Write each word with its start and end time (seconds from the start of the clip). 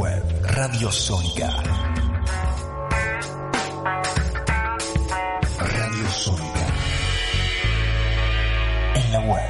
web 0.00 0.22
Radio 0.56 0.90
Sónica. 0.90 1.62
Radio 5.58 6.08
Sónica. 6.08 6.66
En 8.94 9.12
la 9.12 9.20
web. 9.20 9.49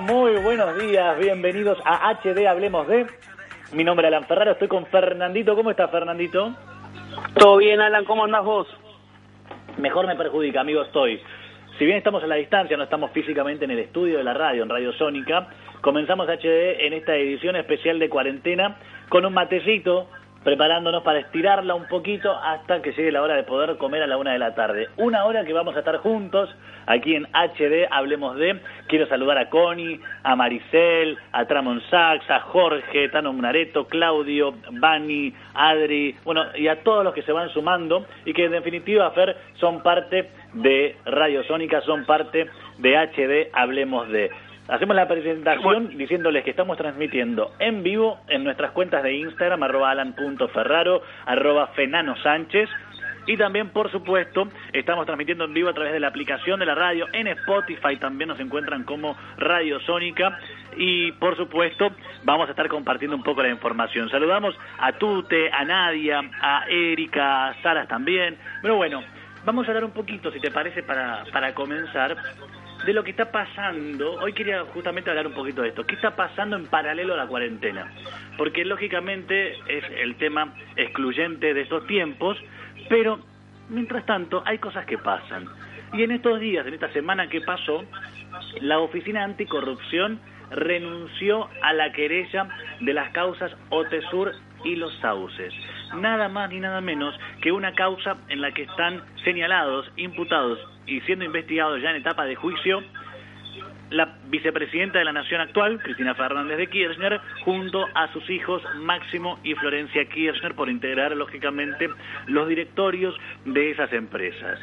Muy 0.00 0.36
buenos 0.36 0.78
días, 0.78 1.18
bienvenidos 1.18 1.78
a 1.84 2.14
HD 2.14 2.46
Hablemos 2.46 2.88
de. 2.88 3.06
Mi 3.72 3.84
nombre 3.84 4.06
es 4.06 4.14
Alan 4.14 4.26
Ferraro, 4.26 4.52
estoy 4.52 4.68
con 4.68 4.86
Fernandito. 4.86 5.54
¿Cómo 5.54 5.70
estás, 5.70 5.90
Fernandito? 5.90 6.54
Todo 7.34 7.58
bien, 7.58 7.80
Alan, 7.80 8.04
¿cómo 8.04 8.24
andás 8.24 8.44
vos? 8.44 8.66
Mejor 9.78 10.06
me 10.06 10.16
perjudica, 10.16 10.62
amigo, 10.62 10.82
estoy. 10.82 11.20
Si 11.78 11.84
bien 11.84 11.98
estamos 11.98 12.22
a 12.24 12.26
la 12.26 12.36
distancia, 12.36 12.76
no 12.76 12.84
estamos 12.84 13.10
físicamente 13.10 13.66
en 13.66 13.72
el 13.72 13.78
estudio 13.78 14.18
de 14.18 14.24
la 14.24 14.32
radio, 14.32 14.62
en 14.62 14.70
Radio 14.70 14.92
Sónica, 14.94 15.48
comenzamos 15.82 16.28
HD 16.28 16.86
en 16.86 16.94
esta 16.94 17.14
edición 17.14 17.56
especial 17.56 17.98
de 17.98 18.08
cuarentena 18.08 18.78
con 19.08 19.26
un 19.26 19.34
matecito, 19.34 20.08
preparándonos 20.44 21.02
para 21.02 21.18
estirarla 21.18 21.74
un 21.74 21.86
poquito 21.86 22.34
hasta 22.34 22.80
que 22.80 22.92
llegue 22.92 23.12
la 23.12 23.22
hora 23.22 23.36
de 23.36 23.42
poder 23.42 23.76
comer 23.76 24.02
a 24.02 24.06
la 24.06 24.16
una 24.16 24.32
de 24.32 24.38
la 24.38 24.54
tarde. 24.54 24.88
Una 24.96 25.24
hora 25.24 25.44
que 25.44 25.52
vamos 25.52 25.76
a 25.76 25.80
estar 25.80 25.98
juntos 25.98 26.48
aquí 26.86 27.14
en 27.14 27.26
HD, 27.32 27.86
hablemos 27.90 28.36
de. 28.36 28.60
Quiero 28.86 29.06
saludar 29.06 29.38
a 29.38 29.48
Connie, 29.50 30.00
a 30.22 30.36
Maricel, 30.36 31.18
a 31.32 31.44
Tramon 31.44 31.82
Sachs, 31.90 32.28
a 32.30 32.40
Jorge, 32.40 33.08
Tano 33.10 33.32
Munareto, 33.32 33.86
Claudio, 33.86 34.54
Bani, 34.72 35.32
Adri, 35.54 36.16
bueno, 36.24 36.44
y 36.56 36.68
a 36.68 36.82
todos 36.82 37.04
los 37.04 37.14
que 37.14 37.22
se 37.22 37.32
van 37.32 37.50
sumando 37.50 38.06
y 38.24 38.32
que 38.32 38.46
en 38.46 38.52
definitiva, 38.52 39.10
Fer, 39.10 39.36
son 39.54 39.82
parte 39.82 40.30
de 40.54 40.96
Radio 41.04 41.44
Sónica, 41.44 41.80
son 41.82 42.04
parte 42.06 42.48
de 42.78 42.96
HD, 42.96 43.50
hablemos 43.52 44.08
de. 44.08 44.30
Hacemos 44.70 44.94
la 44.94 45.08
presentación 45.08 45.96
diciéndoles 45.98 46.44
que 46.44 46.50
estamos 46.50 46.76
transmitiendo 46.78 47.52
en 47.58 47.82
vivo 47.82 48.20
en 48.28 48.44
nuestras 48.44 48.70
cuentas 48.70 49.02
de 49.02 49.14
Instagram, 49.14 49.62
arroba 49.64 49.90
alan.ferraro, 49.90 51.02
arroba 51.26 51.66
fenano 51.68 52.16
sánchez, 52.22 52.68
y 53.26 53.36
también, 53.36 53.68
por 53.68 53.90
supuesto, 53.90 54.48
estamos 54.72 55.06
transmitiendo 55.06 55.44
en 55.44 55.54
vivo 55.54 55.68
a 55.68 55.74
través 55.74 55.92
de 55.92 56.00
la 56.00 56.08
aplicación 56.08 56.58
de 56.58 56.66
la 56.66 56.74
radio. 56.74 57.06
En 57.12 57.26
Spotify 57.28 57.96
también 57.96 58.28
nos 58.28 58.40
encuentran 58.40 58.84
como 58.84 59.16
Radio 59.36 59.78
Sónica. 59.80 60.38
Y, 60.76 61.12
por 61.12 61.36
supuesto, 61.36 61.92
vamos 62.24 62.48
a 62.48 62.50
estar 62.50 62.68
compartiendo 62.68 63.16
un 63.16 63.22
poco 63.22 63.42
la 63.42 63.50
información. 63.50 64.08
Saludamos 64.08 64.56
a 64.78 64.92
Tute, 64.92 65.50
a 65.52 65.64
Nadia, 65.64 66.22
a 66.40 66.64
Erika, 66.68 67.48
a 67.48 67.62
Sara 67.62 67.86
también. 67.86 68.36
Pero 68.62 68.76
bueno, 68.76 69.02
vamos 69.44 69.66
a 69.66 69.70
hablar 69.70 69.84
un 69.84 69.92
poquito, 69.92 70.32
si 70.32 70.40
te 70.40 70.50
parece, 70.50 70.82
para, 70.82 71.24
para 71.32 71.54
comenzar, 71.54 72.16
de 72.84 72.92
lo 72.92 73.04
que 73.04 73.10
está 73.10 73.30
pasando. 73.30 74.14
Hoy 74.14 74.32
quería 74.32 74.64
justamente 74.72 75.10
hablar 75.10 75.26
un 75.26 75.34
poquito 75.34 75.62
de 75.62 75.68
esto. 75.68 75.84
¿Qué 75.84 75.94
está 75.94 76.16
pasando 76.16 76.56
en 76.56 76.66
paralelo 76.66 77.14
a 77.14 77.16
la 77.16 77.26
cuarentena? 77.26 77.92
Porque, 78.36 78.64
lógicamente, 78.64 79.52
es 79.66 79.84
el 79.98 80.16
tema 80.16 80.54
excluyente 80.76 81.52
de 81.54 81.60
estos 81.60 81.86
tiempos 81.86 82.38
pero, 82.90 83.20
mientras 83.68 84.04
tanto, 84.04 84.42
hay 84.44 84.58
cosas 84.58 84.84
que 84.84 84.98
pasan. 84.98 85.46
Y 85.92 86.02
en 86.02 86.10
estos 86.10 86.40
días, 86.40 86.66
en 86.66 86.74
esta 86.74 86.92
semana 86.92 87.28
que 87.28 87.40
pasó, 87.40 87.84
la 88.60 88.80
Oficina 88.80 89.22
Anticorrupción 89.22 90.20
renunció 90.50 91.48
a 91.62 91.72
la 91.72 91.92
querella 91.92 92.48
de 92.80 92.92
las 92.92 93.12
causas 93.12 93.52
Otesur 93.68 94.32
y 94.64 94.74
los 94.74 94.92
sauces. 94.98 95.54
Nada 95.94 96.28
más 96.28 96.50
ni 96.50 96.58
nada 96.58 96.80
menos 96.80 97.14
que 97.40 97.52
una 97.52 97.72
causa 97.74 98.16
en 98.28 98.40
la 98.40 98.50
que 98.52 98.62
están 98.62 99.02
señalados, 99.24 99.90
imputados 99.96 100.58
y 100.90 101.00
siendo 101.02 101.24
investigados 101.24 101.80
ya 101.80 101.90
en 101.90 101.96
etapa 101.96 102.24
de 102.24 102.34
juicio 102.34 102.82
la 103.90 104.18
vicepresidenta 104.28 104.98
de 104.98 105.04
la 105.04 105.12
Nación 105.12 105.40
actual, 105.40 105.80
Cristina 105.82 106.14
Fernández 106.14 106.56
de 106.58 106.68
Kirchner, 106.68 107.20
junto 107.44 107.86
a 107.94 108.12
sus 108.12 108.28
hijos 108.30 108.62
Máximo 108.76 109.40
y 109.42 109.54
Florencia 109.54 110.04
Kirchner, 110.04 110.54
por 110.54 110.68
integrar, 110.68 111.16
lógicamente, 111.16 111.88
los 112.26 112.48
directorios 112.48 113.16
de 113.44 113.72
esas 113.72 113.92
empresas. 113.92 114.60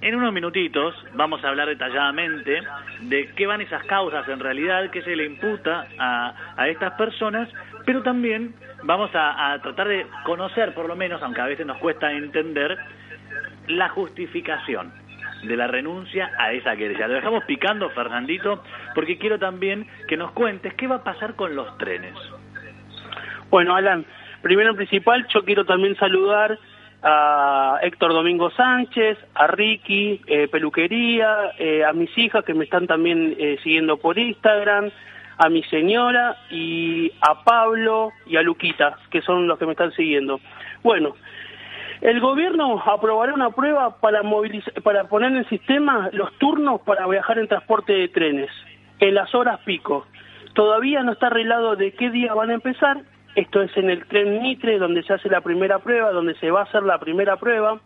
En 0.00 0.14
unos 0.14 0.32
minutitos 0.32 0.94
vamos 1.14 1.44
a 1.44 1.48
hablar 1.48 1.68
detalladamente 1.68 2.60
de 3.02 3.30
qué 3.36 3.46
van 3.46 3.60
esas 3.60 3.84
causas 3.84 4.28
en 4.28 4.40
realidad, 4.40 4.90
qué 4.90 5.02
se 5.02 5.14
le 5.14 5.26
imputa 5.26 5.86
a, 5.98 6.34
a 6.56 6.68
estas 6.68 6.92
personas, 6.94 7.48
pero 7.84 8.02
también 8.02 8.54
vamos 8.84 9.10
a 9.14 9.58
tratar 9.62 9.88
de 9.88 10.06
conocer, 10.24 10.74
por 10.74 10.86
lo 10.86 10.96
menos, 10.96 11.22
aunque 11.22 11.40
a 11.40 11.46
veces 11.46 11.66
nos 11.66 11.78
cuesta 11.78 12.12
entender, 12.12 12.78
la 13.72 13.88
justificación 13.88 14.92
de 15.42 15.56
la 15.56 15.66
renuncia 15.66 16.30
a 16.38 16.52
esa 16.52 16.76
querella. 16.76 17.08
Lo 17.08 17.14
dejamos 17.14 17.44
picando, 17.44 17.90
Fernandito, 17.90 18.62
porque 18.94 19.18
quiero 19.18 19.38
también 19.38 19.86
que 20.08 20.16
nos 20.16 20.32
cuentes 20.32 20.74
qué 20.74 20.86
va 20.86 20.96
a 20.96 21.04
pasar 21.04 21.34
con 21.34 21.54
los 21.56 21.76
trenes. 21.78 22.14
Bueno, 23.50 23.74
Alan, 23.74 24.04
primero 24.40 24.70
en 24.70 24.76
principal, 24.76 25.26
yo 25.28 25.44
quiero 25.44 25.64
también 25.64 25.96
saludar 25.96 26.58
a 27.02 27.80
Héctor 27.82 28.12
Domingo 28.12 28.50
Sánchez, 28.50 29.18
a 29.34 29.48
Ricky, 29.48 30.20
eh, 30.26 30.48
Peluquería, 30.48 31.52
eh, 31.58 31.84
a 31.84 31.92
mis 31.92 32.16
hijas 32.16 32.44
que 32.44 32.54
me 32.54 32.64
están 32.64 32.86
también 32.86 33.34
eh, 33.38 33.58
siguiendo 33.62 33.96
por 33.96 34.18
Instagram, 34.18 34.90
a 35.38 35.48
mi 35.48 35.62
señora 35.64 36.36
y 36.50 37.12
a 37.20 37.42
Pablo 37.42 38.12
y 38.26 38.36
a 38.36 38.42
Luquita, 38.42 38.98
que 39.10 39.20
son 39.22 39.48
los 39.48 39.58
que 39.58 39.66
me 39.66 39.72
están 39.72 39.92
siguiendo. 39.92 40.40
Bueno, 40.82 41.16
el 42.02 42.20
gobierno 42.20 42.82
aprobará 42.84 43.32
una 43.32 43.50
prueba 43.50 44.00
para, 44.00 44.22
para 44.82 45.04
poner 45.04 45.36
en 45.36 45.48
sistema 45.48 46.10
los 46.12 46.36
turnos 46.38 46.80
para 46.80 47.06
viajar 47.06 47.38
en 47.38 47.46
transporte 47.46 47.92
de 47.92 48.08
trenes 48.08 48.50
en 48.98 49.14
las 49.14 49.32
horas 49.34 49.60
pico. 49.60 50.06
Todavía 50.52 51.02
no 51.04 51.12
está 51.12 51.28
arreglado 51.28 51.76
de 51.76 51.92
qué 51.92 52.10
día 52.10 52.34
van 52.34 52.50
a 52.50 52.54
empezar. 52.54 53.02
Esto 53.36 53.62
es 53.62 53.74
en 53.76 53.88
el 53.88 54.04
tren 54.06 54.42
Mitre, 54.42 54.78
donde 54.78 55.04
se 55.04 55.14
hace 55.14 55.28
la 55.28 55.40
primera 55.40 55.78
prueba, 55.78 56.10
donde 56.10 56.34
se 56.34 56.50
va 56.50 56.60
a 56.60 56.64
hacer 56.64 56.82
la 56.82 56.98
primera 56.98 57.36
prueba. 57.36 57.80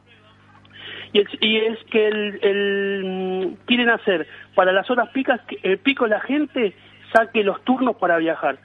Y, 1.13 1.57
es 1.57 1.79
que 1.91 2.09
el, 2.09 2.39
el, 2.43 3.57
quieren 3.67 3.91
hacer 3.91 4.27
para 4.55 4.73
las 4.73 4.91
horas 4.91 5.11
picas, 5.11 5.41
el 5.63 5.79
pico 5.79 6.07
la 6.07 6.21
gente 6.21 6.75
saque 7.13 7.45
los 7.45 7.63
turnos 7.65 7.97
para 7.97 8.17
viajar. 8.17 8.59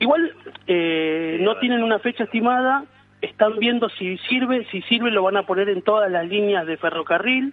Igual 0.00 0.32
eh, 0.66 1.38
no 1.40 1.56
tienen 1.58 1.82
una 1.82 1.98
fecha 1.98 2.24
estimada, 2.24 2.84
están 3.20 3.58
viendo 3.58 3.88
si 3.90 4.18
sirve, 4.18 4.66
si 4.70 4.82
sirve 4.82 5.10
lo 5.10 5.22
van 5.22 5.36
a 5.36 5.42
poner 5.44 5.68
en 5.68 5.82
todas 5.82 6.10
las 6.10 6.26
líneas 6.26 6.66
de 6.66 6.76
ferrocarril, 6.76 7.52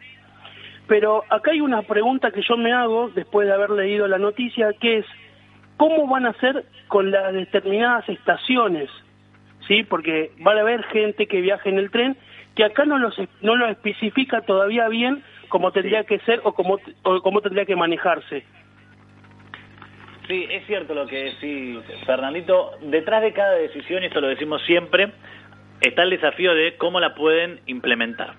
pero 0.88 1.24
acá 1.30 1.52
hay 1.52 1.62
una 1.62 1.82
pregunta 1.82 2.32
que 2.32 2.42
yo 2.42 2.58
me 2.58 2.72
hago 2.72 3.10
después 3.10 3.48
de 3.48 3.54
haber 3.54 3.72
leído 3.72 4.08
la 4.08 4.18
noticia, 4.18 4.72
que 4.80 5.00
es, 5.00 5.06
¿cómo 5.78 6.08
van 6.08 6.26
a 6.26 6.30
hacer 6.30 6.66
con 6.88 7.10
las 7.12 7.34
determinadas 7.34 8.08
estaciones? 8.10 8.90
¿Sí? 9.68 9.84
Porque 9.84 10.32
van 10.40 10.58
a 10.58 10.62
haber 10.62 10.84
gente 10.84 11.28
que 11.28 11.42
viaje 11.42 11.70
en 11.70 11.80
el 11.80 11.90
tren 11.90 12.16
que 12.56 12.64
acá 12.64 12.86
no, 12.86 12.98
los, 12.98 13.16
no 13.42 13.56
lo 13.56 13.68
especifica 13.68 14.42
todavía 14.42 14.88
bien 14.88 15.24
cómo 15.50 15.72
tendría 15.72 16.04
que 16.04 16.20
ser 16.20 16.42
o 16.44 16.54
cómo, 16.54 16.80
o 17.04 17.22
cómo 17.22 17.42
tendría 17.42 17.66
que 17.66 17.76
manejarse. 17.76 18.44
Sí, 20.28 20.48
es 20.50 20.66
cierto 20.66 20.96
lo 20.96 21.06
que 21.06 21.26
decís, 21.26 21.78
Fernandito. 22.06 22.72
Detrás 22.82 23.22
de 23.22 23.34
cada 23.34 23.54
decisión, 23.56 24.02
y 24.02 24.08
esto 24.08 24.22
lo 24.22 24.28
decimos 24.28 24.62
siempre, 24.66 25.12
está 25.82 26.04
el 26.04 26.10
desafío 26.12 26.54
de 26.54 26.76
cómo 26.78 27.00
la 27.00 27.16
pueden 27.16 27.60
implementar. 27.66 28.34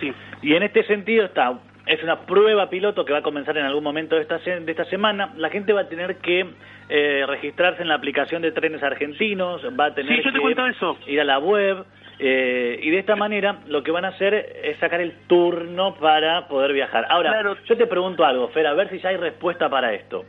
Sí. 0.00 0.12
Y 0.42 0.54
en 0.54 0.62
este 0.62 0.84
sentido 0.84 1.24
está 1.24 1.58
es 1.88 2.02
una 2.02 2.26
prueba 2.26 2.68
piloto 2.68 3.04
que 3.04 3.12
va 3.12 3.20
a 3.20 3.22
comenzar 3.22 3.56
en 3.56 3.64
algún 3.64 3.82
momento 3.82 4.16
de 4.16 4.22
esta, 4.22 4.38
de 4.38 4.70
esta 4.70 4.84
semana. 4.84 5.32
La 5.36 5.48
gente 5.48 5.72
va 5.72 5.82
a 5.82 5.88
tener 5.88 6.16
que 6.16 6.46
eh, 6.90 7.24
registrarse 7.26 7.80
en 7.80 7.88
la 7.88 7.94
aplicación 7.94 8.42
de 8.42 8.52
trenes 8.52 8.82
argentinos, 8.82 9.62
va 9.78 9.86
a 9.86 9.94
tener 9.94 10.22
que 10.22 11.12
ir 11.12 11.20
a 11.20 11.24
la 11.24 11.38
web. 11.38 11.84
Eh, 12.20 12.80
y 12.82 12.90
de 12.90 12.98
esta 12.98 13.16
manera 13.16 13.60
lo 13.68 13.82
que 13.82 13.90
van 13.90 14.04
a 14.04 14.08
hacer 14.08 14.34
es 14.62 14.76
sacar 14.78 15.00
el 15.00 15.12
turno 15.28 15.94
para 15.94 16.46
poder 16.48 16.74
viajar. 16.74 17.06
Ahora, 17.08 17.56
yo 17.64 17.76
te 17.76 17.86
pregunto 17.86 18.24
algo, 18.24 18.48
Fer, 18.48 18.66
a 18.66 18.74
ver 18.74 18.90
si 18.90 18.98
ya 18.98 19.08
hay 19.08 19.16
respuesta 19.16 19.70
para 19.70 19.94
esto. 19.94 20.26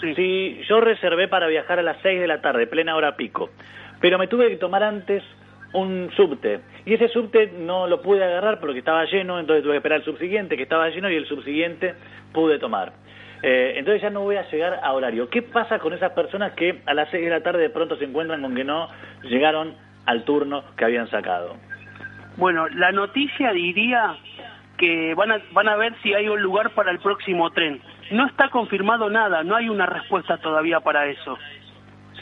Si 0.00 0.60
yo 0.68 0.82
reservé 0.82 1.28
para 1.28 1.46
viajar 1.46 1.78
a 1.78 1.82
las 1.82 1.96
6 2.02 2.20
de 2.20 2.26
la 2.26 2.42
tarde, 2.42 2.66
plena 2.66 2.94
hora 2.94 3.16
pico, 3.16 3.50
pero 4.04 4.18
me 4.18 4.26
tuve 4.26 4.50
que 4.50 4.56
tomar 4.56 4.82
antes 4.82 5.22
un 5.72 6.10
subte. 6.14 6.60
Y 6.84 6.92
ese 6.92 7.08
subte 7.08 7.50
no 7.56 7.86
lo 7.86 8.02
pude 8.02 8.22
agarrar 8.22 8.60
porque 8.60 8.80
estaba 8.80 9.06
lleno, 9.06 9.40
entonces 9.40 9.62
tuve 9.62 9.72
que 9.72 9.76
esperar 9.78 10.00
el 10.00 10.04
subsiguiente 10.04 10.58
que 10.58 10.64
estaba 10.64 10.90
lleno 10.90 11.08
y 11.08 11.16
el 11.16 11.24
subsiguiente 11.24 11.94
pude 12.30 12.58
tomar. 12.58 12.92
Eh, 13.42 13.76
entonces 13.78 14.02
ya 14.02 14.10
no 14.10 14.20
voy 14.20 14.36
a 14.36 14.46
llegar 14.50 14.78
a 14.82 14.92
horario. 14.92 15.30
¿Qué 15.30 15.40
pasa 15.40 15.78
con 15.78 15.94
esas 15.94 16.12
personas 16.12 16.52
que 16.52 16.82
a 16.84 16.92
las 16.92 17.08
6 17.12 17.24
de 17.24 17.30
la 17.30 17.40
tarde 17.40 17.62
de 17.62 17.70
pronto 17.70 17.96
se 17.96 18.04
encuentran 18.04 18.42
con 18.42 18.54
que 18.54 18.62
no 18.62 18.90
llegaron 19.22 19.74
al 20.04 20.24
turno 20.24 20.64
que 20.76 20.84
habían 20.84 21.08
sacado? 21.08 21.56
Bueno, 22.36 22.68
la 22.68 22.92
noticia 22.92 23.54
diría 23.54 24.16
que 24.76 25.14
van 25.14 25.32
a, 25.32 25.40
van 25.52 25.70
a 25.70 25.76
ver 25.76 25.94
si 26.02 26.12
hay 26.12 26.28
un 26.28 26.42
lugar 26.42 26.74
para 26.74 26.90
el 26.90 26.98
próximo 26.98 27.50
tren. 27.52 27.80
No 28.10 28.26
está 28.26 28.50
confirmado 28.50 29.08
nada, 29.08 29.42
no 29.44 29.56
hay 29.56 29.70
una 29.70 29.86
respuesta 29.86 30.36
todavía 30.36 30.80
para 30.80 31.06
eso. 31.06 31.38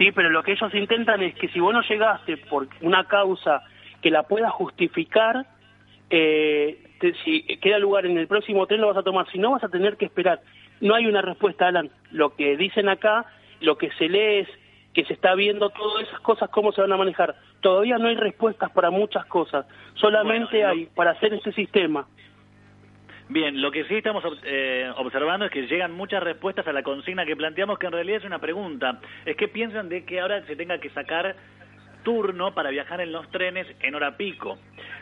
Sí, 0.02 0.10
pero 0.10 0.30
lo 0.30 0.42
que 0.42 0.50
ellos 0.50 0.74
intentan 0.74 1.22
es 1.22 1.32
que 1.36 1.46
si 1.50 1.60
vos 1.60 1.72
no 1.72 1.80
llegaste 1.82 2.36
por 2.36 2.66
una 2.80 3.04
causa 3.04 3.62
que 4.02 4.10
la 4.10 4.24
pueda 4.24 4.50
justificar, 4.50 5.46
eh, 6.10 6.82
si 7.22 7.42
queda 7.58 7.78
lugar 7.78 8.06
en 8.06 8.18
el 8.18 8.26
próximo 8.26 8.66
tren 8.66 8.80
lo 8.80 8.88
vas 8.88 8.96
a 8.96 9.04
tomar, 9.04 9.30
si 9.30 9.38
no 9.38 9.52
vas 9.52 9.62
a 9.62 9.68
tener 9.68 9.96
que 9.96 10.06
esperar. 10.06 10.40
No 10.80 10.96
hay 10.96 11.06
una 11.06 11.22
respuesta, 11.22 11.68
Alan. 11.68 11.88
Lo 12.10 12.34
que 12.34 12.56
dicen 12.56 12.88
acá, 12.88 13.26
lo 13.60 13.78
que 13.78 13.92
se 13.92 14.08
lee 14.08 14.40
es 14.40 14.48
que 14.92 15.04
se 15.04 15.12
está 15.12 15.36
viendo 15.36 15.70
todas 15.70 16.08
esas 16.08 16.18
cosas, 16.18 16.50
cómo 16.50 16.72
se 16.72 16.80
van 16.80 16.90
a 16.90 16.96
manejar. 16.96 17.36
Todavía 17.60 17.96
no 17.98 18.08
hay 18.08 18.16
respuestas 18.16 18.72
para 18.72 18.90
muchas 18.90 19.24
cosas, 19.26 19.66
solamente 19.94 20.64
hay 20.64 20.86
para 20.86 21.12
hacer 21.12 21.32
este 21.32 21.52
sistema. 21.52 22.08
Bien, 23.32 23.62
lo 23.62 23.70
que 23.70 23.84
sí 23.84 23.94
estamos 23.94 24.22
eh, 24.44 24.92
observando 24.98 25.46
es 25.46 25.50
que 25.50 25.66
llegan 25.66 25.90
muchas 25.90 26.22
respuestas 26.22 26.66
a 26.66 26.72
la 26.72 26.82
consigna 26.82 27.24
que 27.24 27.34
planteamos, 27.34 27.78
que 27.78 27.86
en 27.86 27.92
realidad 27.92 28.18
es 28.18 28.26
una 28.26 28.40
pregunta. 28.40 29.00
Es 29.24 29.36
que 29.36 29.48
piensan 29.48 29.88
de 29.88 30.04
que 30.04 30.20
ahora 30.20 30.44
se 30.44 30.54
tenga 30.54 30.76
que 30.76 30.90
sacar 30.90 31.34
turno 32.02 32.52
para 32.52 32.68
viajar 32.68 33.00
en 33.00 33.10
los 33.10 33.26
trenes 33.30 33.66
en 33.80 33.94
hora 33.94 34.18
pico. 34.18 34.58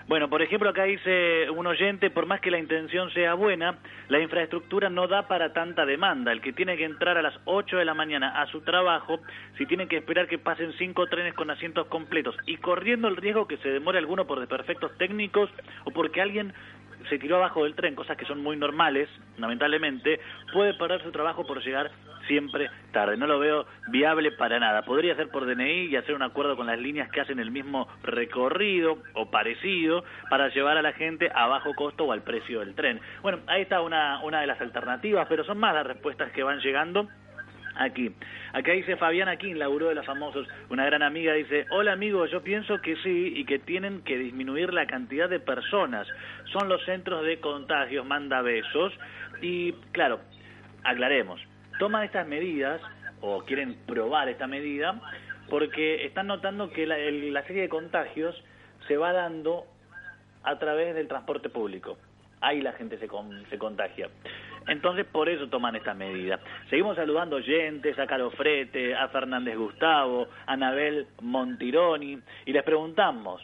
Bueno, 0.06 0.28
por 0.28 0.42
ejemplo, 0.42 0.70
acá 0.70 0.84
dice 0.84 1.50
un 1.50 1.66
oyente, 1.66 2.10
por 2.10 2.26
más 2.26 2.40
que 2.40 2.52
la 2.52 2.58
intención 2.58 3.10
sea 3.12 3.34
buena, 3.34 3.78
la 4.08 4.20
infraestructura 4.20 4.90
no 4.90 5.08
da 5.08 5.26
para 5.26 5.52
tanta 5.52 5.84
demanda. 5.84 6.30
El 6.30 6.40
que 6.40 6.52
tiene 6.52 6.76
que 6.76 6.84
entrar 6.84 7.18
a 7.18 7.22
las 7.22 7.34
8 7.46 7.78
de 7.78 7.84
la 7.84 7.94
mañana 7.94 8.40
a 8.40 8.46
su 8.46 8.60
trabajo, 8.60 9.20
si 9.58 9.66
tiene 9.66 9.88
que 9.88 9.96
esperar 9.96 10.28
que 10.28 10.38
pasen 10.38 10.72
cinco 10.78 11.06
trenes 11.06 11.34
con 11.34 11.50
asientos 11.50 11.86
completos 11.86 12.36
y 12.46 12.58
corriendo 12.58 13.08
el 13.08 13.16
riesgo 13.16 13.48
que 13.48 13.56
se 13.56 13.70
demore 13.70 13.98
alguno 13.98 14.26
por 14.26 14.38
desperfectos 14.38 14.96
técnicos 14.98 15.50
o 15.84 15.90
porque 15.90 16.20
alguien 16.20 16.52
se 17.08 17.18
tiró 17.18 17.36
abajo 17.36 17.64
del 17.64 17.74
tren, 17.74 17.94
cosas 17.94 18.16
que 18.16 18.26
son 18.26 18.42
muy 18.42 18.56
normales, 18.56 19.08
lamentablemente, 19.38 20.20
puede 20.52 20.74
perder 20.74 21.02
su 21.02 21.10
trabajo 21.12 21.46
por 21.46 21.62
llegar 21.62 21.90
siempre 22.26 22.70
tarde. 22.92 23.16
No 23.16 23.26
lo 23.26 23.38
veo 23.38 23.66
viable 23.88 24.30
para 24.32 24.58
nada. 24.58 24.82
Podría 24.82 25.16
ser 25.16 25.28
por 25.30 25.46
DNI 25.46 25.86
y 25.86 25.96
hacer 25.96 26.14
un 26.14 26.22
acuerdo 26.22 26.56
con 26.56 26.66
las 26.66 26.78
líneas 26.78 27.10
que 27.10 27.20
hacen 27.20 27.40
el 27.40 27.50
mismo 27.50 27.88
recorrido 28.02 28.98
o 29.14 29.30
parecido 29.30 30.04
para 30.28 30.48
llevar 30.48 30.76
a 30.76 30.82
la 30.82 30.92
gente 30.92 31.30
a 31.34 31.46
bajo 31.46 31.74
costo 31.74 32.04
o 32.04 32.12
al 32.12 32.22
precio 32.22 32.60
del 32.60 32.74
tren. 32.74 33.00
Bueno, 33.22 33.40
ahí 33.46 33.62
está 33.62 33.80
una, 33.80 34.22
una 34.22 34.40
de 34.40 34.46
las 34.46 34.60
alternativas, 34.60 35.26
pero 35.28 35.44
son 35.44 35.58
más 35.58 35.74
las 35.74 35.86
respuestas 35.86 36.30
que 36.32 36.42
van 36.42 36.60
llegando 36.60 37.08
aquí. 37.80 38.14
Acá 38.52 38.72
dice 38.72 38.96
Fabiana 38.96 39.36
King, 39.36 39.54
laburó 39.54 39.88
de 39.88 39.94
los 39.94 40.06
famosos, 40.06 40.46
una 40.68 40.84
gran 40.84 41.02
amiga, 41.02 41.32
dice, 41.32 41.66
hola 41.70 41.92
amigo, 41.92 42.26
yo 42.26 42.42
pienso 42.42 42.80
que 42.80 42.96
sí 42.96 43.32
y 43.36 43.44
que 43.44 43.58
tienen 43.58 44.02
que 44.02 44.18
disminuir 44.18 44.72
la 44.72 44.86
cantidad 44.86 45.28
de 45.28 45.40
personas. 45.40 46.06
Son 46.52 46.68
los 46.68 46.84
centros 46.84 47.24
de 47.24 47.40
contagios, 47.40 48.06
manda 48.06 48.42
besos. 48.42 48.92
Y 49.40 49.72
claro, 49.92 50.20
aclaremos, 50.84 51.40
toman 51.78 52.04
estas 52.04 52.28
medidas 52.28 52.80
o 53.20 53.42
quieren 53.44 53.74
probar 53.86 54.28
esta 54.28 54.46
medida 54.46 55.00
porque 55.48 56.04
están 56.06 56.26
notando 56.26 56.70
que 56.70 56.86
la, 56.86 56.96
la 56.98 57.42
serie 57.44 57.62
de 57.62 57.68
contagios 57.68 58.40
se 58.86 58.96
va 58.96 59.12
dando 59.12 59.64
a 60.42 60.58
través 60.58 60.94
del 60.94 61.08
transporte 61.08 61.48
público. 61.48 61.98
Ahí 62.40 62.60
la 62.60 62.72
gente 62.72 62.98
se, 62.98 63.08
se 63.50 63.58
contagia. 63.58 64.08
Entonces, 64.66 65.06
por 65.06 65.28
eso 65.28 65.48
toman 65.48 65.76
esta 65.76 65.94
medida. 65.94 66.38
Seguimos 66.68 66.96
saludando 66.96 67.36
oyentes, 67.36 67.98
a 67.98 68.06
Frete, 68.30 68.94
a 68.94 69.08
Fernández 69.08 69.56
Gustavo, 69.56 70.28
a 70.46 70.52
Anabel 70.52 71.06
Montironi, 71.20 72.18
y 72.44 72.52
les 72.52 72.62
preguntamos, 72.62 73.42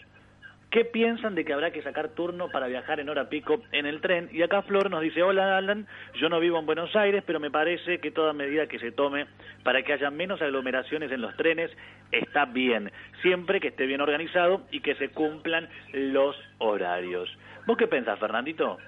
¿qué 0.71 0.85
piensan 0.85 1.35
de 1.35 1.45
que 1.45 1.53
habrá 1.53 1.71
que 1.71 1.83
sacar 1.83 2.11
turno 2.11 2.51
para 2.51 2.67
viajar 2.67 3.01
en 3.01 3.09
hora 3.09 3.29
pico 3.29 3.63
en 3.73 3.87
el 3.87 4.01
tren? 4.01 4.29
Y 4.33 4.43
acá 4.43 4.63
Flor 4.63 4.91
nos 4.91 5.01
dice, 5.01 5.23
hola 5.23 5.57
Alan, 5.57 5.87
yo 6.15 6.29
no 6.29 6.41
vivo 6.41 6.59
en 6.59 6.67
Buenos 6.67 6.95
Aires, 6.95 7.23
pero 7.27 7.41
me 7.41 7.51
parece 7.51 7.99
que 7.99 8.11
toda 8.11 8.33
medida 8.33 8.67
que 8.67 8.79
se 8.79 8.93
tome 8.93 9.27
para 9.63 9.83
que 9.83 9.95
haya 9.95 10.11
menos 10.11 10.43
aglomeraciones 10.43 11.11
en 11.11 11.23
los 11.23 11.35
trenes 11.37 11.71
está 12.13 12.45
bien, 12.45 12.93
siempre 13.23 13.61
que 13.61 13.69
esté 13.69 13.87
bien 13.87 14.01
organizado 14.01 14.63
y 14.71 14.81
que 14.81 14.95
se 14.97 15.09
cumplan 15.09 15.69
los 15.93 16.37
horarios. 16.59 17.35
¿Vos 17.67 17.77
qué 17.77 17.87
pensás, 17.87 18.19
Fernandito? 18.19 18.79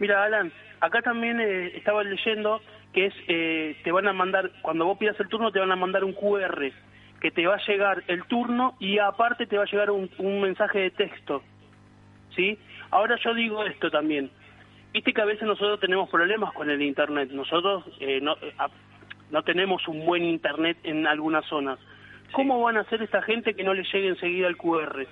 Mira, 0.00 0.24
Alan, 0.24 0.50
acá 0.80 1.02
también 1.02 1.40
eh, 1.40 1.76
estaba 1.76 2.02
leyendo 2.02 2.60
que 2.92 3.06
es, 3.06 3.14
eh, 3.28 3.76
te 3.84 3.92
van 3.92 4.08
a 4.08 4.12
mandar, 4.12 4.50
cuando 4.62 4.86
vos 4.86 4.98
pidas 4.98 5.20
el 5.20 5.28
turno, 5.28 5.52
te 5.52 5.60
van 5.60 5.70
a 5.70 5.76
mandar 5.76 6.02
un 6.04 6.14
QR, 6.14 6.72
que 7.20 7.30
te 7.30 7.46
va 7.46 7.56
a 7.56 7.66
llegar 7.66 8.02
el 8.08 8.24
turno 8.24 8.74
y 8.80 8.98
aparte 8.98 9.46
te 9.46 9.58
va 9.58 9.64
a 9.64 9.70
llegar 9.70 9.90
un, 9.90 10.08
mensaje 10.40 10.80
de 10.80 10.90
texto. 10.90 11.42
¿Sí? 12.34 12.58
Ahora 12.90 13.16
yo 13.22 13.34
digo 13.34 13.62
esto 13.64 13.90
también. 13.90 14.30
Viste 14.92 15.12
que 15.12 15.20
a 15.20 15.26
veces 15.26 15.46
nosotros 15.46 15.78
tenemos 15.78 16.08
problemas 16.08 16.52
con 16.54 16.70
el 16.70 16.80
Internet. 16.80 17.30
Nosotros 17.30 17.84
eh, 18.00 18.20
no, 18.22 18.36
no 19.30 19.42
tenemos 19.42 19.86
un 19.86 20.06
buen 20.06 20.24
Internet 20.24 20.78
en 20.82 21.06
algunas 21.06 21.44
zonas. 21.44 21.78
¿Cómo 22.32 22.60
van 22.62 22.78
a 22.78 22.80
hacer 22.80 23.02
esta 23.02 23.20
gente 23.22 23.54
que 23.54 23.64
no 23.64 23.74
le 23.74 23.84
llegue 23.84 24.08
enseguida 24.08 24.48
el 24.48 24.56
QR? 24.56 25.06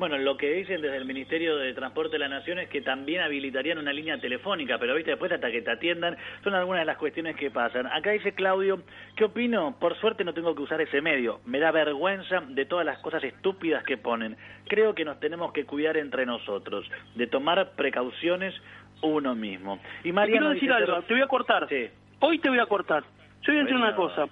Bueno, 0.00 0.16
lo 0.16 0.38
que 0.38 0.50
dicen 0.50 0.80
desde 0.80 0.96
el 0.96 1.04
Ministerio 1.04 1.58
de 1.58 1.74
Transporte 1.74 2.12
de 2.12 2.20
la 2.20 2.28
Nación 2.28 2.58
es 2.58 2.70
que 2.70 2.80
también 2.80 3.20
habilitarían 3.20 3.76
una 3.76 3.92
línea 3.92 4.18
telefónica, 4.18 4.78
pero 4.78 4.94
viste, 4.94 5.10
después 5.10 5.30
hasta 5.30 5.50
que 5.50 5.60
te 5.60 5.70
atiendan, 5.70 6.16
son 6.42 6.54
algunas 6.54 6.80
de 6.80 6.86
las 6.86 6.96
cuestiones 6.96 7.36
que 7.36 7.50
pasan. 7.50 7.86
Acá 7.86 8.12
dice 8.12 8.32
Claudio, 8.32 8.82
¿qué 9.14 9.24
opino? 9.24 9.76
Por 9.78 9.94
suerte 10.00 10.24
no 10.24 10.32
tengo 10.32 10.54
que 10.54 10.62
usar 10.62 10.80
ese 10.80 11.02
medio. 11.02 11.40
Me 11.44 11.58
da 11.58 11.70
vergüenza 11.70 12.40
de 12.48 12.64
todas 12.64 12.86
las 12.86 12.98
cosas 13.00 13.22
estúpidas 13.24 13.84
que 13.84 13.98
ponen. 13.98 14.38
Creo 14.68 14.94
que 14.94 15.04
nos 15.04 15.20
tenemos 15.20 15.52
que 15.52 15.66
cuidar 15.66 15.98
entre 15.98 16.24
nosotros, 16.24 16.90
de 17.14 17.26
tomar 17.26 17.72
precauciones 17.72 18.54
uno 19.02 19.34
mismo. 19.34 19.80
Y 20.02 20.12
María 20.12 20.38
quiero 20.38 20.48
decir 20.48 20.72
algo, 20.72 21.02
te 21.02 21.12
voy 21.12 21.22
a 21.22 21.26
cortar. 21.26 21.68
Sí. 21.68 21.90
Hoy 22.20 22.38
te 22.38 22.48
voy 22.48 22.58
a 22.58 22.64
cortar. 22.64 23.04
Yo 23.42 23.52
voy 23.52 23.58
a 23.58 23.64
decir 23.64 23.76
una 23.76 23.94
cosa. 23.94 24.24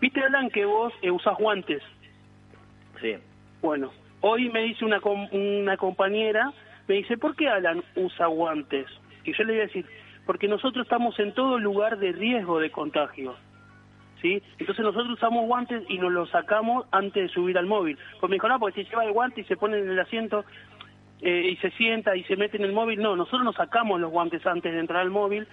¿Viste, 0.00 0.20
Alan, 0.20 0.50
que 0.50 0.64
vos 0.64 0.92
eh, 1.00 1.12
usás 1.12 1.36
guantes? 1.38 1.80
Sí. 3.00 3.14
Bueno, 3.60 3.92
Hoy 4.22 4.48
me 4.50 4.62
dice 4.62 4.84
una, 4.84 5.00
una 5.32 5.76
compañera, 5.76 6.52
me 6.86 6.94
dice, 6.94 7.18
¿por 7.18 7.34
qué 7.36 7.48
Alan 7.48 7.82
usa 7.96 8.26
guantes? 8.26 8.86
Y 9.24 9.32
yo 9.32 9.44
le 9.44 9.52
voy 9.52 9.60
a 9.62 9.66
decir, 9.66 9.84
porque 10.24 10.46
nosotros 10.48 10.84
estamos 10.86 11.18
en 11.18 11.32
todo 11.34 11.58
lugar 11.58 11.98
de 11.98 12.12
riesgo 12.12 12.60
de 12.60 12.70
contagio. 12.70 13.34
¿Sí? 14.20 14.40
Entonces 14.58 14.84
nosotros 14.84 15.14
usamos 15.14 15.46
guantes 15.46 15.82
y 15.88 15.98
nos 15.98 16.12
los 16.12 16.30
sacamos 16.30 16.86
antes 16.92 17.24
de 17.24 17.28
subir 17.30 17.58
al 17.58 17.66
móvil. 17.66 17.98
Pues 18.20 18.30
me 18.30 18.36
dijo, 18.36 18.48
no, 18.48 18.60
porque 18.60 18.84
si 18.84 18.88
lleva 18.88 19.04
el 19.04 19.10
guante 19.10 19.40
y 19.40 19.44
se 19.44 19.56
pone 19.56 19.80
en 19.80 19.90
el 19.90 19.98
asiento 19.98 20.44
eh, 21.20 21.50
y 21.52 21.56
se 21.56 21.72
sienta 21.72 22.14
y 22.14 22.22
se 22.24 22.36
mete 22.36 22.56
en 22.56 22.62
el 22.62 22.72
móvil, 22.72 23.02
no, 23.02 23.16
nosotros 23.16 23.42
nos 23.42 23.56
sacamos 23.56 24.00
los 24.00 24.12
guantes 24.12 24.46
antes 24.46 24.72
de 24.72 24.78
entrar 24.78 25.00
al 25.00 25.10
móvil, 25.10 25.48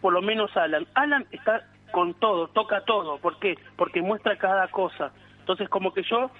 por 0.00 0.14
lo 0.14 0.22
menos 0.22 0.56
Alan. 0.56 0.86
Alan 0.94 1.26
está 1.32 1.66
con 1.92 2.14
todo, 2.14 2.48
toca 2.48 2.80
todo. 2.86 3.18
¿Por 3.18 3.38
qué? 3.38 3.58
Porque 3.76 4.00
muestra 4.00 4.38
cada 4.38 4.68
cosa. 4.68 5.12
Entonces 5.40 5.68
como 5.68 5.92
que 5.92 6.02
yo 6.04 6.30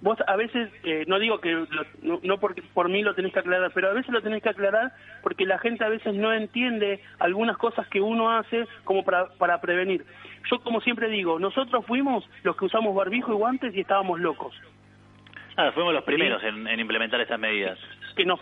vos 0.00 0.18
a 0.26 0.36
veces, 0.36 0.70
eh, 0.84 1.04
no 1.06 1.18
digo 1.18 1.40
que 1.40 1.66
no, 2.02 2.38
porque 2.38 2.62
por 2.74 2.88
mí 2.88 3.02
lo 3.02 3.14
tenés 3.14 3.32
que 3.32 3.40
aclarar, 3.40 3.70
pero 3.74 3.90
a 3.90 3.92
veces 3.92 4.12
lo 4.12 4.22
tenés 4.22 4.42
que 4.42 4.48
aclarar 4.48 4.92
porque 5.22 5.44
la 5.46 5.58
gente 5.58 5.84
a 5.84 5.88
veces 5.88 6.14
no 6.14 6.32
entiende 6.32 7.00
algunas 7.18 7.56
cosas 7.56 7.86
que 7.88 8.00
uno 8.00 8.30
hace 8.30 8.66
como 8.84 9.04
para, 9.04 9.26
para 9.38 9.60
prevenir. 9.60 10.04
Yo 10.50 10.60
como 10.60 10.80
siempre 10.80 11.08
digo, 11.08 11.38
nosotros 11.38 11.84
fuimos 11.86 12.28
los 12.42 12.56
que 12.56 12.64
usamos 12.64 12.94
barbijo 12.94 13.32
y 13.32 13.36
guantes 13.36 13.74
y 13.74 13.80
estábamos 13.80 14.20
locos. 14.20 14.54
Ah, 15.56 15.72
fuimos 15.72 15.92
los 15.92 16.04
primeros 16.04 16.42
en, 16.42 16.80
implementar 16.80 17.20
estas 17.20 17.38
medidas. 17.38 17.78
Que 18.16 18.24
nos 18.24 18.40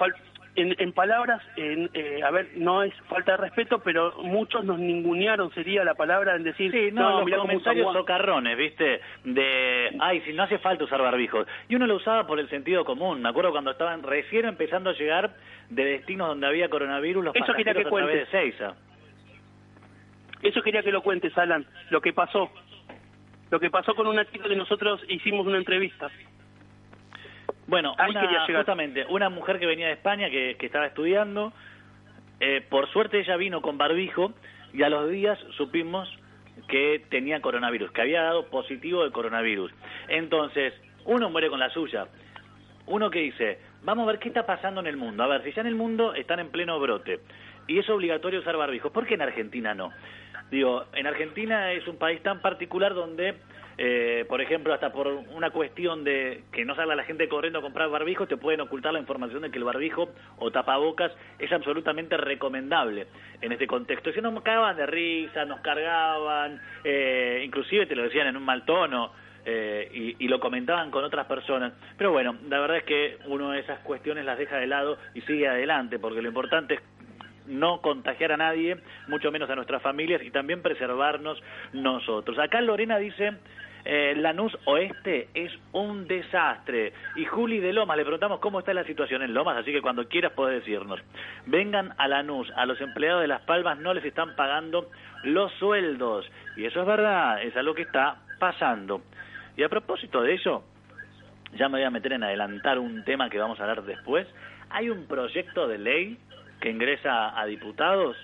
en, 0.61 0.75
en 0.79 0.93
palabras, 0.93 1.41
en, 1.57 1.89
eh, 1.95 2.21
a 2.23 2.31
ver, 2.31 2.49
no 2.57 2.83
es 2.83 2.93
falta 3.09 3.33
de 3.33 3.39
respeto, 3.39 3.81
pero 3.81 4.13
muchos 4.23 4.65
nos 4.65 4.79
ningunearon, 4.79 5.53
sería 5.55 5.85
la 5.85 5.95
palabra, 5.95 6.37
en 6.37 6.43
decir, 6.45 6.71
Sí, 6.73 6.91
no, 6.93 7.19
los 7.19 7.25
mirá 7.25 7.39
comentarios 7.39 7.85
usa 7.87 7.93
Juan". 7.93 8.03
socarrones, 8.03 8.57
¿viste? 8.59 9.01
De, 9.25 9.97
ay, 10.01 10.21
si 10.23 10.33
no 10.33 10.43
hace 10.43 10.59
falta 10.59 10.85
usar 10.85 11.01
barbijos. 11.01 11.47
Y 11.69 11.77
uno 11.77 11.87
lo 11.87 11.97
usaba 11.97 12.27
por 12.27 12.39
el 12.41 12.49
sentido 12.49 12.85
común. 12.85 13.23
Me 13.23 13.29
acuerdo 13.29 13.53
cuando 13.53 13.71
estaban 13.71 14.03
recién 14.03 14.45
empezando 14.47 14.91
a 14.91 14.95
llegar 14.95 15.31
de 15.71 15.85
destinos 15.85 16.29
donde 16.29 16.47
había 16.47 16.69
coronavirus 16.69 17.25
los 17.25 17.37
Eso 17.37 17.53
quería 17.55 17.73
que 17.75 17.85
través 17.85 17.85
de 17.85 17.91
cuentes. 17.91 18.29
Seiza. 18.31 18.75
Eso 20.43 20.63
quería 20.63 20.83
que 20.83 20.93
lo 20.93 21.03
cuentes, 21.03 21.37
Alan, 21.37 21.67
lo 21.91 22.01
que 22.01 22.13
pasó. 22.13 22.51
Lo 23.51 23.59
que 23.59 23.71
pasó 23.71 23.95
con 23.95 24.07
una 24.07 24.25
chica 24.31 24.49
que 24.49 24.57
nosotros 24.57 25.01
hicimos 25.09 25.47
una 25.47 25.59
entrevista. 25.59 26.11
Bueno, 27.69 27.95
una- 28.11 28.21
justamente, 28.59 29.07
una 29.09 29.29
mujer 29.29 29.59
que 29.61 29.67
venía 29.67 29.87
de 29.87 29.93
España, 29.93 30.29
que, 30.31 30.57
que 30.59 30.67
estaba 30.67 30.87
estudiando, 30.87 31.53
eh, 32.41 32.65
por 32.69 32.89
suerte 32.91 33.21
ella 33.21 33.37
vino 33.37 33.61
con 33.63 33.79
barbijo 33.79 34.33
y 34.73 34.83
a 34.83 34.89
los 34.89 35.09
días 35.11 35.39
supimos 35.57 36.09
que 36.67 37.05
tenía 37.09 37.41
coronavirus, 37.41 37.93
que 37.93 38.01
había 38.01 38.23
dado 38.23 38.47
positivo 38.47 39.05
de 39.05 39.13
coronavirus. 39.13 39.73
Entonces, 40.09 40.75
uno 41.05 41.31
muere 41.31 41.49
con 41.51 41.61
la 41.61 41.71
suya. 41.71 42.09
Uno 42.87 43.11
que 43.11 43.21
dice, 43.21 43.59
vamos 43.85 44.05
a 44.05 44.13
ver 44.13 44.19
qué 44.19 44.29
está 44.29 44.45
pasando 44.47 44.81
en 44.81 44.87
el 44.87 44.97
mundo. 44.97 45.23
A 45.23 45.27
ver, 45.29 45.43
si 45.45 45.53
ya 45.53 45.61
en 45.61 45.67
el 45.69 45.75
mundo 45.75 46.15
están 46.15 46.41
en 46.41 46.49
pleno 46.51 46.81
brote 46.81 47.21
y 47.67 47.79
es 47.79 47.89
obligatorio 47.91 48.41
usar 48.41 48.57
barbijos, 48.57 48.91
¿por 48.93 49.07
qué 49.07 49.15
en 49.15 49.23
Argentina 49.23 49.75
no? 49.75 49.93
Digo, 50.51 50.87
en 50.95 51.07
Argentina 51.07 51.71
es 51.73 51.87
un 51.87 51.99
país 51.99 52.23
tan 52.23 52.41
particular 52.41 52.95
donde, 52.95 53.35
eh, 53.79 54.25
por 54.29 54.41
ejemplo, 54.41 54.75
hasta 54.75 54.93
por 54.93 55.07
una 55.07 55.51
cuestión 55.51 56.03
de 56.03 56.43
que 56.53 56.65
no 56.65 56.75
salga 56.75 56.97
la 56.97 57.05
gente 57.05 57.29
corriendo 57.29 57.61
a 57.61 57.63
comprar 57.63 57.89
barbijos, 57.89 58.29
te 58.29 58.37
pueden 58.37 58.61
ocultar 58.61 58.93
la 58.93 58.99
información 58.99 59.43
de 59.43 59.51
que 59.51 59.59
el 59.59 59.65
barbijo 59.65 60.09
o 60.39 60.51
tapabocas 60.51 61.13
es 61.39 61.53
absolutamente 61.53 62.17
recomendable 62.17 63.07
en 63.41 63.53
este 63.53 63.67
contexto. 63.69 64.13
Si 64.13 64.21
nos 64.21 64.43
cagaban 64.43 64.77
de 64.77 64.87
risa, 64.87 65.45
nos 65.45 65.61
cargaban, 65.61 66.61
eh, 66.83 67.43
inclusive 67.45 67.87
te 67.87 67.95
lo 67.95 68.03
decían 68.03 68.27
en 68.27 68.37
un 68.37 68.45
mal 68.45 68.65
tono. 68.65 69.13
eh, 69.51 69.89
y, 69.95 70.25
y 70.25 70.29
lo 70.29 70.41
comentaban 70.41 70.91
con 70.91 71.05
otras 71.05 71.27
personas. 71.27 71.73
Pero 71.97 72.11
bueno, 72.13 72.37
la 72.51 72.61
verdad 72.61 72.79
es 72.79 72.85
que 72.85 73.17
uno 73.27 73.53
de 73.53 73.61
esas 73.61 73.79
cuestiones 73.81 74.27
las 74.27 74.37
deja 74.37 74.57
de 74.59 74.67
lado 74.67 74.99
y 75.15 75.23
sigue 75.23 75.49
adelante, 75.49 75.99
porque 75.99 76.21
lo 76.21 76.29
importante 76.29 76.75
es 76.75 76.81
no 77.47 77.81
contagiar 77.81 78.33
a 78.33 78.37
nadie, 78.37 78.77
mucho 79.07 79.33
menos 79.33 79.49
a 79.49 79.55
nuestras 79.55 79.81
familias 79.81 80.21
y 80.23 80.31
también 80.31 80.61
preservarnos 80.61 81.43
nosotros. 81.73 82.39
Acá 82.39 82.61
Lorena 82.61 82.99
dice, 82.99 83.33
eh, 83.91 84.15
Lanús 84.15 84.55
Oeste 84.67 85.29
es 85.33 85.51
un 85.73 86.07
desastre. 86.07 86.93
Y 87.17 87.25
Juli 87.25 87.59
de 87.59 87.73
Lomas, 87.73 87.97
le 87.97 88.03
preguntamos 88.03 88.39
cómo 88.39 88.59
está 88.59 88.75
la 88.75 88.85
situación 88.85 89.23
en 89.23 89.33
Lomas, 89.33 89.57
así 89.57 89.73
que 89.73 89.81
cuando 89.81 90.07
quieras 90.07 90.33
podés 90.33 90.61
decirnos. 90.61 91.01
Vengan 91.47 91.95
a 91.97 92.07
Lanús, 92.07 92.53
a 92.55 92.67
los 92.67 92.79
empleados 92.83 93.23
de 93.23 93.29
Las 93.29 93.41
Palmas 93.41 93.79
no 93.79 93.95
les 93.95 94.05
están 94.05 94.37
pagando 94.37 94.91
los 95.25 95.51
sueldos. 95.55 96.31
Y 96.59 96.67
eso 96.67 96.83
es 96.83 96.87
verdad, 96.87 97.43
es 97.43 97.57
algo 97.57 97.73
que 97.73 97.81
está 97.81 98.19
pasando. 98.39 99.01
Y 99.57 99.63
a 99.63 99.71
propósito 99.71 100.21
de 100.21 100.35
ello, 100.35 100.65
ya 101.55 101.71
me 101.71 101.79
voy 101.79 101.85
a 101.85 101.91
meter 101.91 102.13
en 102.13 102.25
adelantar 102.25 102.79
un 102.79 103.03
tema 103.05 103.31
que 103.31 103.39
vamos 103.39 103.59
a 103.59 103.63
hablar 103.63 103.85
después. 103.85 104.29
Hay 104.69 104.91
un 104.91 105.07
proyecto 105.07 105.67
de 105.67 105.79
ley 105.79 106.19
que 106.61 106.69
ingresa 106.69 107.41
a 107.41 107.47
diputados 107.47 108.19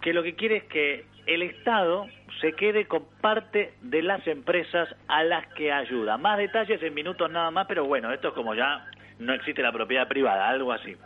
que 0.00 0.12
lo 0.12 0.22
que 0.24 0.34
quiere 0.34 0.56
es 0.56 0.64
que 0.64 1.06
el 1.28 1.42
Estado 1.42 2.06
se 2.40 2.54
quede 2.54 2.86
con 2.86 3.04
parte 3.20 3.74
de 3.82 4.02
las 4.02 4.26
empresas 4.26 4.88
a 5.08 5.22
las 5.24 5.46
que 5.54 5.70
ayuda. 5.72 6.16
Más 6.16 6.38
detalles 6.38 6.82
en 6.82 6.94
minutos 6.94 7.30
nada 7.30 7.50
más, 7.50 7.66
pero 7.66 7.84
bueno, 7.84 8.12
esto 8.12 8.28
es 8.28 8.34
como 8.34 8.54
ya 8.54 8.86
no 9.18 9.34
existe 9.34 9.62
la 9.62 9.72
propiedad 9.72 10.08
privada, 10.08 10.48
algo 10.48 10.72
así. 10.72 10.96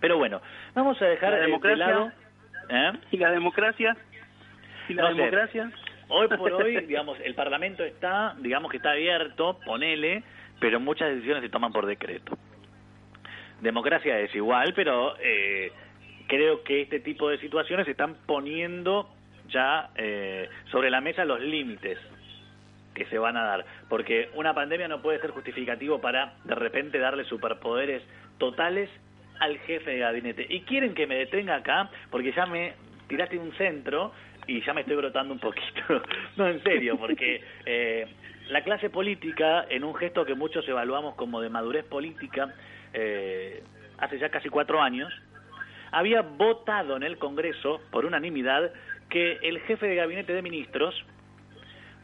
Pero 0.00 0.16
bueno, 0.16 0.40
vamos 0.74 1.00
a 1.02 1.04
dejar 1.04 1.30
¿La 1.32 1.36
de 1.36 1.42
democracia? 1.46 1.86
lado... 1.86 2.12
¿eh? 2.70 2.92
¿Y 3.10 3.16
la 3.18 3.30
democracia? 3.30 3.96
¿Y 4.88 4.94
la 4.94 5.02
No 5.02 5.08
sé. 5.10 5.14
democracia? 5.16 5.70
Hoy 6.08 6.28
por 6.28 6.52
hoy, 6.62 6.86
digamos, 6.86 7.18
el 7.20 7.34
Parlamento 7.34 7.84
está, 7.84 8.34
digamos 8.38 8.70
que 8.70 8.78
está 8.78 8.92
abierto, 8.92 9.58
ponele, 9.66 10.22
pero 10.60 10.80
muchas 10.80 11.10
decisiones 11.10 11.42
se 11.42 11.50
toman 11.50 11.72
por 11.72 11.86
decreto. 11.86 12.38
Democracia 13.60 14.18
es 14.18 14.34
igual, 14.34 14.72
pero 14.74 15.14
eh, 15.20 15.72
creo 16.26 16.62
que 16.64 16.82
este 16.82 17.00
tipo 17.00 17.28
de 17.28 17.38
situaciones 17.38 17.86
están 17.86 18.16
poniendo 18.26 19.08
ya 19.52 19.90
eh, 19.96 20.48
sobre 20.70 20.90
la 20.90 21.00
mesa 21.00 21.24
los 21.24 21.40
límites 21.40 21.98
que 22.94 23.06
se 23.06 23.18
van 23.18 23.36
a 23.36 23.44
dar, 23.44 23.64
porque 23.88 24.30
una 24.34 24.54
pandemia 24.54 24.88
no 24.88 25.00
puede 25.00 25.20
ser 25.20 25.30
justificativo 25.30 26.00
para 26.00 26.34
de 26.44 26.54
repente 26.54 26.98
darle 26.98 27.24
superpoderes 27.24 28.02
totales 28.38 28.90
al 29.40 29.58
jefe 29.58 29.92
de 29.92 29.98
gabinete. 29.98 30.46
Y 30.48 30.60
quieren 30.62 30.94
que 30.94 31.06
me 31.06 31.16
detenga 31.16 31.56
acá, 31.56 31.90
porque 32.10 32.32
ya 32.32 32.46
me 32.46 32.74
tiraste 33.08 33.38
un 33.38 33.52
centro 33.56 34.12
y 34.46 34.60
ya 34.62 34.74
me 34.74 34.82
estoy 34.82 34.96
brotando 34.96 35.32
un 35.32 35.40
poquito. 35.40 36.02
no, 36.36 36.46
en 36.48 36.62
serio, 36.62 36.98
porque 36.98 37.42
eh, 37.64 38.06
la 38.48 38.62
clase 38.62 38.90
política, 38.90 39.66
en 39.68 39.84
un 39.84 39.94
gesto 39.94 40.24
que 40.24 40.34
muchos 40.34 40.66
evaluamos 40.68 41.14
como 41.14 41.40
de 41.40 41.48
madurez 41.48 41.84
política, 41.84 42.54
eh, 42.92 43.62
hace 43.98 44.18
ya 44.18 44.28
casi 44.28 44.48
cuatro 44.48 44.80
años, 44.80 45.12
había 45.90 46.22
votado 46.22 46.96
en 46.96 47.02
el 47.02 47.18
Congreso, 47.18 47.80
por 47.90 48.06
unanimidad, 48.06 48.72
que 49.12 49.38
el 49.42 49.60
jefe 49.60 49.86
de 49.86 49.94
gabinete 49.94 50.32
de 50.32 50.40
ministros 50.40 50.94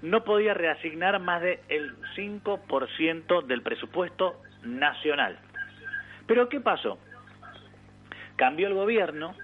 no 0.02 0.24
podía 0.24 0.52
reasignar 0.52 1.18
más 1.20 1.40
del 1.40 1.96
5% 2.14 3.46
del 3.46 3.62
presupuesto 3.62 4.42
nacional. 4.62 5.38
Pero 6.26 6.50
¿qué 6.50 6.60
pasó? 6.60 6.98
Cambió 8.36 8.68
el 8.68 8.74
gobierno, 8.74 9.34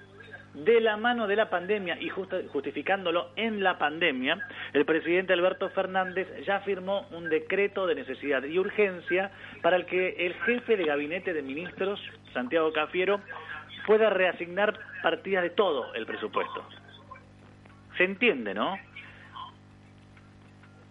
de 0.53 0.79
la 0.79 0.95
mano 0.95 1.27
de 1.27 1.35
la 1.35 1.49
pandemia 1.49 1.97
y 1.99 2.07
justificándolo 2.07 3.31
en 3.35 3.61
la 3.61 3.77
pandemia, 3.77 4.39
el 4.73 4.85
presidente 4.85 5.33
Alberto 5.33 5.69
Fernández 5.71 6.27
ya 6.45 6.61
firmó 6.61 7.07
un 7.11 7.29
decreto 7.29 7.87
de 7.87 7.95
necesidad 7.95 8.43
y 8.43 8.57
urgencia 8.57 9.31
para 9.61 9.75
el 9.75 9.85
que 9.85 10.15
el 10.25 10.33
jefe 10.45 10.77
de 10.77 10.85
gabinete 10.85 11.33
de 11.33 11.41
ministros, 11.41 11.99
Santiago 12.31 12.71
Cafiero, 12.71 13.19
pueda 13.85 14.09
reasignar 14.09 14.79
partidas 15.03 15.43
de 15.43 15.49
todo 15.49 15.93
el 15.93 16.05
presupuesto. 16.05 16.65
Se 17.97 18.03
entiende, 18.03 18.53
¿no? 18.53 18.77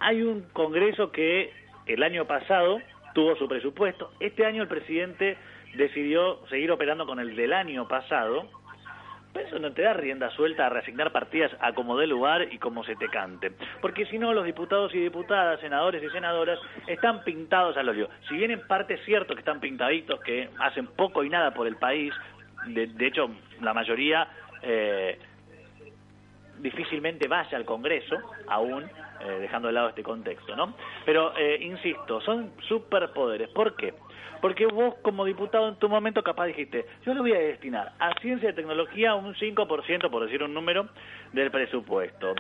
Hay 0.01 0.23
un 0.23 0.43
Congreso 0.53 1.13
que 1.13 1.53
el 1.87 2.03
año 2.03 2.27
pasado 2.27 2.81
tuvo 3.15 3.37
su 3.37 3.49
presupuesto. 3.49 4.13
Este 4.21 4.45
año 4.45 4.63
el 4.63 4.69
presidente 4.69 5.37
decidió 5.75 6.47
seguir 6.49 6.71
operando 6.71 7.07
con 7.07 7.21
el 7.21 7.37
del 7.37 7.53
año 7.53 7.89
pasado. 7.89 8.49
Pero 9.33 9.49
eso 9.49 9.59
no 9.59 9.73
te 9.73 9.83
da 9.83 9.95
rienda 9.95 10.31
suelta 10.31 10.67
a 10.67 10.69
reasignar 10.69 11.11
partidas 11.11 11.51
a 11.61 11.73
como 11.73 11.97
dé 11.97 12.07
lugar 12.07 12.53
y 12.53 12.59
como 12.59 12.85
se 12.85 12.95
te 12.95 13.09
cante. 13.09 13.51
Porque 13.81 14.07
si 14.07 14.17
no, 14.17 14.33
los 14.33 14.45
diputados 14.45 14.95
y 14.95 15.01
diputadas, 15.01 15.59
senadores 15.59 16.05
y 16.05 16.09
senadoras 16.11 16.61
están 16.87 17.25
pintados 17.25 17.77
al 17.77 17.89
óleo. 17.89 18.09
Si 18.29 18.37
bien 18.37 18.53
en 18.53 18.65
parte 18.69 18.95
es 18.95 19.05
cierto 19.05 19.35
que 19.35 19.41
están 19.41 19.59
pintaditos, 19.59 20.21
que 20.21 20.51
hacen 20.61 20.87
poco 20.87 21.25
y 21.25 21.31
nada 21.31 21.53
por 21.53 21.67
el 21.67 21.75
país, 21.77 22.15
de, 22.69 22.87
de 22.87 23.07
hecho 23.07 23.29
la 23.61 23.75
mayoría 23.75 24.29
eh, 24.63 25.19
difícilmente 26.65 27.29
vaya 27.29 27.59
al 27.59 27.67
Congreso, 27.67 28.17
aún 28.49 28.85
eh, 28.85 29.39
dejando 29.39 29.69
de 29.69 29.75
lado 29.75 29.91
este 29.91 30.03
contexto, 30.03 30.57
¿no? 30.57 30.75
Pero, 31.05 31.37
eh, 31.37 31.59
insisto, 31.61 32.23
son 32.23 32.53
superpoderes. 32.67 33.51
¿Por 33.51 33.77
qué? 33.77 33.93
Porque 34.41 34.65
vos 34.67 34.95
como 35.03 35.27
diputado 35.27 35.69
en 35.69 35.77
tu 35.77 35.91
momento 35.91 36.23
capaz 36.23 36.47
dijiste, 36.47 36.87
yo 37.05 37.13
le 37.13 37.21
voy 37.21 37.33
a 37.33 37.39
destinar 37.39 37.93
a 37.99 38.19
ciencia 38.21 38.49
y 38.49 38.55
tecnología 38.55 39.15
un 39.15 39.35
5%, 39.35 40.11
por 40.11 40.25
decir 40.25 40.43
un 40.43 40.55
número, 40.55 40.89
del 41.33 41.51
presupuesto. 41.51 42.35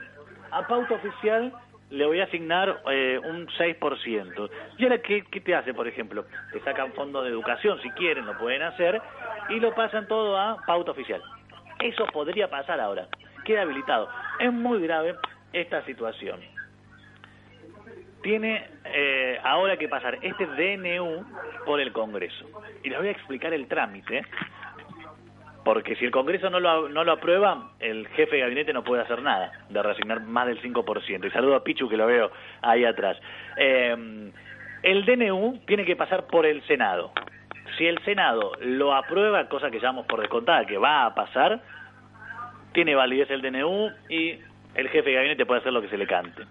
A 0.50 0.66
pauta 0.66 0.94
oficial 0.94 1.52
le 1.90 2.06
voy 2.06 2.20
a 2.20 2.24
asignar 2.24 2.80
eh, 2.90 3.20
un 3.22 3.46
6%. 3.46 4.50
¿Y 4.78 4.84
ahora 4.84 4.98
qué, 5.02 5.22
qué 5.30 5.40
te 5.42 5.54
hace, 5.54 5.74
por 5.74 5.86
ejemplo? 5.86 6.24
Te 6.50 6.60
sacan 6.60 6.94
fondos 6.94 7.24
de 7.24 7.30
educación, 7.30 7.78
si 7.82 7.90
quieren, 7.90 8.24
lo 8.24 8.38
pueden 8.38 8.62
hacer, 8.62 9.02
y 9.50 9.60
lo 9.60 9.74
pasan 9.74 10.08
todo 10.08 10.38
a 10.38 10.56
pauta 10.66 10.92
oficial. 10.92 11.22
Eso 11.78 12.06
podría 12.06 12.48
pasar 12.48 12.80
ahora. 12.80 13.06
Queda 13.44 13.62
habilitado. 13.62 14.08
Es 14.38 14.52
muy 14.52 14.80
grave 14.82 15.14
esta 15.52 15.84
situación. 15.84 16.40
Tiene 18.22 18.66
eh, 18.84 19.38
ahora 19.44 19.76
que 19.76 19.88
pasar 19.88 20.18
este 20.22 20.46
DNU 20.46 21.24
por 21.66 21.80
el 21.80 21.92
Congreso. 21.92 22.46
Y 22.82 22.88
les 22.88 22.98
voy 22.98 23.08
a 23.08 23.12
explicar 23.12 23.52
el 23.52 23.68
trámite. 23.68 24.22
Porque 25.62 25.96
si 25.96 26.04
el 26.04 26.10
Congreso 26.10 26.50
no 26.50 26.60
lo, 26.60 26.88
no 26.88 27.04
lo 27.04 27.12
aprueba, 27.12 27.70
el 27.80 28.06
jefe 28.08 28.36
de 28.36 28.42
gabinete 28.42 28.72
no 28.72 28.84
puede 28.84 29.02
hacer 29.02 29.22
nada 29.22 29.50
de 29.70 29.82
reasignar 29.82 30.20
más 30.20 30.46
del 30.46 30.60
5%. 30.60 31.26
Y 31.26 31.30
saludo 31.30 31.56
a 31.56 31.64
Pichu 31.64 31.88
que 31.88 31.96
lo 31.96 32.06
veo 32.06 32.30
ahí 32.60 32.84
atrás. 32.84 33.18
Eh, 33.56 34.30
el 34.82 35.06
DNU 35.06 35.60
tiene 35.66 35.86
que 35.86 35.96
pasar 35.96 36.26
por 36.26 36.44
el 36.44 36.62
Senado. 36.66 37.12
Si 37.78 37.86
el 37.86 37.98
Senado 38.04 38.52
lo 38.60 38.94
aprueba, 38.94 39.48
cosa 39.48 39.70
que 39.70 39.80
llamamos 39.80 40.04
por 40.06 40.20
descontada, 40.20 40.66
que 40.66 40.76
va 40.76 41.06
a 41.06 41.14
pasar, 41.14 41.60
tiene 42.74 42.94
validez 42.94 43.30
el 43.30 43.40
DNU 43.40 43.90
y 44.10 44.38
el 44.74 44.88
jefe 44.88 45.08
de 45.08 45.16
gabinete 45.16 45.46
puede 45.46 45.60
hacer 45.60 45.72
lo 45.72 45.80
que 45.80 45.88
se 45.88 45.96
le 45.96 46.06
cante. 46.06 46.42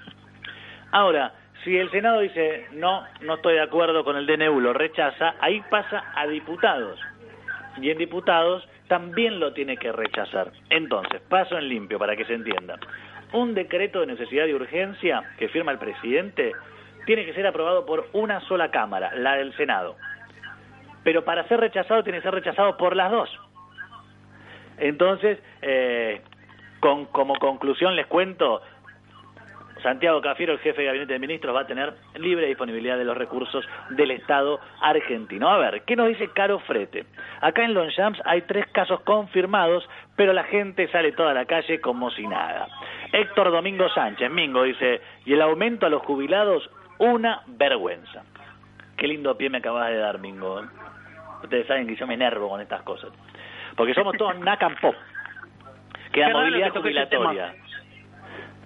Ahora, 0.91 1.33
si 1.63 1.77
el 1.77 1.91
Senado 1.91 2.21
dice 2.21 2.67
no, 2.71 3.03
no 3.21 3.35
estoy 3.35 3.55
de 3.55 3.61
acuerdo 3.61 4.03
con 4.03 4.17
el 4.17 4.25
DNU, 4.25 4.59
lo 4.59 4.73
rechaza, 4.73 5.35
ahí 5.39 5.61
pasa 5.69 6.03
a 6.15 6.25
diputados. 6.25 6.99
y 7.81 7.89
en 7.89 7.97
diputados 7.97 8.67
también 8.87 9.39
lo 9.39 9.53
tiene 9.53 9.77
que 9.77 9.91
rechazar. 9.91 10.51
Entonces, 10.69 11.21
paso 11.21 11.57
en 11.57 11.67
limpio 11.67 11.97
para 11.97 12.15
que 12.15 12.25
se 12.25 12.33
entienda. 12.33 12.77
Un 13.31 13.55
decreto 13.55 14.01
de 14.01 14.07
necesidad 14.07 14.45
y 14.45 14.53
urgencia 14.53 15.23
que 15.37 15.49
firma 15.49 15.71
el 15.71 15.79
presidente 15.79 16.51
tiene 17.05 17.25
que 17.25 17.33
ser 17.33 17.47
aprobado 17.47 17.85
por 17.85 18.07
una 18.13 18.39
sola 18.41 18.69
Cámara, 18.69 19.11
la 19.15 19.35
del 19.35 19.55
Senado. 19.55 19.95
Pero 21.03 21.25
para 21.25 21.47
ser 21.47 21.59
rechazado 21.59 22.03
tiene 22.03 22.19
que 22.19 22.23
ser 22.23 22.33
rechazado 22.33 22.77
por 22.77 22.95
las 22.95 23.11
dos. 23.11 23.29
Entonces, 24.77 25.39
eh, 25.61 26.21
con, 26.79 27.05
como 27.05 27.35
conclusión 27.35 27.95
les 27.95 28.07
cuento, 28.07 28.61
Santiago 29.83 30.21
Cafiero, 30.21 30.53
el 30.53 30.59
jefe 30.59 30.81
de 30.81 30.87
gabinete 30.87 31.13
de 31.13 31.19
ministros, 31.19 31.53
va 31.53 31.61
a 31.61 31.67
tener 31.67 31.93
libre 32.15 32.47
disponibilidad 32.47 32.97
de 32.97 33.03
los 33.03 33.17
recursos 33.17 33.67
del 33.89 34.11
Estado 34.11 34.59
argentino. 34.81 35.49
A 35.49 35.57
ver, 35.57 35.83
¿qué 35.83 35.97
nos 35.97 36.07
dice 36.07 36.29
Caro 36.29 36.59
Frete? 36.59 37.05
Acá 37.41 37.65
en 37.65 37.73
Longchamps 37.73 38.21
hay 38.25 38.43
tres 38.43 38.65
casos 38.67 39.01
confirmados, 39.01 39.87
pero 40.15 40.31
la 40.31 40.45
gente 40.45 40.87
sale 40.87 41.11
toda 41.11 41.31
a 41.31 41.33
la 41.33 41.45
calle 41.45 41.81
como 41.81 42.09
si 42.11 42.25
nada. 42.25 42.67
Héctor 43.11 43.51
Domingo 43.51 43.89
Sánchez, 43.89 44.31
Mingo, 44.31 44.63
dice, 44.63 45.01
y 45.25 45.33
el 45.33 45.41
aumento 45.41 45.85
a 45.85 45.89
los 45.89 46.01
jubilados, 46.03 46.69
una 46.99 47.41
vergüenza. 47.45 48.23
Qué 48.95 49.07
lindo 49.07 49.37
pie 49.37 49.49
me 49.49 49.57
acabas 49.57 49.89
de 49.89 49.97
dar, 49.97 50.17
Mingo. 50.19 50.63
Ustedes 51.43 51.67
saben 51.67 51.87
que 51.87 51.95
yo 51.97 52.07
me 52.07 52.13
enervo 52.13 52.47
con 52.47 52.61
estas 52.61 52.83
cosas. 52.83 53.11
Porque 53.75 53.93
somos 53.93 54.15
todos 54.17 54.35
Pop. 54.81 54.95
Que 56.11 56.21
la 56.21 56.29
movilidad 56.29 56.69
jubilatoria 56.69 57.53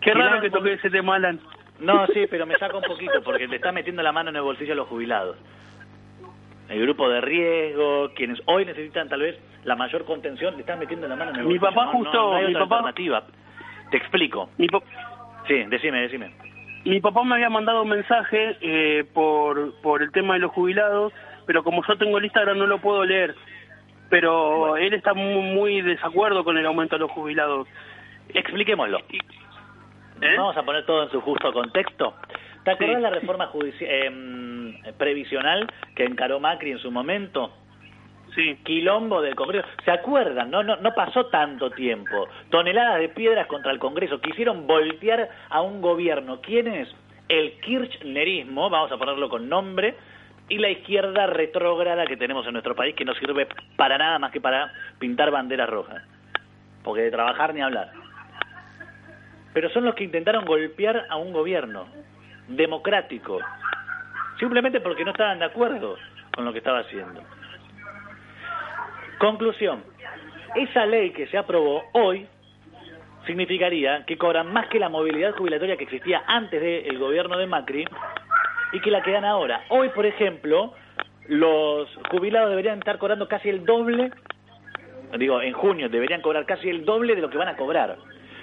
Qué 0.01 0.13
raro 0.13 0.41
que 0.41 0.49
toque 0.49 0.73
ese 0.73 0.89
tema, 0.89 1.15
Alan. 1.15 1.39
No, 1.79 2.05
sí, 2.13 2.25
pero 2.29 2.45
me 2.45 2.57
saca 2.57 2.77
un 2.77 2.83
poquito 2.83 3.21
porque 3.23 3.47
te 3.47 3.55
está 3.55 3.71
metiendo 3.71 4.03
la 4.03 4.11
mano 4.11 4.29
en 4.29 4.35
el 4.35 4.41
bolsillo 4.41 4.73
a 4.73 4.75
los 4.75 4.87
jubilados. 4.87 5.37
El 6.69 6.81
grupo 6.81 7.09
de 7.09 7.21
riesgo, 7.21 8.11
quienes 8.13 8.41
hoy 8.45 8.65
necesitan 8.65 9.07
tal 9.07 9.21
vez 9.21 9.39
la 9.63 9.75
mayor 9.75 10.03
contención, 10.05 10.55
le 10.55 10.61
están 10.61 10.79
metiendo 10.79 11.07
la 11.07 11.15
mano 11.15 11.31
en 11.31 11.37
el 11.37 11.43
bolsillo. 11.43 11.61
Mi 11.61 11.75
papá 11.75 11.87
justo, 11.91 12.35
hay 12.35 12.47
mi 12.47 12.51
otra 12.51 12.65
papá, 12.65 12.75
alternativa. 12.87 13.23
Te 13.89 13.97
explico. 13.97 14.49
Mi 14.57 14.67
sí, 15.47 15.63
decime, 15.69 16.01
decime. 16.01 16.31
Mi 16.83 16.99
papá 16.99 17.23
me 17.23 17.35
había 17.35 17.49
mandado 17.49 17.83
un 17.83 17.89
mensaje 17.89 18.57
eh, 18.61 19.05
por, 19.13 19.73
por 19.81 20.01
el 20.01 20.11
tema 20.11 20.33
de 20.33 20.39
los 20.41 20.51
jubilados, 20.51 21.13
pero 21.45 21.63
como 21.63 21.85
yo 21.85 21.97
tengo 21.97 22.17
el 22.17 22.25
Instagram 22.25 22.57
no 22.57 22.67
lo 22.67 22.79
puedo 22.79 23.03
leer. 23.05 23.35
Pero 24.09 24.77
él 24.77 24.93
está 24.93 25.13
muy, 25.13 25.41
muy 25.41 25.81
desacuerdo 25.81 26.43
con 26.43 26.57
el 26.57 26.65
aumento 26.65 26.95
de 26.95 26.99
los 26.99 27.11
jubilados. 27.11 27.67
Expliquémoslo. 28.29 28.99
¿Eh? 30.21 30.35
Vamos 30.37 30.57
a 30.57 30.63
poner 30.63 30.85
todo 30.85 31.03
en 31.03 31.11
su 31.11 31.21
justo 31.21 31.51
contexto. 31.53 32.15
¿Te 32.63 32.71
acuerdas 32.71 33.01
la 33.01 33.09
reforma 33.09 33.49
em, 33.79 34.81
previsional 34.97 35.67
que 35.95 36.03
encaró 36.03 36.39
Macri 36.39 36.71
en 36.71 36.79
su 36.79 36.91
momento? 36.91 37.53
Sí. 38.35 38.57
Quilombo 38.63 39.21
del 39.21 39.35
Congreso. 39.35 39.67
¿Se 39.85 39.91
acuerdan? 39.91 40.51
No, 40.51 40.63
no, 40.63 40.75
no 40.75 40.93
pasó 40.93 41.27
tanto 41.27 41.71
tiempo. 41.71 42.27
Toneladas 42.49 42.99
de 42.99 43.09
piedras 43.09 43.47
contra 43.47 43.71
el 43.71 43.79
Congreso. 43.79 44.21
Quisieron 44.21 44.67
voltear 44.67 45.29
a 45.49 45.61
un 45.61 45.81
gobierno. 45.81 46.41
¿Quién 46.41 46.67
es? 46.67 46.89
El 47.29 47.59
kirchnerismo, 47.61 48.69
vamos 48.69 48.91
a 48.91 48.97
ponerlo 48.97 49.29
con 49.29 49.49
nombre, 49.49 49.95
y 50.49 50.57
la 50.57 50.69
izquierda 50.69 51.27
retrógrada 51.27 52.05
que 52.05 52.17
tenemos 52.17 52.45
en 52.47 52.53
nuestro 52.53 52.75
país, 52.75 52.95
que 52.95 53.05
no 53.05 53.13
sirve 53.15 53.47
para 53.75 53.97
nada 53.97 54.19
más 54.19 54.31
que 54.31 54.41
para 54.41 54.71
pintar 54.99 55.31
banderas 55.31 55.69
rojas. 55.69 56.03
Porque 56.83 57.01
de 57.01 57.11
trabajar 57.11 57.53
ni 57.53 57.61
hablar 57.61 57.91
pero 59.57 59.71
son 59.71 59.85
los 59.85 59.95
que 59.95 60.03
intentaron 60.03 60.45
golpear 60.45 61.07
a 61.09 61.15
un 61.15 61.33
gobierno 61.33 61.87
democrático, 62.47 63.39
simplemente 64.37 64.81
porque 64.81 65.03
no 65.03 65.09
estaban 65.09 65.39
de 65.39 65.45
acuerdo 65.45 65.97
con 66.35 66.45
lo 66.45 66.51
que 66.51 66.59
estaba 66.59 66.81
haciendo. 66.81 67.23
Conclusión, 69.17 69.83
esa 70.53 70.85
ley 70.85 71.09
que 71.09 71.25
se 71.25 71.39
aprobó 71.39 71.85
hoy 71.93 72.27
significaría 73.25 74.05
que 74.05 74.15
cobran 74.15 74.53
más 74.53 74.67
que 74.67 74.77
la 74.77 74.89
movilidad 74.89 75.35
jubilatoria 75.35 75.75
que 75.75 75.85
existía 75.85 76.21
antes 76.27 76.61
del 76.61 76.99
gobierno 76.99 77.35
de 77.39 77.47
Macri 77.47 77.83
y 78.71 78.79
que 78.79 78.91
la 78.91 79.01
que 79.01 79.11
dan 79.11 79.25
ahora. 79.25 79.63
Hoy, 79.69 79.89
por 79.89 80.05
ejemplo, 80.05 80.73
los 81.27 81.89
jubilados 82.09 82.49
deberían 82.49 82.79
estar 82.79 82.97
cobrando 82.97 83.27
casi 83.27 83.49
el 83.49 83.65
doble, 83.65 84.11
digo, 85.17 85.41
en 85.41 85.53
junio 85.53 85.89
deberían 85.89 86.21
cobrar 86.21 86.45
casi 86.45 86.69
el 86.69 86.85
doble 86.85 87.15
de 87.15 87.21
lo 87.21 87.29
que 87.29 87.37
van 87.37 87.47
a 87.47 87.55
cobrar. 87.55 87.97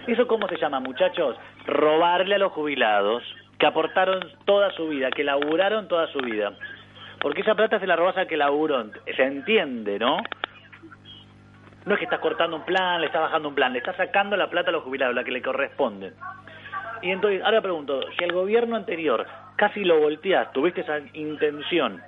¿Eso 0.07 0.26
cómo 0.26 0.49
se 0.49 0.59
llama, 0.59 0.81
muchachos? 0.81 1.37
Robarle 1.66 2.35
a 2.35 2.38
los 2.38 2.52
jubilados 2.52 3.23
que 3.59 3.66
aportaron 3.66 4.21
toda 4.45 4.71
su 4.73 4.88
vida, 4.88 5.11
que 5.11 5.25
laburaron 5.25 5.88
toda 5.88 6.07
su 6.09 6.19
vida. 6.19 6.52
Porque 7.21 7.41
esa 7.41 7.54
plata 7.54 7.80
se 7.80 7.87
la 7.87 7.97
robas 7.97 8.19
a 8.19 8.26
que 8.26 8.37
laburó. 8.37 8.84
Se 9.17 9.23
entiende, 9.23 9.99
¿no? 9.99 10.19
No 11.87 11.95
es 11.95 11.99
que 11.99 12.04
estás 12.04 12.21
cortando 12.21 12.56
un 12.56 12.65
plan, 12.65 13.00
le 13.00 13.06
estás 13.06 13.23
bajando 13.23 13.49
un 13.49 13.54
plan, 13.54 13.73
le 13.73 13.78
estás 13.78 13.97
sacando 13.97 14.37
la 14.37 14.50
plata 14.50 14.71
a 14.71 14.73
los 14.73 14.82
jubilados, 14.82 15.15
la 15.15 15.25
que 15.25 15.30
le 15.30 15.43
corresponde. 15.43 16.13
Y 17.04 17.10
entonces, 17.10 17.43
ahora 17.45 17.60
pregunto, 17.60 18.00
si 18.17 18.25
el 18.25 18.32
gobierno 18.32 18.76
anterior 18.76 19.26
casi 19.56 19.84
lo 19.84 20.00
volteas, 20.00 20.50
tuviste 20.54 20.80
esa 20.80 21.00
intención, 21.12 22.00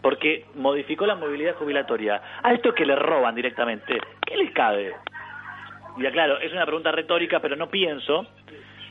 porque 0.00 0.46
modificó 0.54 1.04
la 1.04 1.16
movilidad 1.16 1.56
jubilatoria, 1.56 2.22
a 2.44 2.52
esto 2.54 2.72
que 2.72 2.86
le 2.86 2.94
roban 2.94 3.34
directamente, 3.34 4.00
¿qué 4.24 4.36
les 4.36 4.52
cabe? 4.52 4.94
Ya 5.98 6.12
claro, 6.12 6.38
es 6.38 6.52
una 6.52 6.64
pregunta 6.64 6.92
retórica, 6.92 7.40
pero 7.40 7.56
no 7.56 7.68
pienso 7.68 8.24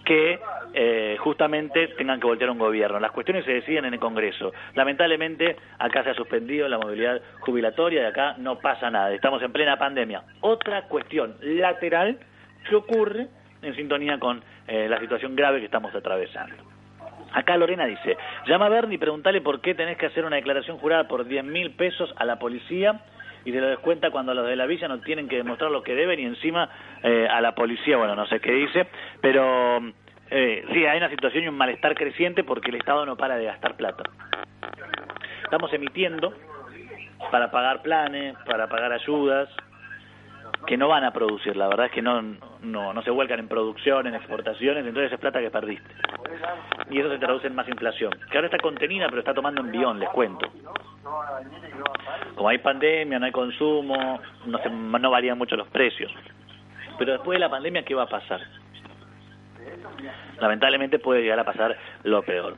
que 0.03 0.39
eh, 0.73 1.15
justamente 1.19 1.87
tengan 1.97 2.19
que 2.19 2.27
voltear 2.27 2.49
un 2.49 2.59
gobierno. 2.59 2.99
Las 2.99 3.11
cuestiones 3.11 3.45
se 3.45 3.53
deciden 3.53 3.85
en 3.85 3.93
el 3.93 3.99
Congreso. 3.99 4.51
Lamentablemente, 4.73 5.55
acá 5.79 6.03
se 6.03 6.09
ha 6.09 6.15
suspendido 6.15 6.67
la 6.67 6.79
movilidad 6.79 7.21
jubilatoria 7.39 8.01
y 8.01 8.05
acá 8.05 8.35
no 8.39 8.59
pasa 8.59 8.91
nada. 8.91 9.13
Estamos 9.13 9.41
en 9.41 9.53
plena 9.53 9.77
pandemia. 9.77 10.21
Otra 10.41 10.83
cuestión 10.83 11.37
lateral 11.41 12.19
que 12.67 12.75
ocurre 12.75 13.29
en 13.61 13.75
sintonía 13.75 14.19
con 14.19 14.43
eh, 14.67 14.87
la 14.89 14.99
situación 14.99 15.35
grave 15.35 15.59
que 15.59 15.65
estamos 15.65 15.93
atravesando. 15.93 16.55
Acá 17.33 17.57
Lorena 17.57 17.85
dice, 17.85 18.17
llama 18.47 18.67
a 18.67 18.69
Bernie 18.69 18.95
y 18.95 18.97
preguntale 18.97 19.41
por 19.41 19.59
qué 19.59 19.75
tenés 19.75 19.97
que 19.97 20.05
hacer 20.05 20.23
una 20.23 20.37
declaración 20.37 20.77
jurada 20.77 21.07
por 21.07 21.25
10 21.25 21.43
mil 21.43 21.71
pesos 21.71 22.13
a 22.17 22.25
la 22.25 22.39
policía 22.39 23.01
y 23.43 23.51
se 23.51 23.59
lo 23.59 23.67
descuenta 23.67 24.09
cuando 24.09 24.33
los 24.33 24.47
de 24.47 24.55
la 24.55 24.65
villa 24.65 24.87
no 24.87 24.99
tienen 25.01 25.27
que 25.27 25.37
demostrar 25.37 25.69
lo 25.69 25.83
que 25.83 25.95
deben 25.95 26.19
y 26.19 26.23
encima 26.23 26.69
eh, 27.03 27.27
a 27.29 27.41
la 27.41 27.53
policía, 27.53 27.97
bueno, 27.97 28.15
no 28.15 28.25
sé 28.27 28.39
qué 28.39 28.51
dice, 28.51 28.87
pero 29.21 29.79
eh, 30.31 30.65
sí, 30.73 30.85
hay 30.85 30.97
una 30.97 31.09
situación 31.09 31.43
y 31.43 31.47
un 31.47 31.57
malestar 31.57 31.93
creciente 31.93 32.43
porque 32.43 32.69
el 32.69 32.77
Estado 32.77 33.05
no 33.05 33.15
para 33.15 33.37
de 33.37 33.45
gastar 33.45 33.75
plata. 33.75 34.03
Estamos 35.43 35.71
emitiendo 35.73 36.33
para 37.31 37.51
pagar 37.51 37.81
planes, 37.81 38.35
para 38.45 38.67
pagar 38.67 38.91
ayudas, 38.93 39.49
que 40.65 40.78
no 40.78 40.88
van 40.88 41.04
a 41.04 41.12
producir, 41.12 41.56
la 41.56 41.67
verdad 41.67 41.88
es 41.88 41.91
que 41.91 42.01
no, 42.01 42.21
no, 42.62 42.93
no 42.93 43.01
se 43.04 43.12
vuelcan 43.12 43.39
en 43.39 43.47
producción, 43.47 44.08
en 44.08 44.15
exportaciones, 44.15 44.86
entonces 44.86 45.12
es 45.12 45.19
plata 45.19 45.39
que 45.39 45.51
perdiste. 45.51 45.89
Y 46.89 46.99
eso 46.99 47.10
se 47.10 47.17
traduce 47.17 47.47
en 47.47 47.56
más 47.56 47.67
inflación, 47.67 48.12
que 48.30 48.38
ahora 48.38 48.47
está 48.47 48.60
contenida 48.60 49.08
pero 49.08 49.19
está 49.19 49.34
tomando 49.34 49.62
envión, 49.62 49.99
les 49.99 50.10
cuento. 50.10 50.47
Como 52.36 52.49
hay 52.49 52.58
pandemia, 52.58 53.19
no 53.19 53.25
hay 53.25 53.32
consumo, 53.32 54.19
no, 54.45 54.58
se, 54.60 54.69
no 54.69 55.12
varían 55.12 55.38
mucho 55.38 55.56
los 55.56 55.67
precios. 55.67 56.12
Pero 56.97 57.13
después 57.13 57.36
de 57.36 57.39
la 57.39 57.49
pandemia, 57.49 57.84
¿qué 57.84 57.93
va 57.93 58.04
a 58.04 58.10
pasar? 58.10 58.41
Lamentablemente 60.39 60.99
puede 60.99 61.21
llegar 61.21 61.39
a 61.39 61.43
pasar 61.43 61.78
lo 62.04 62.21
peor. 62.23 62.58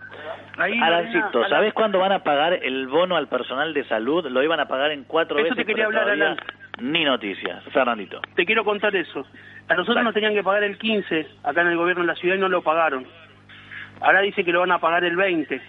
Arancito, 0.58 1.48
¿sabes 1.48 1.74
cuándo 1.74 2.00
van 2.00 2.12
a 2.12 2.24
pagar 2.24 2.54
el 2.54 2.88
bono 2.88 3.16
al 3.16 3.28
personal 3.28 3.74
de 3.74 3.84
salud? 3.86 4.26
Lo 4.28 4.42
iban 4.44 4.60
a 4.60 4.68
pagar 4.68 4.92
en 4.92 5.04
cuatro 5.04 5.38
eso 5.38 5.44
veces. 5.44 5.58
te 5.58 5.66
quería 5.66 5.86
hablar, 5.86 6.10
Alan. 6.10 6.38
Ni 6.80 7.04
noticias. 7.04 7.64
Fernandito. 7.74 8.22
Te 8.36 8.46
quiero 8.46 8.64
contar 8.64 8.96
eso. 8.96 9.26
A 9.68 9.74
nosotros 9.76 10.04
nos 10.04 10.14
tenían 10.14 10.34
que 10.34 10.44
pagar 10.44 10.64
el 10.64 10.78
15 10.78 11.28
acá 11.44 11.62
en 11.62 11.68
el 11.68 11.78
gobierno 11.78 12.04
de 12.04 12.08
la 12.08 12.16
ciudad 12.16 12.36
y 12.36 12.40
no 12.40 12.50
lo 12.50 12.62
pagaron. 12.62 13.06
Ahora 14.02 14.22
dice 14.22 14.44
que 14.44 14.52
lo 14.52 14.60
van 14.60 14.72
a 14.72 14.80
pagar 14.80 15.04
el 15.04 15.16
20. 15.16 15.62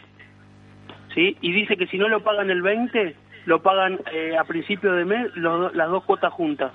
¿Sí? 1.14 1.36
Y 1.40 1.52
dice 1.52 1.76
que 1.76 1.86
si 1.86 1.96
no 1.96 2.08
lo 2.08 2.22
pagan 2.22 2.50
el 2.50 2.62
20, 2.62 3.16
lo 3.46 3.62
pagan 3.62 3.98
eh, 4.12 4.36
a 4.38 4.44
principio 4.44 4.92
de 4.92 5.04
mes 5.04 5.34
las 5.36 5.88
dos 5.88 6.04
cuotas 6.04 6.32
juntas. 6.32 6.72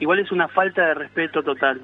Igual 0.00 0.18
es 0.18 0.32
una 0.32 0.48
falta 0.48 0.86
de 0.86 0.94
respeto 0.94 1.42
total. 1.42 1.80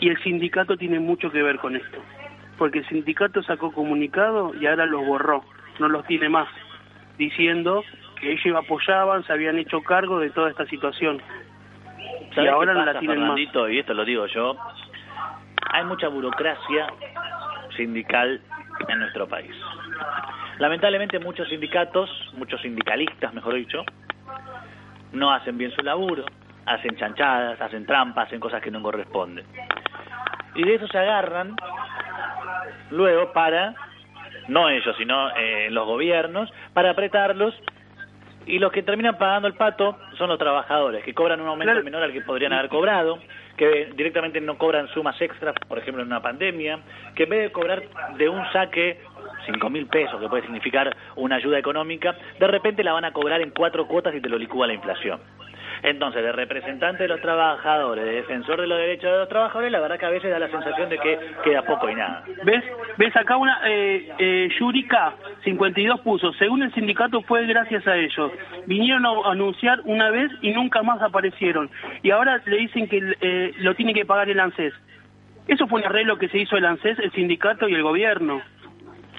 Y 0.00 0.08
el 0.08 0.20
sindicato 0.22 0.76
tiene 0.76 0.98
mucho 0.98 1.30
que 1.30 1.42
ver 1.42 1.58
con 1.58 1.76
esto. 1.76 1.98
Porque 2.58 2.80
el 2.80 2.88
sindicato 2.88 3.42
sacó 3.42 3.72
comunicado 3.72 4.54
y 4.54 4.66
ahora 4.66 4.86
los 4.86 5.06
borró. 5.06 5.44
No 5.78 5.88
los 5.88 6.04
tiene 6.06 6.28
más. 6.28 6.48
Diciendo 7.16 7.84
que 8.20 8.32
ellos 8.32 8.56
apoyaban, 8.56 9.24
se 9.24 9.32
habían 9.32 9.58
hecho 9.58 9.82
cargo 9.82 10.18
de 10.18 10.30
toda 10.30 10.50
esta 10.50 10.66
situación. 10.66 11.20
Y 12.36 12.46
ahora 12.46 12.74
no 12.74 12.84
la 12.84 12.98
tienen 12.98 13.26
más. 13.26 13.38
Y 13.38 13.78
esto 13.78 13.94
lo 13.94 14.04
digo 14.04 14.26
yo. 14.26 14.56
Hay 15.72 15.84
mucha 15.84 16.08
burocracia 16.08 16.86
sindical 17.76 18.40
en 18.88 18.98
nuestro 18.98 19.28
país. 19.28 19.54
Lamentablemente 20.58 21.18
muchos 21.18 21.48
sindicatos, 21.48 22.10
muchos 22.36 22.60
sindicalistas, 22.60 23.34
mejor 23.34 23.54
dicho, 23.54 23.84
no 25.12 25.32
hacen 25.32 25.58
bien 25.58 25.72
su 25.72 25.82
laburo, 25.82 26.24
hacen 26.66 26.96
chanchadas, 26.96 27.60
hacen 27.60 27.86
trampas, 27.86 28.26
hacen 28.26 28.40
cosas 28.40 28.62
que 28.62 28.70
no 28.70 28.82
corresponden. 28.82 29.44
Y 30.54 30.62
de 30.62 30.74
eso 30.76 30.86
se 30.88 30.98
agarran 30.98 31.56
luego 32.90 33.32
para, 33.32 33.74
no 34.48 34.68
ellos, 34.68 34.94
sino 34.96 35.30
eh, 35.36 35.68
los 35.70 35.86
gobiernos, 35.86 36.52
para 36.72 36.90
apretarlos 36.90 37.54
Y 38.46 38.58
los 38.58 38.70
que 38.72 38.82
terminan 38.82 39.16
pagando 39.16 39.48
el 39.48 39.54
pato 39.54 39.96
son 40.18 40.28
los 40.28 40.38
trabajadores, 40.38 41.04
que 41.04 41.14
cobran 41.14 41.40
un 41.40 41.48
aumento 41.48 41.72
Claro. 41.72 41.84
menor 41.84 42.02
al 42.02 42.12
que 42.12 42.20
podrían 42.20 42.52
haber 42.52 42.68
cobrado, 42.68 43.18
que 43.56 43.90
directamente 43.96 44.40
no 44.40 44.58
cobran 44.58 44.88
sumas 44.88 45.20
extras, 45.20 45.54
por 45.66 45.78
ejemplo 45.78 46.02
en 46.02 46.08
una 46.08 46.20
pandemia, 46.20 46.80
que 47.14 47.22
en 47.24 47.30
vez 47.30 47.42
de 47.42 47.52
cobrar 47.52 47.82
de 48.18 48.28
un 48.28 48.44
saque 48.52 48.98
cinco 49.46 49.70
mil 49.70 49.86
pesos, 49.86 50.20
que 50.20 50.28
puede 50.28 50.42
significar 50.42 50.94
una 51.16 51.36
ayuda 51.36 51.58
económica, 51.58 52.16
de 52.38 52.46
repente 52.46 52.82
la 52.84 52.92
van 52.92 53.04
a 53.04 53.12
cobrar 53.12 53.40
en 53.40 53.50
cuatro 53.50 53.86
cuotas 53.86 54.14
y 54.14 54.20
te 54.20 54.28
lo 54.28 54.38
licúa 54.38 54.66
la 54.66 54.74
inflación. 54.74 55.20
Entonces, 55.84 56.22
de 56.22 56.32
representante 56.32 57.02
de 57.02 57.10
los 57.10 57.20
trabajadores, 57.20 58.06
de 58.06 58.12
defensor 58.12 58.58
de 58.58 58.66
los 58.66 58.78
derechos 58.78 59.12
de 59.12 59.18
los 59.18 59.28
trabajadores, 59.28 59.70
la 59.70 59.80
verdad 59.80 59.98
que 59.98 60.06
a 60.06 60.10
veces 60.10 60.30
da 60.30 60.38
la 60.38 60.48
sensación 60.48 60.88
de 60.88 60.96
que 60.96 61.18
queda 61.44 61.60
poco 61.60 61.90
y 61.90 61.94
nada. 61.94 62.24
¿Ves? 62.42 62.64
¿Ves 62.96 63.14
acá 63.14 63.36
una, 63.36 63.60
eh, 63.66 64.10
eh, 64.18 64.48
Yurika, 64.58 65.12
52 65.44 66.00
puso, 66.00 66.32
según 66.32 66.62
el 66.62 66.72
sindicato 66.72 67.20
fue 67.20 67.44
gracias 67.44 67.86
a 67.86 67.96
ellos. 67.98 68.32
Vinieron 68.66 69.04
a 69.04 69.30
anunciar 69.30 69.82
una 69.84 70.08
vez 70.08 70.32
y 70.40 70.52
nunca 70.52 70.82
más 70.82 71.02
aparecieron. 71.02 71.68
Y 72.02 72.12
ahora 72.12 72.40
le 72.46 72.56
dicen 72.56 72.88
que 72.88 73.02
eh, 73.20 73.52
lo 73.58 73.74
tiene 73.74 73.92
que 73.92 74.06
pagar 74.06 74.30
el 74.30 74.40
ANSES. 74.40 74.72
Eso 75.48 75.66
fue 75.66 75.80
un 75.80 75.86
arreglo 75.86 76.16
que 76.16 76.28
se 76.28 76.38
hizo 76.38 76.56
el 76.56 76.64
ANSES, 76.64 76.98
el 76.98 77.12
sindicato 77.12 77.68
y 77.68 77.74
el 77.74 77.82
gobierno. 77.82 78.40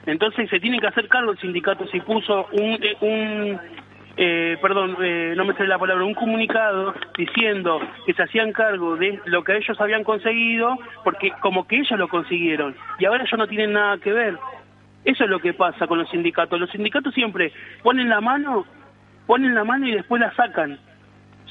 Entonces 0.08 0.50
se 0.50 0.60
tiene 0.60 0.80
que 0.80 0.88
hacer 0.88 1.08
cargo 1.10 1.32
el 1.32 1.38
sindicato 1.38 1.86
si 1.90 2.00
puso 2.00 2.48
un, 2.54 2.80
eh, 2.82 2.98
un 3.02 3.60
eh, 4.18 4.58
perdón, 4.62 4.96
eh, 5.02 5.34
no 5.36 5.46
me 5.46 5.54
sale 5.54 5.68
la 5.68 5.78
palabra, 5.78 6.06
un 6.06 6.14
comunicado 6.14 6.94
diciendo 7.18 7.80
que 8.06 8.14
se 8.14 8.24
hacían 8.24 8.54
cargo 8.54 8.96
de 8.96 9.20
lo 9.26 9.44
que 9.44 9.58
ellos 9.58 9.80
habían 9.80 10.04
conseguido, 10.04 10.78
porque 11.04 11.32
como 11.42 11.68
que 11.68 11.78
ellos 11.78 12.00
lo 12.00 12.08
consiguieron, 12.08 12.76
y 12.98 13.06
ahora 13.06 13.24
ellos 13.24 13.38
no 13.38 13.48
tienen 13.48 13.74
nada 13.74 13.98
que 13.98 14.14
ver. 14.14 14.38
Eso 15.04 15.24
es 15.24 15.30
lo 15.30 15.40
que 15.40 15.54
pasa 15.54 15.86
con 15.86 16.00
los 16.00 16.10
sindicatos. 16.10 16.60
Los 16.60 16.72
sindicatos 16.72 17.14
siempre 17.14 17.52
ponen 17.84 18.10
la 18.10 18.22
mano, 18.22 18.66
ponen 19.28 19.54
la 19.54 19.64
mano 19.64 19.88
y 19.88 19.92
después 19.92 20.20
la 20.20 20.34
sacan. 20.34 20.80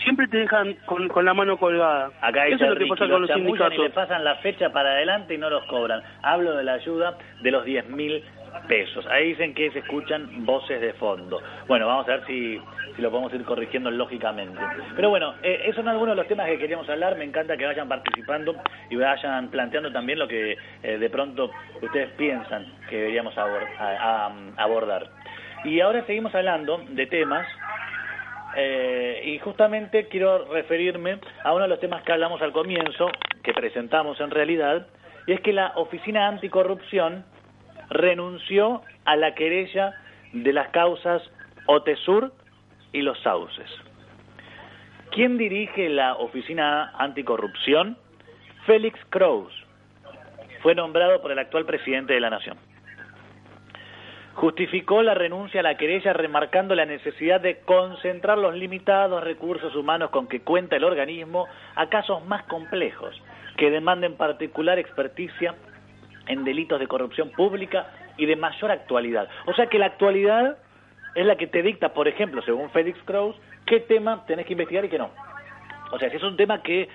Siempre 0.03 0.27
te 0.27 0.39
dejan 0.39 0.75
con, 0.87 1.07
con 1.09 1.25
la 1.25 1.35
mano 1.35 1.57
colgada. 1.57 2.11
Acá 2.21 2.49
Eso 2.49 2.65
es 2.65 2.71
lo 2.71 2.77
que 2.77 2.87
pasa 2.87 3.09
con 3.09 3.21
los 3.21 3.31
chamullan 3.31 3.53
y 3.53 3.77
sindicatos. 3.77 3.79
le 3.79 3.91
pasan 3.91 4.25
la 4.25 4.35
fecha 4.37 4.71
para 4.71 4.91
adelante 4.91 5.35
y 5.35 5.39
no 5.39 5.49
los 5.49 5.65
cobran. 5.67 6.03
Hablo 6.23 6.57
de 6.57 6.65
la 6.65 6.75
ayuda 6.75 7.17
de 7.43 7.51
los 7.53 7.65
10 7.65 7.91
mil 7.91 8.25
pesos. 8.69 9.07
Ahí 9.07 9.29
dicen 9.29 9.55
que 9.55 9.71
se 9.71 9.81
escuchan 9.81 10.45
voces 10.45 10.81
de 10.81 10.93
fondo. 10.95 11.43
Bueno, 11.67 11.87
vamos 11.87 12.09
a 12.09 12.13
ver 12.13 12.27
si, 12.27 12.61
si 12.97 13.03
lo 13.03 13.11
podemos 13.11 13.33
ir 13.35 13.45
corrigiendo 13.45 13.91
lógicamente. 13.91 14.61
Pero 14.97 15.11
bueno, 15.11 15.35
eh, 15.43 15.63
esos 15.65 15.77
son 15.77 15.89
algunos 15.89 16.17
de 16.17 16.23
los 16.23 16.29
temas 16.29 16.47
que 16.47 16.59
queríamos 16.59 16.89
hablar. 16.89 17.17
Me 17.17 17.25
encanta 17.25 17.57
que 17.57 17.67
vayan 17.67 17.89
participando 17.89 18.55
y 18.91 18.97
vayan 18.97 19.49
planteando 19.49 19.93
también 19.93 20.19
lo 20.19 20.29
que 20.29 20.57
eh, 20.83 20.99
de 20.99 21.11
pronto 21.11 21.51
ustedes 21.83 22.11
piensan 22.13 22.67
que 22.89 22.97
deberíamos 22.97 23.35
abordar. 23.37 25.11
Y 25.65 25.81
ahora 25.81 26.05
seguimos 26.07 26.35
hablando 26.35 26.83
de 26.89 27.07
temas 27.07 27.47
eh, 28.57 29.23
y 29.25 29.39
justamente 29.39 30.09
quiero 30.09 30.45
referirme 30.53 31.19
a 31.43 31.53
uno 31.53 31.63
de 31.63 31.69
los 31.69 31.81
temas 31.81 32.03
que 32.03 32.13
hablamos 32.13 32.41
al 32.43 32.53
comienzo, 32.53 33.09
que 33.43 33.53
presentamos 33.53 34.21
en 34.21 34.31
realidad, 34.31 34.87
y 35.27 35.33
es 35.33 35.41
que 35.41 35.53
la 35.53 35.73
Oficina 35.77 36.29
Anticorrupción 36.29 37.25
renunció 37.91 38.83
a 39.05 39.17
la 39.17 39.35
querella 39.35 39.95
de 40.33 40.53
las 40.53 40.69
causas 40.69 41.23
Otesur 41.67 42.33
y 42.93 43.03
los 43.03 43.19
Sauces. 43.21 43.71
¿Quién 45.11 45.39
dirige 45.39 45.89
la 45.89 46.15
Oficina 46.15 46.93
Anticorrupción? 46.99 47.97
Félix 48.67 48.99
Kraus. 49.11 49.53
Fue 50.63 50.75
nombrado 50.75 51.21
por 51.21 51.31
el 51.31 51.39
actual 51.39 51.67
presidente 51.67 52.15
de 52.15 52.21
la 52.21 52.31
Nación 52.31 52.57
justificó 54.35 55.03
la 55.03 55.15
renuncia 55.15 55.61
a 55.61 55.63
la 55.63 55.77
querella 55.77 56.13
remarcando 56.13 56.75
la 56.75 56.87
necesidad 56.87 57.41
de 57.41 57.61
concentrar 57.61 58.37
los 58.37 58.55
limitados 58.55 59.23
recursos 59.23 59.75
humanos 59.77 60.11
con 60.11 60.27
que 60.27 60.41
cuenta 60.41 60.77
el 60.77 60.85
organismo 60.85 61.47
a 61.77 61.89
casos 61.89 62.25
más 62.27 62.45
complejos, 62.45 63.15
que 63.57 63.71
demanden 63.71 64.17
particular 64.17 64.79
experticia 64.79 65.55
en 66.27 66.45
delitos 66.45 66.81
de 66.81 66.87
corrupción 66.87 67.31
pública 67.31 67.87
y 68.17 68.27
de 68.27 68.37
mayor 68.37 68.71
actualidad. 68.71 69.29
O 69.47 69.55
sea 69.55 69.67
que 69.67 69.79
la 69.79 69.87
actualidad 69.87 70.59
es 71.15 71.27
la 71.27 71.37
que 71.37 71.47
te 71.47 71.63
dicta, 71.63 71.95
por 71.95 72.09
ejemplo, 72.09 72.43
según 72.43 72.71
Félix 72.71 72.99
Kraus, 73.05 73.37
qué 73.67 73.81
tema 73.81 74.25
tenés 74.27 74.47
que 74.47 74.53
investigar 74.53 74.85
y 74.85 74.89
qué 74.89 74.99
no. 74.99 75.11
O 75.93 75.99
sea, 75.99 76.11
si 76.11 76.17
es 76.17 76.23
un 76.23 76.37
tema 76.37 76.63
que 76.63 76.89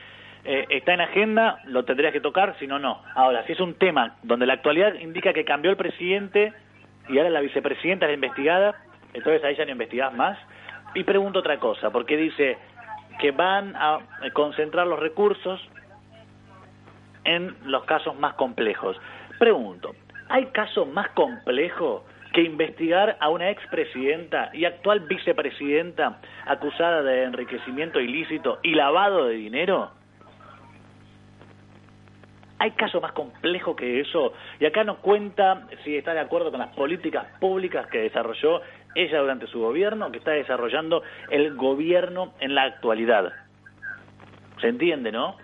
eh, 0.43 0.65
está 0.69 0.93
en 0.93 1.01
agenda, 1.01 1.59
lo 1.65 1.85
tendrías 1.85 2.13
que 2.13 2.21
tocar, 2.21 2.55
si 2.59 2.67
no, 2.67 2.79
no. 2.79 3.01
Ahora, 3.15 3.45
si 3.45 3.53
es 3.53 3.59
un 3.59 3.75
tema 3.75 4.17
donde 4.23 4.45
la 4.45 4.53
actualidad 4.53 4.93
indica 4.95 5.33
que 5.33 5.45
cambió 5.45 5.71
el 5.71 5.77
presidente 5.77 6.53
y 7.07 7.17
ahora 7.17 7.29
la 7.29 7.41
vicepresidenta 7.41 8.05
es 8.05 8.11
la 8.11 8.15
investigada, 8.15 8.75
entonces 9.13 9.43
ahí 9.43 9.55
ya 9.55 9.65
no 9.65 9.71
investigás 9.71 10.13
más. 10.13 10.37
Y 10.95 11.03
pregunto 11.03 11.39
otra 11.39 11.57
cosa, 11.59 11.91
porque 11.91 12.17
dice 12.17 12.57
que 13.19 13.31
van 13.31 13.75
a 13.75 13.99
concentrar 14.33 14.87
los 14.87 14.99
recursos 14.99 15.61
en 17.25 17.55
los 17.65 17.83
casos 17.83 18.17
más 18.17 18.33
complejos. 18.35 18.97
Pregunto, 19.39 19.95
¿hay 20.28 20.47
caso 20.47 20.86
más 20.86 21.10
complejo 21.12 22.04
que 22.34 22.41
investigar 22.41 23.15
a 23.21 23.30
una 23.30 23.49
expresidenta 23.49 24.49
y 24.54 24.65
actual 24.65 24.99
vicepresidenta 24.99 26.19
acusada 26.45 27.02
de 27.02 27.23
enriquecimiento 27.23 28.02
ilícito 28.02 28.60
y 28.63 28.75
lavado 28.75 29.28
de 29.28 29.36
dinero? 29.36 29.91
¿Hay 32.60 32.71
caso 32.71 32.99
más 32.99 33.13
complejo 33.13 33.78
que 33.78 34.02
eso? 34.02 34.34
Y 34.60 34.65
acá 34.65 34.84
nos 34.84 34.97
cuenta 34.97 35.67
si 35.86 35.95
está 35.95 36.13
de 36.13 36.19
acuerdo 36.19 36.52
con 36.52 36.60
las 36.60 36.75
políticas 36.75 37.25
públicas 37.39 37.88
que 37.88 37.99
desarrolló 37.99 38.62
ella 38.93 39.19
durante 39.19 39.47
su 39.47 39.62
gobierno, 39.62 40.12
que 40.12 40.17
está 40.17 40.32
desarrollando 40.32 41.02
el 41.30 41.56
gobierno 41.56 42.34
en 42.41 42.56
la 42.56 42.63
actualidad. 42.63 43.32
¿Se 44.60 44.67
entiende, 44.67 45.13
no? 45.13 45.38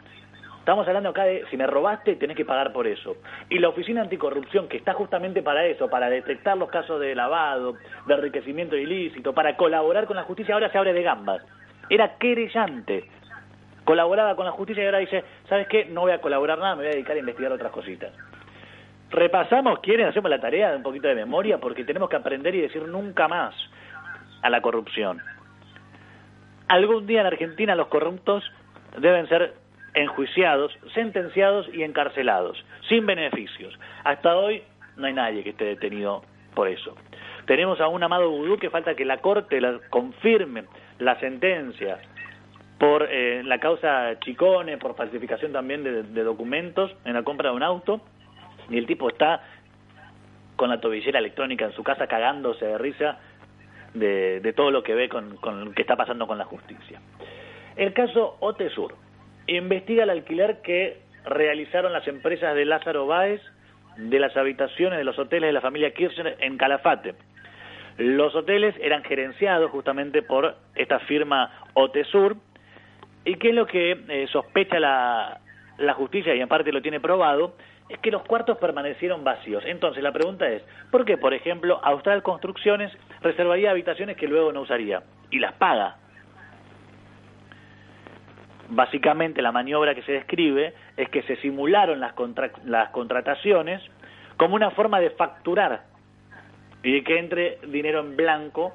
Estamos 0.66 0.88
hablando 0.88 1.10
acá 1.10 1.26
de 1.26 1.46
si 1.52 1.58
me 1.58 1.68
robaste, 1.68 2.16
tenés 2.16 2.36
que 2.36 2.44
pagar 2.44 2.74
por 2.74 2.88
eso. 2.88 3.18
Y 3.50 3.60
la 3.60 3.70
Oficina 3.70 4.02
Anticorrupción, 4.02 4.68
que 4.68 4.78
está 4.78 4.96
justamente 4.96 5.44
para 5.44 5.64
eso, 5.64 5.88
para 5.92 6.10
detectar 6.10 6.58
los 6.58 6.72
casos 6.72 7.00
de 7.00 7.14
lavado, 7.14 7.76
de 8.08 8.14
enriquecimiento 8.16 8.76
ilícito, 8.76 9.32
para 9.32 9.56
colaborar 9.58 10.08
con 10.08 10.16
la 10.16 10.24
justicia, 10.24 10.56
ahora 10.56 10.72
se 10.72 10.80
abre 10.80 10.94
de 10.94 11.04
gambas. 11.04 11.44
Era 11.88 12.18
querellante. 12.18 13.06
Colaboraba 13.84 14.36
con 14.36 14.46
la 14.46 14.54
justicia 14.54 14.82
y 14.82 14.86
ahora 14.88 14.98
dice, 14.98 15.24
¿sabes 15.48 15.68
qué? 15.68 15.86
No 15.86 16.02
voy 16.02 16.14
a 16.14 16.20
colaborar 16.20 16.58
nada, 16.58 16.74
me 16.74 16.82
voy 16.82 16.88
a 16.88 16.96
dedicar 16.96 17.16
a 17.16 17.20
investigar 17.20 17.52
otras 17.52 17.72
cositas. 17.72 18.12
Repasamos, 19.12 19.82
quieren, 19.82 20.08
hacemos 20.08 20.32
la 20.32 20.42
tarea 20.42 20.72
de 20.72 20.78
un 20.78 20.84
poquito 20.84 21.08
de 21.08 21.14
memoria, 21.14 21.60
porque 21.60 21.84
tenemos 21.84 22.10
que 22.10 22.16
aprender 22.16 22.56
y 22.56 22.62
decir 22.62 22.82
nunca 22.88 23.28
más 23.28 23.54
a 24.42 24.50
la 24.50 24.62
corrupción. 24.62 25.22
Algún 26.68 27.06
día 27.06 27.22
en 27.22 27.28
Argentina 27.28 27.76
los 27.76 27.86
corruptos 27.86 28.44
deben 28.98 29.30
ser 29.30 29.65
enjuiciados, 29.96 30.78
sentenciados 30.94 31.68
y 31.74 31.84
encarcelados, 31.84 32.64
sin 32.90 33.06
beneficios. 33.06 33.78
Hasta 34.04 34.36
hoy 34.36 34.62
no 34.98 35.08
hay 35.08 35.14
nadie 35.14 35.44
que 35.44 35.52
esté 35.52 35.66
detenido 35.66 36.24
por 36.54 36.68
eso. 36.68 36.96
Tenemos 37.46 37.80
a 37.80 37.88
un 37.88 38.04
amado 38.04 38.30
vudú 38.30 38.58
que 38.58 38.70
falta 38.70 38.96
que 38.96 39.06
la 39.06 39.18
Corte 39.18 39.62
la- 39.62 39.80
confirme 39.90 40.66
la 41.00 41.20
sentencia 41.20 42.00
por 42.78 43.08
eh, 43.10 43.42
la 43.44 43.60
causa 43.60 44.20
Chicone, 44.20 44.78
por 44.78 44.96
falsificación 44.96 45.54
también 45.54 45.84
de, 45.84 46.24
documentos 46.24 46.94
en 47.06 47.14
la 47.14 47.24
compra 47.24 47.50
de 47.50 47.56
un 47.56 47.64
auto, 47.64 48.02
y 48.70 48.78
el 48.78 48.86
tipo 48.86 49.08
está 49.08 49.44
con 50.58 50.70
la 50.70 50.82
tobillera 50.82 51.20
electrónica 51.20 51.66
en 51.66 51.72
su 51.74 51.84
casa 51.84 52.08
cagándose 52.08 52.66
de 52.66 52.78
risa 52.78 53.20
de, 53.94 54.54
todo 54.56 54.72
lo 54.72 54.84
que 54.84 54.94
ve 54.94 55.08
con, 55.08 55.38
con 55.38 55.66
lo 55.66 55.72
que 55.72 55.84
está 55.84 55.96
pasando 55.96 56.28
con 56.28 56.38
la 56.38 56.46
justicia. 56.46 57.00
El 57.78 57.94
caso 57.94 58.38
Otesur 58.40 59.05
investiga 59.48 60.04
el 60.04 60.10
alquiler 60.10 60.62
que 60.62 61.00
realizaron 61.26 61.94
las 61.94 62.08
empresas 62.08 62.56
de 62.56 62.66
Lázaro 62.66 63.08
Báez 63.08 63.42
de 63.98 64.20
las 64.20 64.36
habitaciones 64.36 64.98
de 64.98 65.04
los 65.04 65.18
hoteles 65.18 65.48
de 65.48 65.54
la 65.54 65.62
familia 65.62 65.94
Kirchner 65.94 66.38
en 66.40 66.58
Calafate. 66.58 67.16
Los 67.98 68.36
hoteles 68.36 68.76
eran 68.82 69.04
gerenciados 69.04 69.72
justamente 69.72 70.22
por 70.22 70.56
esta 70.76 71.00
firma 71.00 71.52
Otesur, 71.74 72.36
y 73.24 73.36
qué 73.36 73.50
es 73.50 73.56
lo 73.56 73.66
que 73.66 73.98
eh, 74.10 74.28
sospecha 74.32 74.80
la, 74.80 75.40
la 75.78 75.94
justicia, 75.94 76.36
y 76.36 76.42
en 76.42 76.48
parte 76.48 76.72
lo 76.72 76.82
tiene 76.82 77.00
probado, 77.00 77.56
es 77.90 78.00
que 78.00 78.12
los 78.12 78.24
cuartos 78.24 78.58
permanecieron 78.58 79.24
vacíos. 79.24 79.64
Entonces 79.66 80.04
la 80.04 80.12
pregunta 80.12 80.48
es, 80.48 80.64
¿por 80.92 81.06
qué, 81.06 81.18
por 81.18 81.34
ejemplo, 81.34 81.80
Austral 81.84 82.24
Construcciones 82.24 82.92
reservaría 83.22 83.72
habitaciones 83.72 84.18
que 84.18 84.28
luego 84.28 84.52
no 84.52 84.62
usaría? 84.62 85.04
Y 85.32 85.40
las 85.40 85.54
paga. 85.54 85.98
Básicamente 88.70 89.42
la 89.42 89.52
maniobra 89.52 89.94
que 89.94 90.02
se 90.04 90.12
describe 90.14 90.74
es 90.98 91.10
que 91.10 91.22
se 91.24 91.36
simularon 91.38 92.00
las, 92.00 92.14
contra- 92.14 92.52
las 92.66 92.90
contrataciones 92.90 93.82
como 94.38 94.56
una 94.56 94.72
forma 94.72 95.00
de 95.00 95.12
facturar 95.12 95.84
y 96.84 96.94
de 96.94 97.04
que 97.04 97.20
entre 97.20 97.60
dinero 97.68 98.00
en 98.00 98.16
blanco 98.18 98.74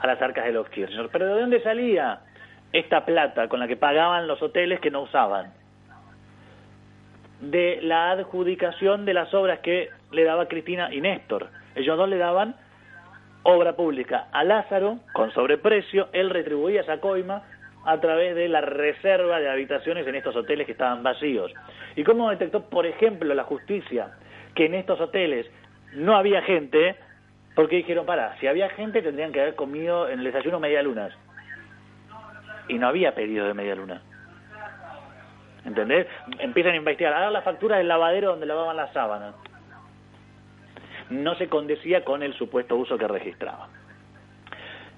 a 0.00 0.06
las 0.06 0.20
arcas 0.20 0.44
de 0.44 0.52
los 0.52 0.68
Kirchner. 0.70 1.08
Pero 1.10 1.26
¿de 1.34 1.40
dónde 1.40 1.60
salía 1.62 2.20
esta 2.72 3.04
plata 3.04 3.48
con 3.48 3.60
la 3.60 3.68
que 3.68 3.76
pagaban 3.76 4.26
los 4.26 4.42
hoteles 4.42 4.80
que 4.80 4.90
no 4.90 5.02
usaban? 5.02 5.52
De 7.40 7.78
la 7.82 8.10
adjudicación 8.10 9.04
de 9.04 9.14
las 9.14 9.32
obras 9.32 9.60
que 9.60 9.90
le 10.10 10.24
daba 10.24 10.46
Cristina 10.48 10.92
y 10.92 11.00
Néstor. 11.00 11.48
Ellos 11.76 11.96
dos 11.96 12.08
le 12.08 12.18
daban 12.18 12.56
obra 13.44 13.74
pública 13.76 14.26
a 14.32 14.42
Lázaro 14.42 14.98
con 15.12 15.30
sobreprecio, 15.32 16.08
él 16.12 16.30
retribuía 16.30 16.80
esa 16.80 17.00
coima 17.00 17.42
a 17.84 18.00
través 18.00 18.34
de 18.34 18.48
la 18.48 18.60
reserva 18.60 19.40
de 19.40 19.48
habitaciones 19.48 20.06
en 20.06 20.14
estos 20.14 20.36
hoteles 20.36 20.66
que 20.66 20.72
estaban 20.72 21.02
vacíos. 21.02 21.52
¿Y 21.96 22.04
cómo 22.04 22.30
detectó, 22.30 22.68
por 22.68 22.86
ejemplo, 22.86 23.34
la 23.34 23.44
justicia 23.44 24.10
que 24.54 24.66
en 24.66 24.74
estos 24.74 25.00
hoteles 25.00 25.46
no 25.94 26.16
había 26.16 26.42
gente? 26.42 26.96
Porque 27.54 27.76
dijeron, 27.76 28.06
para, 28.06 28.36
si 28.38 28.46
había 28.46 28.68
gente 28.70 29.02
tendrían 29.02 29.32
que 29.32 29.40
haber 29.40 29.54
comido 29.54 30.08
en 30.08 30.20
el 30.20 30.24
desayuno 30.26 30.60
media 30.60 30.82
lunas. 30.82 31.12
Y 32.68 32.74
no 32.78 32.88
había 32.88 33.14
pedido 33.14 33.46
de 33.46 33.54
media 33.54 33.74
luna. 33.74 34.02
¿Entendés? 35.64 36.06
Empiezan 36.38 36.72
a 36.72 36.76
investigar, 36.76 37.12
a 37.12 37.20
dar 37.20 37.32
las 37.32 37.44
facturas 37.44 37.78
del 37.78 37.88
lavadero 37.88 38.30
donde 38.30 38.46
lavaban 38.46 38.76
las 38.76 38.92
sábanas. 38.92 39.34
No 41.10 41.34
se 41.36 41.48
condecía 41.48 42.04
con 42.04 42.22
el 42.22 42.34
supuesto 42.34 42.76
uso 42.76 42.96
que 42.96 43.08
registraba. 43.08 43.68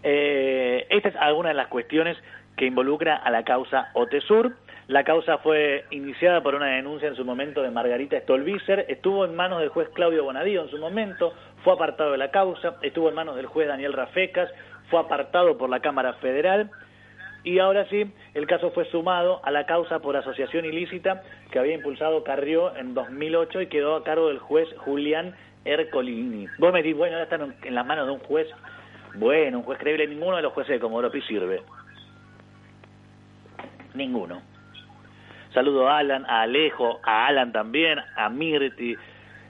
Eh, 0.02 0.86
esta 0.90 1.08
es 1.08 1.16
alguna 1.16 1.50
de 1.50 1.54
las 1.54 1.68
cuestiones 1.68 2.16
que 2.56 2.66
involucra 2.66 3.16
a 3.16 3.30
la 3.30 3.44
causa 3.44 3.90
Otesur. 3.94 4.56
La 4.88 5.04
causa 5.04 5.38
fue 5.38 5.84
iniciada 5.90 6.42
por 6.42 6.54
una 6.54 6.66
denuncia 6.66 7.08
en 7.08 7.14
su 7.14 7.24
momento 7.24 7.62
de 7.62 7.70
Margarita 7.70 8.18
Stolbizer, 8.20 8.86
estuvo 8.88 9.24
en 9.24 9.36
manos 9.36 9.60
del 9.60 9.68
juez 9.68 9.88
Claudio 9.90 10.24
Bonadío 10.24 10.62
en 10.62 10.68
su 10.68 10.78
momento, 10.78 11.32
fue 11.62 11.74
apartado 11.74 12.10
de 12.12 12.18
la 12.18 12.32
causa, 12.32 12.74
estuvo 12.82 13.08
en 13.08 13.14
manos 13.14 13.36
del 13.36 13.46
juez 13.46 13.68
Daniel 13.68 13.92
Rafecas, 13.92 14.50
fue 14.90 14.98
apartado 14.98 15.56
por 15.56 15.70
la 15.70 15.78
Cámara 15.78 16.14
Federal 16.14 16.70
y 17.42 17.58
ahora 17.58 17.86
sí, 17.88 18.04
el 18.34 18.46
caso 18.46 18.70
fue 18.72 18.84
sumado 18.86 19.40
a 19.44 19.50
la 19.50 19.64
causa 19.64 20.00
por 20.00 20.16
asociación 20.16 20.66
ilícita 20.66 21.22
que 21.50 21.58
había 21.58 21.74
impulsado 21.74 22.22
Carrió 22.22 22.76
en 22.76 22.92
2008 22.92 23.62
y 23.62 23.66
quedó 23.68 23.96
a 23.96 24.04
cargo 24.04 24.28
del 24.28 24.38
juez 24.38 24.68
Julián 24.78 25.34
Ercolini. 25.64 26.48
Vos 26.58 26.72
me 26.72 26.82
decís, 26.82 26.96
bueno, 26.96 27.16
ahora 27.16 27.24
están 27.24 27.54
en 27.62 27.74
las 27.74 27.86
manos 27.86 28.06
de 28.06 28.12
un 28.12 28.20
juez, 28.20 28.46
bueno, 29.14 29.58
un 29.58 29.64
juez 29.64 29.78
creíble, 29.78 30.06
ninguno 30.06 30.36
de 30.36 30.42
los 30.42 30.52
jueces 30.52 30.74
de 30.74 30.80
Comodoro 30.80 31.10
sirve. 31.22 31.62
Ninguno. 33.94 34.42
Saludo 35.53 35.88
a 35.88 35.98
Alan, 35.98 36.24
a 36.26 36.42
Alejo, 36.42 37.00
a 37.03 37.26
Alan 37.26 37.53
también, 37.53 37.98
a 38.16 38.29
Mirti. 38.29 38.96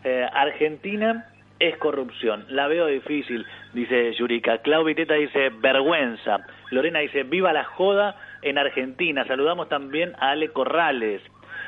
Eh, 0.02 0.26
Argentina 0.32 1.26
es 1.58 1.76
corrupción. 1.76 2.46
La 2.48 2.68
veo 2.68 2.86
difícil, 2.86 3.46
dice 3.74 4.14
Yurika. 4.14 4.58
Clau 4.58 4.84
Viteta 4.84 5.14
dice 5.14 5.50
vergüenza. 5.60 6.38
Lorena 6.70 7.00
dice 7.00 7.22
viva 7.24 7.52
la 7.52 7.64
joda 7.64 8.16
en 8.40 8.56
Argentina. 8.56 9.26
Saludamos 9.26 9.68
también 9.68 10.14
a 10.18 10.30
Ale 10.30 10.48
Corrales. 10.52 11.20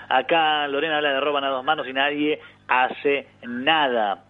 Acá 0.08 0.66
Lorena 0.68 0.96
habla 0.96 1.12
de 1.12 1.20
roban 1.20 1.44
a 1.44 1.48
dos 1.48 1.64
manos 1.64 1.86
y 1.86 1.92
nadie 1.92 2.40
hace 2.68 3.28
nada 3.46 4.24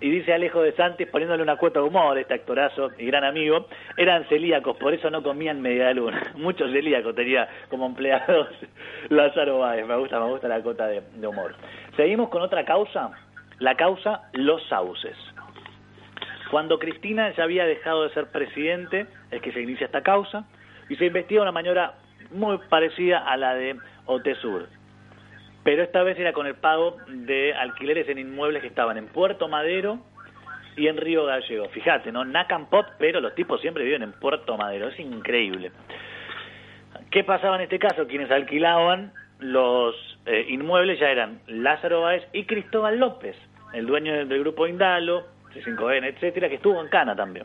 y 0.00 0.10
dice 0.10 0.32
Alejo 0.32 0.62
de 0.62 0.72
Santis 0.72 1.08
poniéndole 1.08 1.42
una 1.42 1.56
cuota 1.56 1.80
de 1.80 1.86
humor, 1.86 2.16
este 2.18 2.34
actorazo 2.34 2.90
y 2.98 3.06
gran 3.06 3.24
amigo, 3.24 3.66
eran 3.96 4.24
celíacos, 4.28 4.76
por 4.76 4.94
eso 4.94 5.10
no 5.10 5.22
comían 5.22 5.60
media 5.60 5.92
luna. 5.92 6.32
Muchos 6.36 6.70
celíacos 6.70 7.14
tenía 7.14 7.48
como 7.68 7.86
empleados 7.86 8.48
Lázaro 9.08 9.58
Báez, 9.58 9.86
me 9.86 9.96
gusta, 9.96 10.20
me 10.20 10.26
gusta 10.26 10.48
la 10.48 10.62
cuota 10.62 10.86
de, 10.86 11.02
de 11.14 11.26
humor. 11.26 11.54
Seguimos 11.96 12.28
con 12.28 12.42
otra 12.42 12.64
causa, 12.64 13.10
la 13.58 13.74
causa 13.76 14.28
Los 14.32 14.62
Sauces. 14.68 15.16
Cuando 16.50 16.78
Cristina 16.78 17.34
ya 17.34 17.42
había 17.42 17.66
dejado 17.66 18.04
de 18.04 18.14
ser 18.14 18.30
presidente, 18.30 19.06
es 19.30 19.42
que 19.42 19.52
se 19.52 19.60
inicia 19.60 19.86
esta 19.86 20.02
causa, 20.02 20.44
y 20.88 20.96
se 20.96 21.06
investiga 21.06 21.42
una 21.42 21.52
maniobra 21.52 21.94
muy 22.30 22.58
parecida 22.70 23.18
a 23.18 23.36
la 23.36 23.54
de 23.54 23.76
Otesur 24.06 24.68
pero 25.68 25.82
esta 25.82 26.02
vez 26.02 26.18
era 26.18 26.32
con 26.32 26.46
el 26.46 26.54
pago 26.54 26.96
de 27.08 27.52
alquileres 27.52 28.08
en 28.08 28.18
inmuebles 28.18 28.62
que 28.62 28.68
estaban 28.68 28.96
en 28.96 29.06
Puerto 29.06 29.48
Madero 29.48 29.98
y 30.78 30.88
en 30.88 30.96
Río 30.96 31.26
Gallego. 31.26 31.68
Fíjate, 31.68 32.10
¿no? 32.10 32.24
Nacan 32.24 32.70
Pop, 32.70 32.86
pero 32.98 33.20
los 33.20 33.34
tipos 33.34 33.60
siempre 33.60 33.84
viven 33.84 34.02
en 34.02 34.12
Puerto 34.12 34.56
Madero, 34.56 34.88
es 34.88 34.98
increíble. 34.98 35.70
¿Qué 37.10 37.22
pasaba 37.22 37.56
en 37.56 37.64
este 37.64 37.78
caso? 37.78 38.06
Quienes 38.06 38.30
alquilaban 38.30 39.12
los 39.40 39.94
eh, 40.24 40.46
inmuebles 40.48 41.00
ya 41.00 41.10
eran 41.10 41.42
Lázaro 41.46 42.00
Báez 42.00 42.26
y 42.32 42.44
Cristóbal 42.44 42.98
López, 42.98 43.36
el 43.74 43.84
dueño 43.84 44.14
del, 44.14 44.40
grupo 44.40 44.66
Indalo, 44.66 45.26
C5N, 45.52 46.14
etcétera, 46.14 46.48
que 46.48 46.54
estuvo 46.54 46.80
en 46.80 46.88
Cana 46.88 47.14
también. 47.14 47.44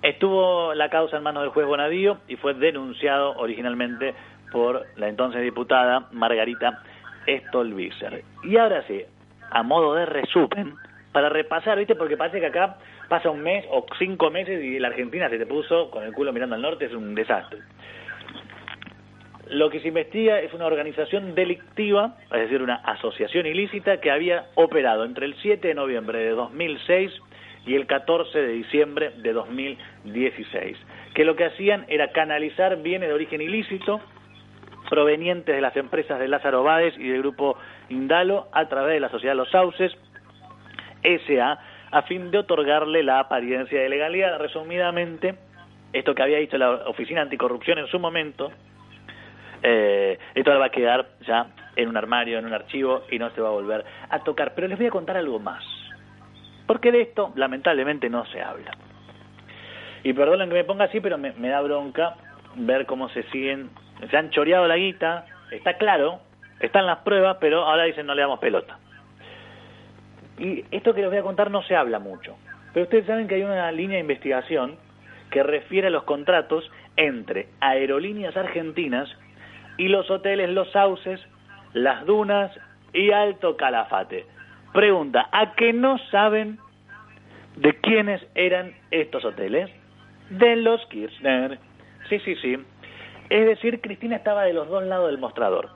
Estuvo 0.00 0.72
la 0.72 0.88
causa 0.88 1.18
en 1.18 1.22
manos 1.22 1.42
del 1.42 1.52
juez 1.52 1.66
Bonadío 1.66 2.16
y 2.28 2.36
fue 2.36 2.54
denunciado 2.54 3.36
originalmente 3.36 4.14
por 4.54 4.86
la 4.96 5.08
entonces 5.08 5.42
diputada 5.42 6.06
Margarita 6.12 6.80
Stolbizer. 7.26 8.22
Y 8.44 8.56
ahora 8.56 8.84
sí, 8.86 9.02
a 9.50 9.64
modo 9.64 9.94
de 9.94 10.06
resumen, 10.06 10.76
para 11.10 11.28
repasar, 11.28 11.76
¿viste? 11.76 11.96
Porque 11.96 12.16
parece 12.16 12.38
que 12.38 12.46
acá 12.46 12.76
pasa 13.08 13.30
un 13.30 13.42
mes 13.42 13.66
o 13.68 13.84
cinco 13.98 14.30
meses 14.30 14.62
y 14.62 14.78
la 14.78 14.88
Argentina 14.88 15.28
se 15.28 15.38
te 15.38 15.46
puso 15.46 15.90
con 15.90 16.04
el 16.04 16.12
culo 16.12 16.32
mirando 16.32 16.54
al 16.54 16.62
norte, 16.62 16.84
es 16.84 16.92
un 16.92 17.16
desastre. 17.16 17.58
Lo 19.50 19.70
que 19.70 19.80
se 19.80 19.88
investiga 19.88 20.38
es 20.38 20.54
una 20.54 20.66
organización 20.66 21.34
delictiva, 21.34 22.16
es 22.32 22.40
decir, 22.42 22.62
una 22.62 22.76
asociación 22.76 23.46
ilícita 23.46 24.00
que 24.00 24.12
había 24.12 24.46
operado 24.54 25.04
entre 25.04 25.26
el 25.26 25.34
7 25.42 25.66
de 25.66 25.74
noviembre 25.74 26.20
de 26.20 26.30
2006 26.30 27.12
y 27.66 27.74
el 27.74 27.86
14 27.86 28.38
de 28.38 28.52
diciembre 28.52 29.10
de 29.16 29.32
2016, 29.32 30.78
que 31.12 31.24
lo 31.24 31.34
que 31.34 31.44
hacían 31.44 31.86
era 31.88 32.12
canalizar 32.12 32.80
bienes 32.82 33.08
de 33.08 33.14
origen 33.14 33.40
ilícito 33.40 34.00
provenientes 34.88 35.54
de 35.54 35.60
las 35.60 35.76
empresas 35.76 36.18
de 36.18 36.28
Lázaro 36.28 36.62
Báez 36.62 36.94
y 36.98 37.08
del 37.08 37.20
grupo 37.20 37.56
Indalo 37.88 38.48
a 38.52 38.68
través 38.68 38.94
de 38.94 39.00
la 39.00 39.08
sociedad 39.08 39.34
Los 39.34 39.50
Sauces, 39.50 39.92
SA, 41.02 41.58
a 41.90 42.02
fin 42.02 42.30
de 42.30 42.38
otorgarle 42.38 43.02
la 43.02 43.20
apariencia 43.20 43.80
de 43.80 43.88
legalidad. 43.88 44.38
Resumidamente, 44.38 45.36
esto 45.92 46.14
que 46.14 46.22
había 46.22 46.38
dicho 46.38 46.58
la 46.58 46.70
Oficina 46.86 47.22
Anticorrupción 47.22 47.78
en 47.78 47.86
su 47.86 47.98
momento, 47.98 48.52
eh, 49.62 50.18
esto 50.34 50.58
va 50.58 50.66
a 50.66 50.70
quedar 50.70 51.06
ya 51.26 51.46
en 51.76 51.88
un 51.88 51.96
armario, 51.96 52.38
en 52.38 52.46
un 52.46 52.52
archivo 52.52 53.04
y 53.10 53.18
no 53.18 53.30
se 53.30 53.40
va 53.40 53.48
a 53.48 53.52
volver 53.52 53.84
a 54.10 54.18
tocar. 54.20 54.54
Pero 54.54 54.68
les 54.68 54.78
voy 54.78 54.86
a 54.86 54.90
contar 54.90 55.16
algo 55.16 55.38
más, 55.38 55.64
porque 56.66 56.90
de 56.90 57.02
esto 57.02 57.32
lamentablemente 57.36 58.08
no 58.08 58.24
se 58.26 58.40
habla. 58.40 58.72
Y 60.02 60.12
perdonen 60.12 60.48
que 60.48 60.54
me 60.54 60.64
ponga 60.64 60.84
así, 60.84 61.00
pero 61.00 61.16
me 61.16 61.48
da 61.48 61.60
bronca 61.62 62.16
ver 62.56 62.86
cómo 62.86 63.08
se 63.10 63.22
siguen 63.24 63.70
se 64.10 64.16
han 64.16 64.30
choreado 64.30 64.66
la 64.66 64.76
guita, 64.76 65.26
está 65.50 65.74
claro, 65.74 66.20
están 66.60 66.86
las 66.86 66.98
pruebas, 66.98 67.38
pero 67.40 67.64
ahora 67.64 67.84
dicen 67.84 68.06
no 68.06 68.14
le 68.14 68.22
damos 68.22 68.38
pelota. 68.38 68.78
Y 70.38 70.64
esto 70.70 70.94
que 70.94 71.00
les 71.00 71.10
voy 71.10 71.18
a 71.18 71.22
contar 71.22 71.50
no 71.50 71.62
se 71.62 71.76
habla 71.76 71.98
mucho, 71.98 72.36
pero 72.72 72.84
ustedes 72.84 73.06
saben 73.06 73.28
que 73.28 73.36
hay 73.36 73.42
una 73.42 73.70
línea 73.72 73.96
de 73.96 74.02
investigación 74.02 74.76
que 75.30 75.42
refiere 75.42 75.88
a 75.88 75.90
los 75.90 76.04
contratos 76.04 76.70
entre 76.96 77.48
aerolíneas 77.60 78.36
argentinas 78.36 79.08
y 79.78 79.88
los 79.88 80.10
hoteles 80.10 80.50
Los 80.50 80.70
Sauces, 80.72 81.20
Las 81.72 82.04
Dunas 82.04 82.52
y 82.92 83.10
Alto 83.10 83.56
Calafate. 83.56 84.26
Pregunta, 84.72 85.28
¿a 85.32 85.54
qué 85.54 85.72
no 85.72 85.98
saben 86.10 86.58
de 87.56 87.74
quiénes 87.80 88.24
eran 88.34 88.74
estos 88.90 89.24
hoteles? 89.24 89.70
De 90.30 90.56
los 90.56 90.84
Kirchner. 90.86 91.58
Sí, 92.08 92.18
sí, 92.20 92.34
sí. 92.36 92.56
Es 93.30 93.46
decir, 93.46 93.80
Cristina 93.80 94.16
estaba 94.16 94.44
de 94.44 94.52
los 94.52 94.68
dos 94.68 94.84
lados 94.84 95.10
del 95.10 95.18
mostrador. 95.18 95.70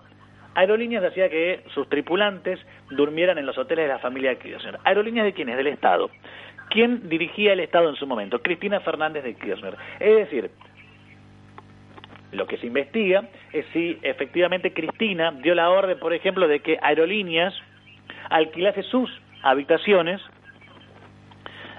Aerolíneas 0.55 1.05
hacía 1.05 1.29
que 1.29 1.63
sus 1.73 1.89
tripulantes 1.89 2.59
durmieran 2.91 3.39
en 3.39 3.47
los 3.47 3.57
hoteles 3.57 3.85
de 3.85 3.93
la 3.93 3.99
familia 3.99 4.39
Kirchner. 4.39 4.79
¿Aerolíneas 4.85 5.27
de 5.27 5.33
quiénes? 5.33 5.57
Del 5.57 5.69
Estado. 5.69 6.11
¿Quién 6.71 7.09
dirigía 7.09 7.53
el 7.53 7.61
Estado 7.61 7.89
en 7.89 7.97
su 7.97 8.07
momento? 8.07 8.43
Cristina 8.43 8.81
Fernández 8.81 9.25
de 9.25 9.35
Kirchner. 9.35 9.77
Es 10.01 10.17
decir, 10.17 10.51
lo 12.33 12.47
que 12.47 12.59
se 12.59 12.67
investiga 12.67 13.29
es 13.53 13.65
si 13.73 13.99
efectivamente 14.03 14.73
Cristina 14.73 15.31
dio 15.31 15.55
la 15.55 15.71
orden, 15.71 15.99
por 15.99 16.13
ejemplo, 16.13 16.47
de 16.47 16.61
que 16.61 16.79
Aerolíneas 16.83 17.55
alquilase 18.29 18.83
sus 18.83 19.11
habitaciones 19.43 20.21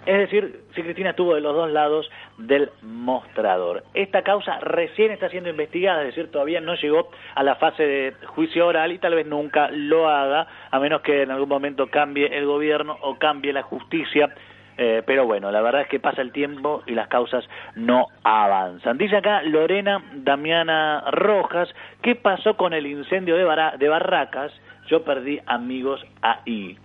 es 0.05 0.17
decir, 0.17 0.61
si 0.75 0.81
Cristina 0.81 1.11
estuvo 1.11 1.35
de 1.35 1.41
los 1.41 1.55
dos 1.55 1.71
lados 1.71 2.09
del 2.37 2.69
mostrador. 2.81 3.83
Esta 3.93 4.23
causa 4.23 4.59
recién 4.59 5.11
está 5.11 5.29
siendo 5.29 5.49
investigada, 5.49 6.01
es 6.01 6.15
decir, 6.15 6.31
todavía 6.31 6.61
no 6.61 6.75
llegó 6.75 7.09
a 7.35 7.43
la 7.43 7.55
fase 7.55 7.83
de 7.83 8.13
juicio 8.27 8.67
oral 8.67 8.91
y 8.91 8.99
tal 8.99 9.15
vez 9.15 9.27
nunca 9.27 9.69
lo 9.71 10.09
haga, 10.09 10.47
a 10.71 10.79
menos 10.79 11.01
que 11.01 11.23
en 11.23 11.31
algún 11.31 11.49
momento 11.49 11.87
cambie 11.87 12.37
el 12.37 12.45
gobierno 12.45 12.97
o 13.01 13.17
cambie 13.17 13.53
la 13.53 13.63
justicia. 13.63 14.33
Eh, 14.81 15.03
pero 15.05 15.25
bueno, 15.25 15.51
la 15.51 15.61
verdad 15.61 15.81
es 15.81 15.87
que 15.89 15.99
pasa 15.99 16.21
el 16.21 16.31
tiempo 16.31 16.83
y 16.85 16.93
las 16.93 17.09
causas 17.09 17.43
no 17.75 18.07
avanzan. 18.23 18.97
Dice 18.97 19.17
acá 19.17 19.41
Lorena 19.41 20.01
Damiana 20.13 21.03
Rojas, 21.11 21.67
¿qué 22.01 22.15
pasó 22.15 22.55
con 22.55 22.73
el 22.73 22.87
incendio 22.87 23.35
de, 23.35 23.77
de 23.77 23.89
Barracas? 23.89 24.53
Yo 24.87 25.03
perdí 25.03 25.41
amigos 25.45 26.01
ahí. 26.21 26.77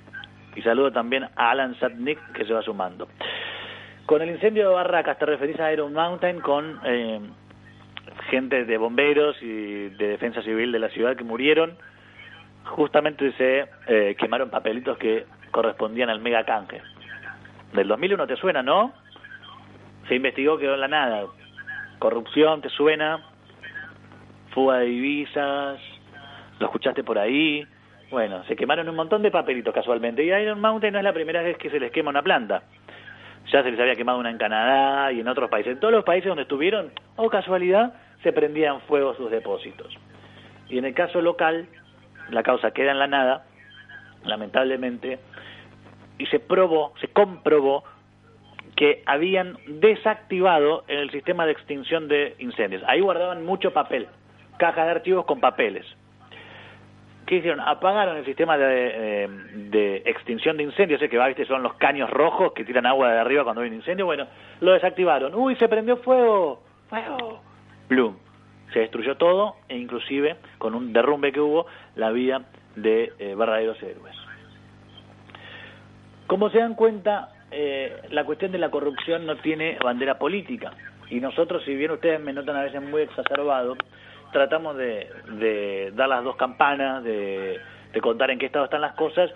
Y 0.57 0.63
saludo 0.63 0.93
también 0.93 1.25
a 1.25 1.51
Alan 1.51 1.75
Satnik 1.79 2.19
que 2.33 2.45
se 2.45 2.53
va 2.53 2.63
sumando. 2.63 3.09
Con 4.07 4.23
el 4.23 4.31
incendio 4.31 4.69
de 4.69 4.75
Barracas 4.75 5.19
te 5.19 5.27
referís 5.27 5.59
a 5.59 5.73
Iron 5.73 5.93
Mountain 5.93 6.41
con 6.41 6.79
eh, 6.85 7.21
gente 8.31 8.65
de 8.65 8.77
bomberos 8.77 9.37
y 9.43 9.89
de 9.89 10.09
defensa 10.09 10.43
civil 10.43 10.73
de 10.73 10.79
la 10.79 10.91
ciudad 10.91 11.17
que 11.17 11.25
murieron. 11.25 11.77
Justamente 12.65 13.33
se 13.33 13.67
eh, 13.87 14.15
quemaron 14.19 14.51
papelitos 14.51 14.99
que 14.99 15.27
correspondían 15.51 16.11
al 16.11 16.21
mega 16.21 16.45
canje. 16.45 16.83
Del 17.73 17.89
2001 17.89 18.27
te 18.27 18.37
suena, 18.37 18.63
¿no? 18.63 18.93
Se 20.09 20.15
investigó, 20.15 20.59
quedó 20.59 20.75
en 20.75 20.81
la 20.81 20.89
nada. 20.89 21.25
Corrupción, 21.99 22.61
¿te 22.61 22.69
suena? 22.69 23.25
Fuga 24.51 24.79
de 24.79 24.87
divisas, 24.87 25.81
lo 26.59 26.67
escuchaste 26.67 27.03
por 27.03 27.19
ahí. 27.19 27.67
Bueno, 28.15 28.45
se 28.45 28.55
quemaron 28.55 28.89
un 28.89 28.95
montón 28.95 29.23
de 29.23 29.33
papelitos 29.33 29.75
casualmente. 29.75 30.23
Y 30.23 30.31
Iron 30.31 30.61
Mountain 30.61 30.93
no 30.93 31.01
es 31.01 31.05
la 31.05 31.13
primera 31.13 31.43
vez 31.43 31.59
que 31.59 31.69
se 31.69 31.81
les 31.81 31.91
quema 31.91 32.11
una 32.11 32.23
planta. 32.23 32.63
Ya 33.51 33.61
se 33.65 33.73
les 33.73 33.81
había 33.81 33.97
quemado 33.97 34.21
una 34.21 34.31
en 34.31 34.39
Canadá 34.39 35.11
y 35.11 35.19
en 35.19 35.27
otros 35.27 35.51
países. 35.51 35.73
En 35.73 35.81
todos 35.81 35.93
los 35.93 36.05
países 36.05 36.29
donde 36.29 36.43
estuvieron, 36.43 36.93
o 37.17 37.29
casualidad, 37.29 37.93
se 38.23 38.33
prendían 38.33 38.81
fuego 38.83 39.17
sus 39.17 39.33
depósitos. 39.33 39.93
Y 40.69 40.79
en 40.79 40.85
el 40.85 40.95
caso 40.95 41.21
local, 41.21 41.67
la 42.31 42.45
causa 42.45 42.71
queda 42.71 42.93
en 42.93 43.01
la 43.01 43.09
nada, 43.09 43.47
lamentablemente, 44.25 45.19
y 46.17 46.27
se 46.27 46.39
probó, 46.39 46.95
se 47.01 47.09
comprobó 47.09 47.83
que 48.77 49.03
habían 49.07 49.59
desactivado 49.67 50.85
el 50.87 51.11
sistema 51.11 51.47
de 51.47 51.53
extinción 51.53 52.07
de 52.07 52.37
incendios. 52.39 52.85
Ahí 52.87 53.01
guardaban 53.01 53.45
mucho 53.45 53.73
papel, 53.73 54.07
cajas 54.57 54.85
de 54.85 54.93
archivos 54.93 55.25
con 55.25 55.41
papeles. 55.41 55.85
¿Qué 57.27 57.37
hicieron? 57.37 57.61
Apagaron 57.61 58.17
el 58.17 58.25
sistema 58.25 58.59
de, 58.59 59.29
de 59.71 60.03
extinción 60.05 60.57
de 60.57 60.65
incendios, 60.65 61.01
ese 61.01 61.09
que 61.09 61.17
va, 61.17 61.29
viste, 61.29 61.47
son 61.47 61.63
los 61.63 61.75
caños 61.75 62.11
rojos 62.11 62.53
que 62.53 62.65
tiran 62.65 62.87
agua 62.87 63.13
de 63.13 63.19
arriba 63.19 63.45
cuando 63.45 63.63
hay 63.63 63.69
un 63.69 63.77
incendio. 63.77 64.05
Bueno, 64.05 64.27
lo 64.61 64.73
desactivaron. 64.73 65.35
¡Uy, 65.35 65.57
se 65.57 65.69
prendió 65.69 65.97
fuego! 65.99 66.63
¡Fuego! 66.89 67.41
Plum. 67.89 68.17
Se 68.73 68.81
destruyó 68.81 69.17
todo 69.17 69.57
e 69.69 69.77
inclusive, 69.77 70.37
con 70.59 70.75
un 70.75 70.93
derrumbe 70.93 71.33
que 71.33 71.41
hubo, 71.41 71.67
la 71.97 72.11
vida 72.11 72.43
de 72.77 73.13
eh, 73.19 73.35
verdaderos 73.35 73.83
héroes. 73.83 74.17
Como 76.27 76.51
se 76.51 76.59
dan 76.59 76.75
cuenta, 76.75 77.31
eh, 77.51 78.03
la 78.11 78.25
cuestión 78.25 78.51
de 78.53 78.59
la 78.59 78.71
corrupción 78.71 79.27
no 79.27 79.37
tiene 79.37 79.79
bandera 79.83 80.19
política. 80.19 80.73
Y 81.11 81.21
nosotros, 81.21 81.63
si 81.65 81.75
bien 81.75 81.93
ustedes 81.93 82.21
me 82.21 82.33
notan 82.33 82.57
a 82.57 82.63
veces 82.63 82.83
muy 82.83 83.03
exacerbado, 83.03 83.77
tratamos 84.35 84.77
de, 84.77 85.09
de 85.39 85.93
dar 85.95 86.09
las 86.09 86.25
dos 86.25 86.35
campanas, 86.35 87.05
de, 87.05 87.61
contar 88.03 88.33
en 88.33 88.39
qué 88.41 88.47
estado 88.47 88.65
están 88.65 88.81
las 88.81 88.95
cosas 88.95 89.31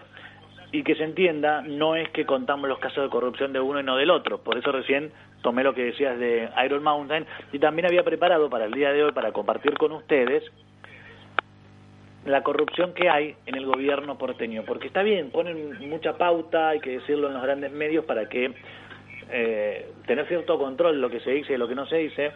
y 0.72 0.82
que 0.82 0.96
se 0.96 1.04
entienda, 1.04 1.62
no 1.62 1.94
es 1.94 2.10
que 2.10 2.26
contamos 2.26 2.68
los 2.68 2.80
casos 2.80 3.04
de 3.04 3.08
corrupción 3.08 3.52
de 3.52 3.60
uno 3.60 3.78
y 3.78 3.84
no 3.84 3.96
del 3.96 4.10
otro. 4.10 4.38
Por 4.42 4.58
eso 4.58 4.72
recién 4.72 5.12
tomé 5.40 5.62
lo 5.62 5.72
que 5.72 5.84
decías 5.84 6.18
de 6.18 6.50
Iron 6.64 6.82
Mountain 6.82 7.24
y 7.52 7.60
también 7.60 7.86
había 7.86 8.02
preparado 8.02 8.50
para 8.50 8.64
el 8.64 8.72
día 8.72 8.92
de 8.92 9.04
hoy, 9.04 9.12
para 9.12 9.30
compartir 9.30 9.78
con 9.78 9.92
ustedes, 9.92 10.42
la 12.26 12.42
corrupción 12.42 12.92
que 12.92 13.08
hay 13.08 13.36
en 13.46 13.54
el 13.54 13.64
gobierno 13.64 14.18
porteño. 14.18 14.64
Porque 14.66 14.88
está 14.88 15.04
bien, 15.04 15.30
ponen 15.30 15.88
mucha 15.88 16.18
pauta, 16.18 16.70
hay 16.70 16.80
que 16.80 16.98
decirlo 16.98 17.28
en 17.28 17.34
los 17.34 17.42
grandes 17.44 17.70
medios 17.70 18.04
para 18.04 18.28
que 18.28 18.52
eh, 19.30 19.92
tener 20.06 20.26
cierto 20.26 20.58
control 20.58 20.96
de 20.96 21.00
lo 21.00 21.08
que 21.08 21.20
se 21.20 21.30
dice 21.30 21.54
y 21.54 21.56
lo 21.56 21.68
que 21.68 21.76
no 21.76 21.86
se 21.86 21.98
dice, 21.98 22.32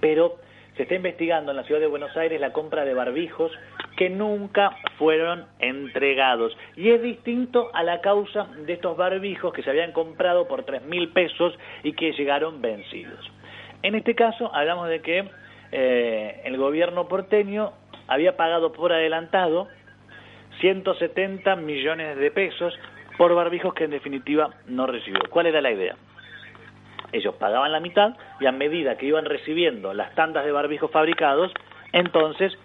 pero 0.00 0.38
se 0.78 0.84
está 0.84 0.94
investigando 0.94 1.50
en 1.50 1.56
la 1.56 1.64
ciudad 1.64 1.80
de 1.80 1.88
Buenos 1.88 2.16
Aires 2.16 2.40
la 2.40 2.52
compra 2.52 2.84
de 2.84 2.94
barbijos 2.94 3.50
que 3.96 4.08
nunca 4.08 4.76
fueron 4.96 5.44
entregados. 5.58 6.56
Y 6.76 6.90
es 6.90 7.02
distinto 7.02 7.68
a 7.74 7.82
la 7.82 8.00
causa 8.00 8.46
de 8.64 8.74
estos 8.74 8.96
barbijos 8.96 9.52
que 9.52 9.64
se 9.64 9.70
habían 9.70 9.90
comprado 9.90 10.46
por 10.46 10.62
tres 10.62 10.82
mil 10.82 11.08
pesos 11.08 11.58
y 11.82 11.94
que 11.94 12.12
llegaron 12.12 12.62
vencidos. 12.62 13.18
En 13.82 13.96
este 13.96 14.14
caso 14.14 14.54
hablamos 14.54 14.88
de 14.88 15.02
que 15.02 15.28
eh, 15.72 16.42
el 16.44 16.56
gobierno 16.56 17.08
porteño 17.08 17.72
había 18.06 18.36
pagado 18.36 18.72
por 18.72 18.92
adelantado 18.92 19.66
170 20.60 21.56
millones 21.56 22.18
de 22.18 22.30
pesos 22.30 22.72
por 23.16 23.34
barbijos 23.34 23.74
que 23.74 23.82
en 23.82 23.90
definitiva 23.90 24.50
no 24.68 24.86
recibió. 24.86 25.18
¿Cuál 25.28 25.46
era 25.46 25.60
la 25.60 25.72
idea? 25.72 25.96
Ellos 27.12 27.34
pagaban 27.36 27.72
la 27.72 27.80
mitad 27.80 28.14
y 28.40 28.46
a 28.46 28.52
medida 28.52 28.96
que 28.96 29.06
iban 29.06 29.24
recibiendo 29.24 29.94
las 29.94 30.14
tandas 30.14 30.44
de 30.44 30.52
barbijos 30.52 30.90
fabricados, 30.90 31.52
entonces 31.92 32.56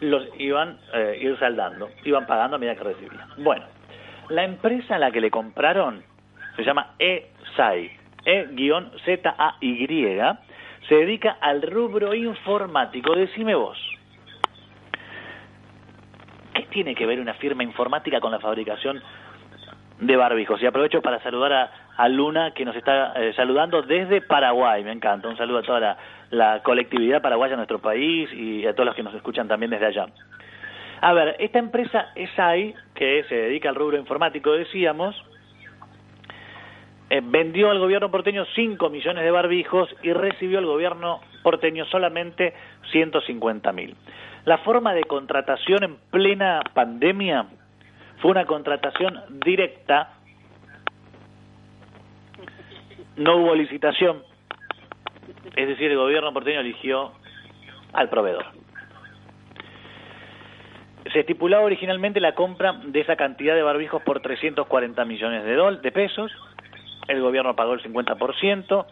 los 0.00 0.26
iban 0.38 0.78
eh, 0.92 1.18
ir 1.20 1.38
saldando, 1.38 1.90
iban 2.04 2.26
pagando 2.26 2.56
a 2.56 2.58
medida 2.58 2.74
que 2.74 2.84
recibían. 2.84 3.28
Bueno, 3.38 3.64
la 4.28 4.44
empresa 4.44 4.96
a 4.96 4.98
la 4.98 5.10
que 5.10 5.20
le 5.20 5.30
compraron 5.30 6.02
se 6.56 6.64
llama 6.64 6.94
ESAI, 6.98 7.90
E-Z-A-Y, 8.24 9.96
se 10.88 10.94
dedica 10.94 11.36
al 11.40 11.62
rubro 11.62 12.14
informático. 12.14 13.14
Decime 13.14 13.54
vos, 13.54 13.78
¿qué 16.54 16.62
tiene 16.70 16.94
que 16.94 17.06
ver 17.06 17.20
una 17.20 17.34
firma 17.34 17.62
informática 17.62 18.20
con 18.20 18.32
la 18.32 18.40
fabricación 18.40 19.00
de 20.00 20.16
barbijos? 20.16 20.60
Y 20.60 20.66
aprovecho 20.66 21.00
para 21.00 21.22
saludar 21.22 21.52
a, 21.52 21.70
a 21.96 22.08
Luna 22.08 22.52
que 22.52 22.64
nos 22.64 22.74
está 22.74 23.12
eh, 23.16 23.32
saludando 23.34 23.82
desde 23.82 24.20
Paraguay, 24.20 24.82
me 24.84 24.92
encanta. 24.92 25.28
Un 25.28 25.36
saludo 25.36 25.58
a 25.58 25.62
toda 25.62 25.98
la, 26.30 26.62
colectividad 26.62 27.20
paraguaya 27.20 27.52
de 27.52 27.56
nuestro 27.56 27.80
país 27.80 28.32
y 28.32 28.66
a 28.66 28.72
todos 28.72 28.86
los 28.86 28.94
que 28.94 29.02
nos 29.02 29.14
escuchan 29.14 29.48
también 29.48 29.70
desde 29.70 29.86
allá. 29.86 30.06
A 31.00 31.12
ver, 31.12 31.36
esta 31.40 31.58
empresa 31.58 32.12
ESAI, 32.14 32.74
que 32.94 33.24
se 33.28 33.34
dedica 33.34 33.68
al 33.68 33.74
rubro 33.74 33.98
informático, 33.98 34.52
decíamos, 34.52 35.20
eh, 37.10 37.20
vendió 37.22 37.70
al 37.70 37.78
gobierno 37.78 38.10
porteño 38.10 38.46
5 38.54 38.88
millones 38.88 39.22
de 39.22 39.30
barbijos 39.30 39.94
y 40.02 40.12
recibió 40.12 40.58
al 40.58 40.66
gobierno 40.66 41.20
porteño 41.42 41.84
solamente 41.86 42.54
150 42.90 43.72
mil. 43.72 43.96
La 44.44 44.58
forma 44.58 44.94
de 44.94 45.04
contratación 45.04 45.84
en 45.84 45.96
plena 46.10 46.62
pandemia 46.72 47.46
fue 48.22 48.30
una 48.30 48.46
contratación 48.46 49.20
directa, 49.44 50.14
no 53.16 53.36
hubo 53.36 53.54
licitación, 53.54 54.22
es 55.56 55.68
decir, 55.68 55.90
el 55.90 55.98
gobierno 55.98 56.32
porteño 56.32 56.60
eligió 56.60 57.12
al 57.92 58.08
proveedor. 58.08 58.46
Se 61.12 61.20
estipulaba 61.20 61.64
originalmente 61.64 62.20
la 62.20 62.34
compra 62.34 62.80
de 62.84 63.00
esa 63.00 63.16
cantidad 63.16 63.54
de 63.54 63.62
barbijos 63.62 64.02
por 64.02 64.20
340 64.20 65.04
millones 65.04 65.44
de, 65.44 65.54
dólares, 65.54 65.82
de 65.82 65.92
pesos, 65.92 66.32
el 67.08 67.20
gobierno 67.20 67.56
pagó 67.56 67.74
el 67.74 67.82
50%, 67.82 68.86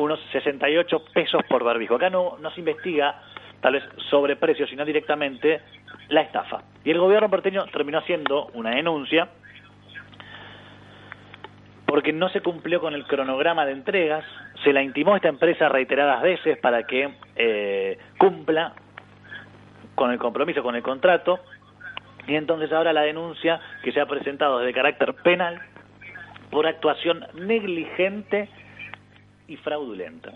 unos 0.00 0.20
68 0.32 1.04
pesos 1.12 1.42
por 1.48 1.62
barbijo. 1.62 1.96
Acá 1.96 2.10
no, 2.10 2.38
no 2.40 2.50
se 2.50 2.60
investiga 2.60 3.20
tal 3.60 3.74
vez 3.74 3.84
sobre 4.08 4.36
precios, 4.36 4.70
sino 4.70 4.84
directamente 4.84 5.60
la 6.08 6.22
estafa. 6.22 6.62
Y 6.84 6.90
el 6.90 6.98
gobierno 6.98 7.28
porteño 7.28 7.66
terminó 7.66 7.98
haciendo 7.98 8.46
una 8.54 8.70
denuncia 8.70 9.28
porque 11.90 12.12
no 12.12 12.28
se 12.28 12.40
cumplió 12.40 12.80
con 12.80 12.94
el 12.94 13.04
cronograma 13.04 13.66
de 13.66 13.72
entregas, 13.72 14.24
se 14.62 14.72
la 14.72 14.80
intimó 14.80 15.14
a 15.14 15.16
esta 15.16 15.28
empresa 15.28 15.68
reiteradas 15.68 16.22
veces 16.22 16.56
para 16.58 16.84
que 16.84 17.12
eh, 17.34 17.98
cumpla 18.16 18.74
con 19.96 20.12
el 20.12 20.18
compromiso, 20.20 20.62
con 20.62 20.76
el 20.76 20.84
contrato, 20.84 21.40
y 22.28 22.36
entonces 22.36 22.70
ahora 22.70 22.92
la 22.92 23.02
denuncia 23.02 23.60
que 23.82 23.90
se 23.90 24.00
ha 24.00 24.06
presentado 24.06 24.60
de 24.60 24.72
carácter 24.72 25.14
penal 25.14 25.60
por 26.52 26.68
actuación 26.68 27.26
negligente 27.34 28.48
y 29.48 29.56
fraudulenta. 29.56 30.30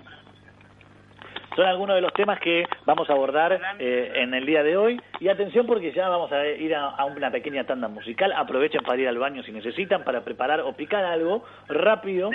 Son 1.55 1.67
algunos 1.67 1.95
de 1.95 2.03
los 2.03 2.13
temas 2.13 2.41
que 2.41 2.65
vamos 2.85 3.09
a 3.09 3.13
abordar 3.13 3.61
eh, 3.79 4.13
en 4.17 4.35
el 4.35 4.45
día 4.45 4.63
de 4.63 4.77
hoy. 4.77 5.01
Y 5.21 5.29
atención 5.29 5.67
porque 5.67 5.93
ya 5.93 6.09
vamos 6.09 6.33
a 6.33 6.47
ir 6.47 6.75
a, 6.75 6.89
a, 6.89 7.05
una 7.05 7.31
pequeña 7.31 7.65
tanda 7.65 7.89
musical. 7.89 8.33
Aprovechen 8.33 8.83
para 8.83 9.01
ir 9.01 9.09
al 9.09 9.19
baño 9.19 9.43
si 9.43 9.53
necesitan, 9.53 10.05
para 10.05 10.25
preparar 10.25 10.61
o 10.61 10.73
picar 10.73 11.05
algo 11.05 11.45
rápido, 11.69 12.31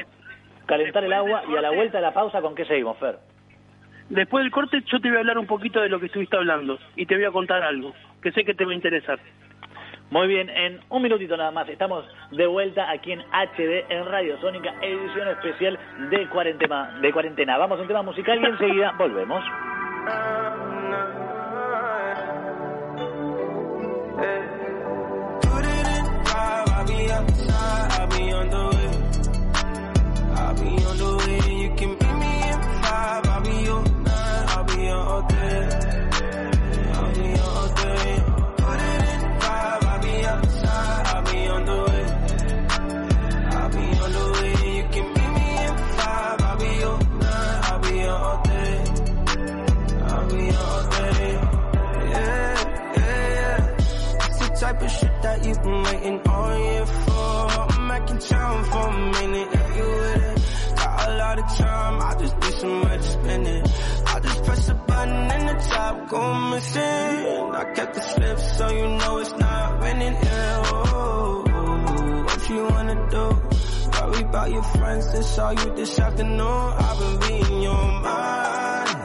calentar 0.65 1.03
el 1.03 1.13
agua 1.13 1.43
y 1.49 1.57
a 1.57 1.61
la 1.61 1.71
vuelta 1.71 1.97
de 1.97 2.03
la 2.03 2.13
pausa, 2.13 2.41
¿con 2.41 2.55
qué 2.55 2.65
seguimos, 2.65 2.97
Fer? 2.97 3.17
Después 4.09 4.43
del 4.43 4.51
corte 4.51 4.81
yo 4.85 4.99
te 4.99 5.07
voy 5.07 5.17
a 5.17 5.19
hablar 5.19 5.37
un 5.37 5.45
poquito 5.45 5.81
de 5.81 5.89
lo 5.89 5.99
que 5.99 6.07
estuviste 6.07 6.35
hablando 6.35 6.79
y 6.95 7.05
te 7.05 7.15
voy 7.15 7.25
a 7.25 7.31
contar 7.31 7.61
algo 7.61 7.93
que 8.21 8.31
sé 8.31 8.43
que 8.43 8.53
te 8.53 8.65
va 8.65 8.71
a 8.71 8.75
interesar. 8.75 9.19
Muy 10.11 10.27
bien, 10.27 10.49
en 10.49 10.79
un 10.89 11.03
minutito 11.03 11.37
nada 11.37 11.51
más 11.51 11.69
estamos 11.69 12.03
de 12.31 12.47
vuelta 12.47 12.89
aquí 12.89 13.11
en 13.11 13.19
HD 13.19 13.85
en 13.89 14.05
Radio 14.05 14.39
Sónica, 14.41 14.73
edición 14.81 15.27
especial 15.27 15.77
de 16.09 16.27
cuarentena. 17.11 17.57
Vamos 17.57 17.77
a 17.77 17.81
un 17.83 17.87
tema 17.87 18.01
musical 18.01 18.41
y 18.41 18.45
enseguida 18.45 18.93
volvemos. 18.97 19.43
in 58.19 58.27
town 58.27 58.63
for 58.65 58.87
a 58.87 59.11
minute, 59.11 59.49
you 59.77 59.87
with 59.87 60.23
it. 60.23 60.75
Got 60.75 61.07
a 61.07 61.17
lot 61.17 61.39
of 61.39 61.57
time, 61.57 62.01
I 62.01 62.15
just 62.19 62.37
need 62.39 62.53
somewhere 62.53 62.97
to 62.97 63.03
spend 63.03 63.47
it. 63.47 63.71
I 64.07 64.19
just 64.19 64.43
press 64.43 64.69
a 64.69 64.73
button 64.73 65.31
and 65.31 65.49
the 65.49 65.63
top 65.69 66.09
go 66.09 66.33
missing. 66.51 66.81
I 66.81 67.73
kept 67.75 67.93
the 67.95 68.01
slip 68.01 68.39
so 68.39 68.69
you 68.69 68.87
know 68.97 69.17
it's 69.19 69.31
not 69.31 69.81
raining. 69.81 70.13
Yeah, 70.13 70.63
oh, 70.65 71.43
what 72.25 72.49
you 72.49 72.63
wanna 72.63 73.09
do? 73.09 73.25
Worry 73.99 74.23
about 74.23 74.51
your 74.51 74.63
friends, 74.63 75.13
they 75.13 75.21
saw 75.21 75.51
you 75.51 75.75
this 75.75 75.99
afternoon. 75.99 76.73
I've 76.85 76.99
been 76.99 77.19
reading 77.19 77.61
your 77.61 77.85
mind. 78.07 78.97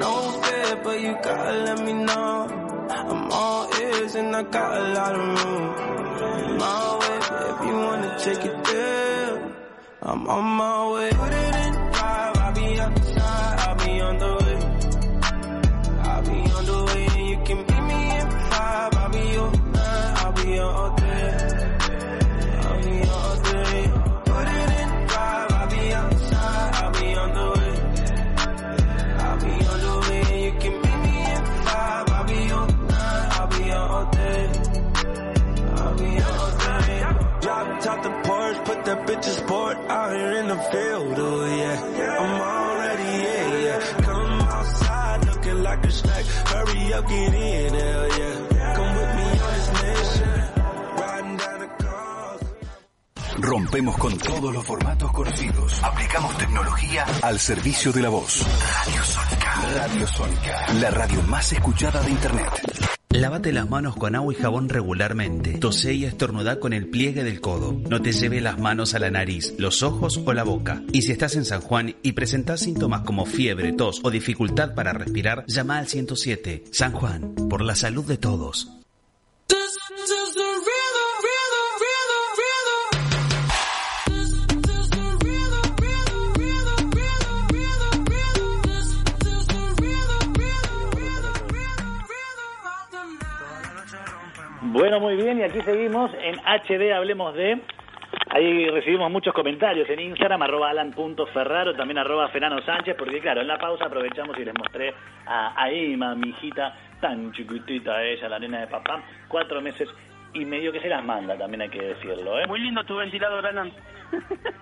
No 0.00 0.12
fear, 0.42 0.80
but 0.84 1.00
you 1.00 1.16
gotta 1.22 1.52
let 1.66 1.84
me 1.84 1.92
know. 1.92 2.58
I'm 2.90 3.32
all 3.32 3.70
ears 3.80 4.14
and 4.14 4.36
I 4.36 4.42
got 4.42 4.76
a 4.76 4.92
lot 4.92 5.14
of 5.14 5.44
room. 5.44 6.01
My 6.20 6.98
way, 7.00 7.18
if 7.52 7.66
you 7.66 7.74
wanna 7.86 8.18
take 8.18 8.44
it 8.44 8.64
there, 8.64 9.54
I'm 10.02 10.26
on 10.28 10.44
my 10.44 10.92
way. 10.92 11.10
Put 11.12 11.32
it 11.32 11.54
in 11.66 11.81
that 38.94 39.06
bitch 39.06 39.26
in 39.26 39.32
sport 39.32 39.76
out 39.88 40.12
here 40.12 40.32
in 40.40 40.48
the 40.48 40.56
field, 40.70 41.16
oh 41.18 41.56
yeah. 41.56 42.20
I'm 42.20 42.34
already, 42.40 43.10
yeah, 43.24 43.46
yeah. 43.66 43.80
Come 44.08 44.40
outside 44.56 45.24
looking 45.26 45.62
like 45.62 45.84
a 45.84 45.90
snack. 45.90 46.24
Hurry 46.52 46.92
up, 46.92 47.08
get 47.08 47.34
in, 47.34 47.74
hell 47.74 48.08
yeah. 48.18 48.74
Come 48.76 48.92
with 48.98 49.12
me 49.18 49.28
on 49.46 49.52
this 49.54 49.68
mission. 49.82 50.38
Rompemos 53.38 53.96
con 53.96 54.16
todos 54.18 54.54
los 54.54 54.64
formatos 54.64 55.10
conocidos. 55.12 55.82
Aplicamos 55.82 56.36
tecnología 56.38 57.04
al 57.22 57.40
servicio 57.40 57.92
de 57.92 58.02
la 58.02 58.08
voz. 58.08 58.46
Radio 58.86 59.04
Sónica. 59.04 59.62
Radio 59.74 60.06
Sónica. 60.06 60.72
La 60.74 60.90
radio 60.90 61.22
más 61.22 61.52
escuchada 61.52 62.02
de 62.02 62.10
Internet. 62.10 62.91
Lávate 63.12 63.52
las 63.52 63.68
manos 63.68 63.94
con 63.96 64.16
agua 64.16 64.32
y 64.32 64.36
jabón 64.36 64.70
regularmente. 64.70 65.58
Tosé 65.58 65.92
y 65.92 66.04
estornudá 66.06 66.58
con 66.58 66.72
el 66.72 66.88
pliegue 66.88 67.24
del 67.24 67.40
codo. 67.40 67.78
No 67.88 68.00
te 68.00 68.12
lleve 68.12 68.40
las 68.40 68.58
manos 68.58 68.94
a 68.94 68.98
la 68.98 69.10
nariz, 69.10 69.54
los 69.58 69.82
ojos 69.82 70.20
o 70.24 70.32
la 70.32 70.44
boca. 70.44 70.82
Y 70.92 71.02
si 71.02 71.12
estás 71.12 71.36
en 71.36 71.44
San 71.44 71.60
Juan 71.60 71.94
y 72.02 72.12
presentás 72.12 72.60
síntomas 72.60 73.02
como 73.02 73.26
fiebre, 73.26 73.74
tos 73.74 74.00
o 74.02 74.10
dificultad 74.10 74.74
para 74.74 74.94
respirar, 74.94 75.44
llama 75.46 75.78
al 75.78 75.88
107. 75.88 76.64
San 76.72 76.92
Juan, 76.92 77.34
por 77.50 77.62
la 77.62 77.74
salud 77.74 78.06
de 78.06 78.16
todos. 78.16 78.81
Bueno, 94.72 95.00
muy 95.00 95.16
bien, 95.16 95.38
y 95.38 95.42
aquí 95.42 95.60
seguimos 95.62 96.10
en 96.14 96.36
HD 96.38 96.92
Hablemos 96.92 97.34
de. 97.34 97.58
Ahí 98.30 98.68
recibimos 98.70 99.10
muchos 99.10 99.34
comentarios 99.34 99.88
en 99.90 100.00
Instagram, 100.00 100.42
arroba 100.42 100.70
alan.ferraro, 100.70 101.74
también 101.74 101.98
arroba 101.98 102.28
Fernando 102.28 102.62
Sánchez, 102.62 102.96
porque 102.98 103.20
claro, 103.20 103.42
en 103.42 103.46
la 103.48 103.58
pausa 103.58 103.84
aprovechamos 103.86 104.38
y 104.38 104.44
les 104.44 104.54
mostré 104.54 104.94
a, 105.26 105.62
a 105.62 105.70
Ima, 105.70 106.14
mi 106.14 106.30
hijita, 106.30 106.74
tan 107.00 107.32
chiquitita 107.32 108.02
ella, 108.02 108.28
la 108.30 108.38
nena 108.38 108.60
de 108.60 108.66
papá, 108.68 109.02
cuatro 109.28 109.60
meses 109.60 109.88
y 110.34 110.44
medio 110.46 110.72
que 110.72 110.80
se 110.80 110.88
las 110.88 111.04
manda, 111.04 111.36
también 111.36 111.62
hay 111.62 111.68
que 111.68 111.82
decirlo, 111.82 112.38
¿eh? 112.40 112.46
Muy 112.46 112.60
lindo 112.60 112.82
tu 112.84 112.96
ventilador, 112.96 113.46
Alan. 113.46 113.70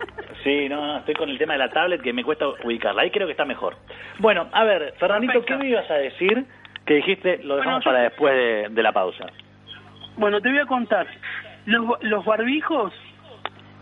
Sí, 0.43 0.71
no, 0.71 0.87
no, 0.87 0.97
estoy 0.99 1.15
con 1.17 1.29
el 1.29 1.37
tema 1.37 1.53
de 1.53 1.59
la 1.59 1.69
tablet 1.69 2.01
que 2.01 2.15
me 2.15 2.25
cuesta 2.25 2.49
ubicarla, 2.49 3.03
ahí 3.03 3.11
creo 3.11 3.27
que 3.27 3.33
está 3.33 3.45
mejor. 3.45 3.77
Bueno, 4.21 4.49
a 4.53 4.65
ver, 4.65 4.95
Fernandito, 4.99 5.35
Perfecto. 5.35 5.59
¿qué 5.59 5.63
me 5.63 5.69
ibas 5.69 5.91
a 5.91 5.95
decir? 5.97 6.47
Que 6.87 6.95
dijiste, 6.95 7.41
lo 7.45 7.57
dejamos 7.57 7.85
Bueno, 7.85 7.85
yo- 7.85 7.85
para 7.85 8.03
después 8.05 8.35
de, 8.35 8.69
de 8.71 8.83
la 8.83 8.93
pausa. 8.93 9.27
Bueno, 10.21 10.41
te 10.43 10.51
voy 10.51 10.59
a 10.59 10.67
contar. 10.67 11.07
Los, 11.65 12.03
los 12.03 12.25
barbijos 12.27 12.93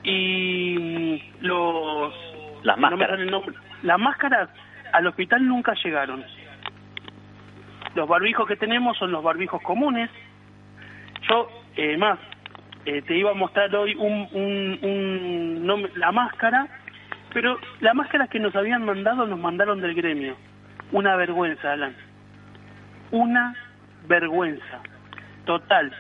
y 0.05 1.21
los... 1.41 2.15
Las 2.63 2.77
no 2.79 2.91
máscaras. 2.91 3.21
nombre. 3.27 3.57
Las 3.83 3.99
máscaras 3.99 4.49
al 4.93 5.07
hospital 5.09 5.47
nunca 5.47 5.75
llegaron. 5.83 6.25
Los 7.97 8.09
barbijos 8.09 8.47
que 8.47 8.55
tenemos 8.57 8.97
son 8.99 9.11
los 9.11 9.23
barbijos 9.25 9.61
comunes. 9.63 10.11
Yo, 11.29 11.49
eh, 11.77 11.97
más, 11.97 12.21
eh, 12.85 13.03
te 13.03 13.17
iba 13.19 13.33
a 13.33 13.35
mostrar 13.35 13.75
hoy 13.75 13.97
un, 13.97 14.29
un, 14.33 14.79
un 14.83 15.67
nom- 15.67 15.91
la 15.97 16.13
máscara, 16.13 16.69
pero 17.33 17.59
la 17.81 17.95
máscara 17.95 18.29
que 18.29 18.39
nos 18.39 18.55
habían 18.55 18.85
mandado 18.85 19.27
nos 19.27 19.41
mandaron 19.41 19.81
del 19.81 19.95
gremio. 19.95 20.37
Una 20.93 21.17
vergüenza, 21.17 21.73
Alan. 21.73 21.97
Una 23.11 23.55
vergüenza. 24.07 24.81
Total. 25.45 25.93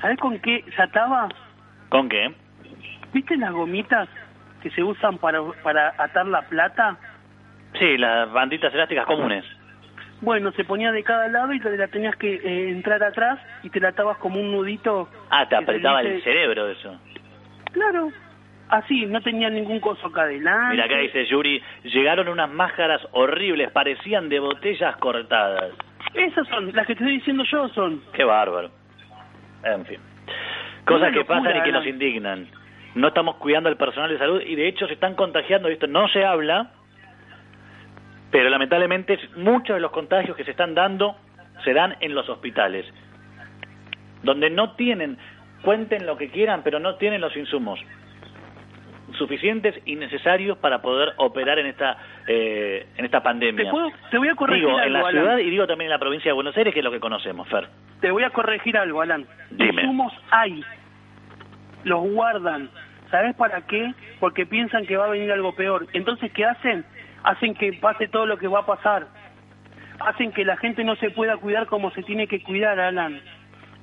¿Sabes 0.00 0.18
con 0.18 0.38
qué 0.40 0.64
se 0.74 0.82
ataba? 0.82 1.28
¿Con 1.88 2.08
qué? 2.08 2.32
¿Viste 3.12 3.36
las 3.36 3.52
gomitas 3.52 4.08
que 4.62 4.70
se 4.70 4.82
usan 4.82 5.18
para, 5.18 5.40
para 5.62 5.94
atar 5.98 6.26
la 6.26 6.42
plata? 6.42 6.96
Sí, 7.78 7.96
las 7.98 8.30
banditas 8.32 8.72
elásticas 8.74 9.06
comunes. 9.06 9.44
Bueno, 10.20 10.52
se 10.52 10.64
ponía 10.64 10.92
de 10.92 11.02
cada 11.02 11.28
lado 11.28 11.52
y 11.52 11.60
te 11.60 11.76
la 11.76 11.88
tenías 11.88 12.14
que 12.16 12.34
eh, 12.34 12.70
entrar 12.70 13.02
atrás 13.02 13.38
y 13.62 13.70
te 13.70 13.80
la 13.80 13.88
atabas 13.88 14.18
como 14.18 14.38
un 14.38 14.52
nudito. 14.52 15.08
Ah, 15.30 15.48
te 15.48 15.56
apretaba 15.56 16.02
dice- 16.02 16.16
el 16.16 16.22
cerebro 16.22 16.68
eso. 16.68 17.00
Claro, 17.72 18.10
así, 18.68 19.06
no 19.06 19.20
tenía 19.22 19.48
ningún 19.48 19.80
coso 19.80 20.08
acá 20.08 20.22
adelante. 20.22 20.72
Mira, 20.74 20.84
acá 20.84 20.98
dice 20.98 21.24
Yuri, 21.26 21.62
llegaron 21.84 22.28
unas 22.28 22.50
máscaras 22.50 23.00
horribles, 23.12 23.70
parecían 23.70 24.28
de 24.28 24.40
botellas 24.40 24.96
cortadas. 24.98 25.72
Esas 26.14 26.46
son, 26.48 26.66
las 26.74 26.86
que 26.86 26.94
te 26.96 27.02
estoy 27.04 27.16
diciendo 27.16 27.44
yo 27.50 27.68
son. 27.70 28.02
Qué 28.12 28.24
bárbaro. 28.24 28.70
En 29.64 29.84
fin. 29.86 29.98
Cosas 30.84 31.12
que 31.12 31.24
pasan 31.24 31.56
y 31.56 31.62
que 31.62 31.72
nos 31.72 31.86
indignan. 31.86 32.48
No 32.94 33.08
estamos 33.08 33.36
cuidando 33.36 33.68
al 33.68 33.76
personal 33.76 34.10
de 34.10 34.18
salud 34.18 34.40
y 34.40 34.56
de 34.56 34.66
hecho 34.66 34.86
se 34.86 34.94
están 34.94 35.14
contagiando, 35.14 35.68
esto 35.68 35.86
no 35.86 36.08
se 36.08 36.24
habla, 36.24 36.72
pero 38.32 38.50
lamentablemente 38.50 39.18
muchos 39.36 39.76
de 39.76 39.80
los 39.80 39.92
contagios 39.92 40.36
que 40.36 40.44
se 40.44 40.50
están 40.50 40.74
dando 40.74 41.16
se 41.64 41.72
dan 41.72 41.96
en 42.00 42.14
los 42.14 42.28
hospitales, 42.28 42.86
donde 44.22 44.50
no 44.50 44.72
tienen, 44.72 45.18
cuenten 45.62 46.06
lo 46.06 46.16
que 46.16 46.30
quieran, 46.30 46.62
pero 46.64 46.80
no 46.80 46.96
tienen 46.96 47.20
los 47.20 47.36
insumos 47.36 47.78
suficientes 49.20 49.80
y 49.84 49.94
necesarios 49.94 50.58
para 50.58 50.82
poder 50.82 51.12
operar 51.18 51.58
en 51.60 51.66
esta 51.66 51.96
eh, 52.26 52.86
en 52.96 53.04
esta 53.04 53.22
pandemia. 53.22 53.64
Te, 53.66 53.70
puedo- 53.70 53.92
te 54.10 54.18
voy 54.18 54.28
a 54.28 54.34
corregir 54.34 54.64
digo, 54.66 54.78
en 54.80 54.84
algo, 54.84 54.92
la 54.94 54.98
Alan. 55.08 55.12
ciudad 55.12 55.38
y 55.38 55.50
digo 55.50 55.66
también 55.68 55.86
en 55.86 55.90
la 55.92 55.98
provincia 56.00 56.30
de 56.30 56.34
Buenos 56.34 56.56
Aires, 56.56 56.72
que 56.74 56.80
es 56.80 56.84
lo 56.84 56.90
que 56.90 56.98
conocemos, 57.00 57.46
Fer. 57.48 57.68
Te 58.00 58.10
voy 58.10 58.24
a 58.24 58.30
corregir 58.30 58.76
algo, 58.76 59.00
Alan. 59.02 59.24
Dime. 59.50 59.82
Insumos 59.82 60.12
hay. 60.30 60.64
Los 61.84 62.00
guardan. 62.10 62.68
¿Sabes 63.10 63.34
para 63.36 63.60
qué? 63.66 63.92
Porque 64.20 64.46
piensan 64.46 64.86
que 64.86 64.96
va 64.96 65.06
a 65.06 65.10
venir 65.10 65.30
algo 65.32 65.54
peor. 65.54 65.86
Entonces, 65.92 66.32
¿qué 66.32 66.44
hacen? 66.44 66.84
Hacen 67.24 67.54
que 67.54 67.72
pase 67.74 68.08
todo 68.08 68.26
lo 68.26 68.38
que 68.38 68.48
va 68.48 68.60
a 68.60 68.66
pasar. 68.66 69.06
Hacen 70.00 70.32
que 70.32 70.44
la 70.44 70.56
gente 70.56 70.82
no 70.84 70.96
se 70.96 71.10
pueda 71.10 71.36
cuidar 71.36 71.66
como 71.66 71.90
se 71.90 72.02
tiene 72.02 72.26
que 72.26 72.42
cuidar, 72.42 72.78
Alan. 72.80 73.20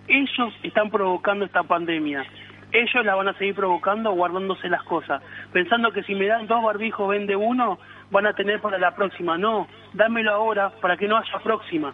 Ellos 0.07 0.53
están 0.63 0.89
provocando 0.89 1.43
esta 1.45 1.63
pandemia. 1.63 2.25
Ellos 2.71 3.05
la 3.05 3.15
van 3.15 3.29
a 3.29 3.33
seguir 3.33 3.55
provocando 3.55 4.11
guardándose 4.11 4.67
las 4.67 4.83
cosas. 4.83 5.21
Pensando 5.53 5.91
que 5.91 6.03
si 6.03 6.15
me 6.15 6.27
dan 6.27 6.47
dos 6.47 6.61
barbijos, 6.61 7.07
vende 7.09 7.35
uno, 7.35 7.79
van 8.11 8.27
a 8.27 8.33
tener 8.33 8.59
para 8.59 8.77
la 8.77 8.93
próxima. 8.95 9.37
No, 9.37 9.67
dámelo 9.93 10.33
ahora 10.33 10.69
para 10.81 10.97
que 10.97 11.07
no 11.07 11.17
haya 11.17 11.39
próxima. 11.39 11.93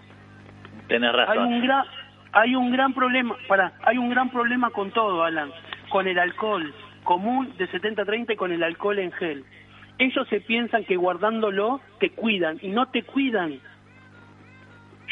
Tenés 0.87 1.11
Hay 1.11 1.15
razón. 1.15 1.47
un 1.47 1.61
gran, 1.61 1.85
hay 2.31 2.55
un 2.55 2.71
gran 2.71 2.93
problema, 2.93 3.35
para, 3.47 3.73
hay 3.83 3.97
un 3.97 4.09
gran 4.09 4.29
problema 4.29 4.71
con 4.71 4.91
todo, 4.91 5.23
Alan, 5.23 5.51
con 5.89 6.07
el 6.07 6.17
alcohol 6.17 6.73
común 7.03 7.53
de 7.57 7.69
70-30 7.69 8.33
y 8.33 8.35
con 8.35 8.51
el 8.51 8.63
alcohol 8.63 8.99
en 8.99 9.11
gel. 9.11 9.45
Ellos 9.99 10.27
se 10.29 10.41
piensan 10.41 10.85
que 10.85 10.95
guardándolo 10.95 11.81
te 11.99 12.09
cuidan 12.09 12.57
y 12.61 12.69
no 12.69 12.87
te 12.87 13.03
cuidan. 13.03 13.59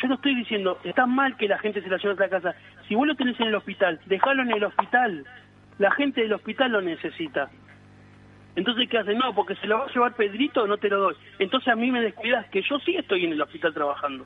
Yo 0.02 0.08
no 0.08 0.16
estoy 0.16 0.34
diciendo, 0.36 0.80
está 0.84 1.06
mal 1.06 1.38
que 1.38 1.48
la 1.48 1.60
gente 1.60 1.82
se 1.82 1.90
la 1.90 1.98
lleve 1.98 2.12
a 2.12 2.14
otra 2.14 2.30
casa. 2.30 2.56
Si 2.88 2.96
vos 2.96 3.06
lo 3.06 3.16
tenés 3.16 3.40
en 3.40 3.48
el 3.48 3.56
hospital, 3.56 4.00
déjalo 4.08 4.42
en 4.42 4.52
el 4.52 4.64
hospital. 4.64 5.26
La 5.82 5.92
gente 5.92 6.22
del 6.22 6.34
hospital 6.34 6.72
lo 6.74 6.82
necesita. 6.82 7.50
Entonces, 8.56 8.88
¿qué 8.88 9.00
hace? 9.00 9.16
No, 9.16 9.34
porque 9.34 9.56
se 9.56 9.66
lo 9.66 9.80
va 9.80 9.86
a 9.86 9.92
llevar 9.92 10.14
Pedrito, 10.16 10.68
no 10.68 10.78
te 10.78 10.90
lo 10.90 11.00
doy. 11.00 11.16
Entonces 11.40 11.68
a 11.70 11.76
mí 11.76 11.90
me 11.90 12.02
descuidas 12.02 12.46
que 12.50 12.62
yo 12.62 12.78
sí 12.80 12.96
estoy 12.96 13.26
en 13.26 13.32
el 13.32 13.42
hospital 13.42 13.74
trabajando. 13.74 14.26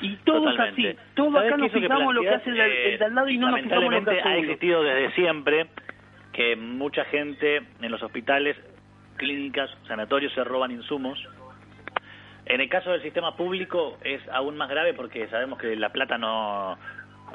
Y 0.00 0.14
todo 0.18 0.42
Totalmente. 0.44 0.90
es 0.90 0.96
así. 0.96 1.06
Todo 1.14 1.32
¿Sabés 1.32 1.48
acá 1.52 1.56
nos 1.56 1.72
fijamos 1.72 2.14
lo 2.14 2.20
que 2.20 2.28
hace 2.30 2.50
el, 2.50 2.56
de- 2.56 2.92
el 2.92 2.98
de 3.00 3.04
al 3.04 3.14
lado 3.14 3.28
y 3.28 3.38
no 3.38 3.50
nos 3.50 3.60
fijamos 3.62 3.92
lo 3.92 4.04
que 4.04 4.20
hace 4.20 4.28
ha 4.28 4.36
existido 4.36 4.82
desde 4.84 5.12
siempre 5.14 5.66
que 6.32 6.54
mucha 6.54 7.04
gente 7.06 7.62
en 7.80 7.90
los 7.90 8.00
hospitales, 8.02 8.56
clínicas, 9.16 9.68
sanatorios 9.88 10.32
se 10.34 10.44
roban 10.44 10.70
insumos. 10.70 11.18
En 12.46 12.60
el 12.60 12.68
caso 12.68 12.92
del 12.92 13.02
sistema 13.02 13.36
público 13.36 13.98
es 14.04 14.20
aún 14.28 14.56
más 14.56 14.68
grave 14.70 14.94
porque 14.94 15.26
sabemos 15.28 15.58
que 15.58 15.74
la 15.74 15.90
plata 15.90 16.16
no, 16.16 16.78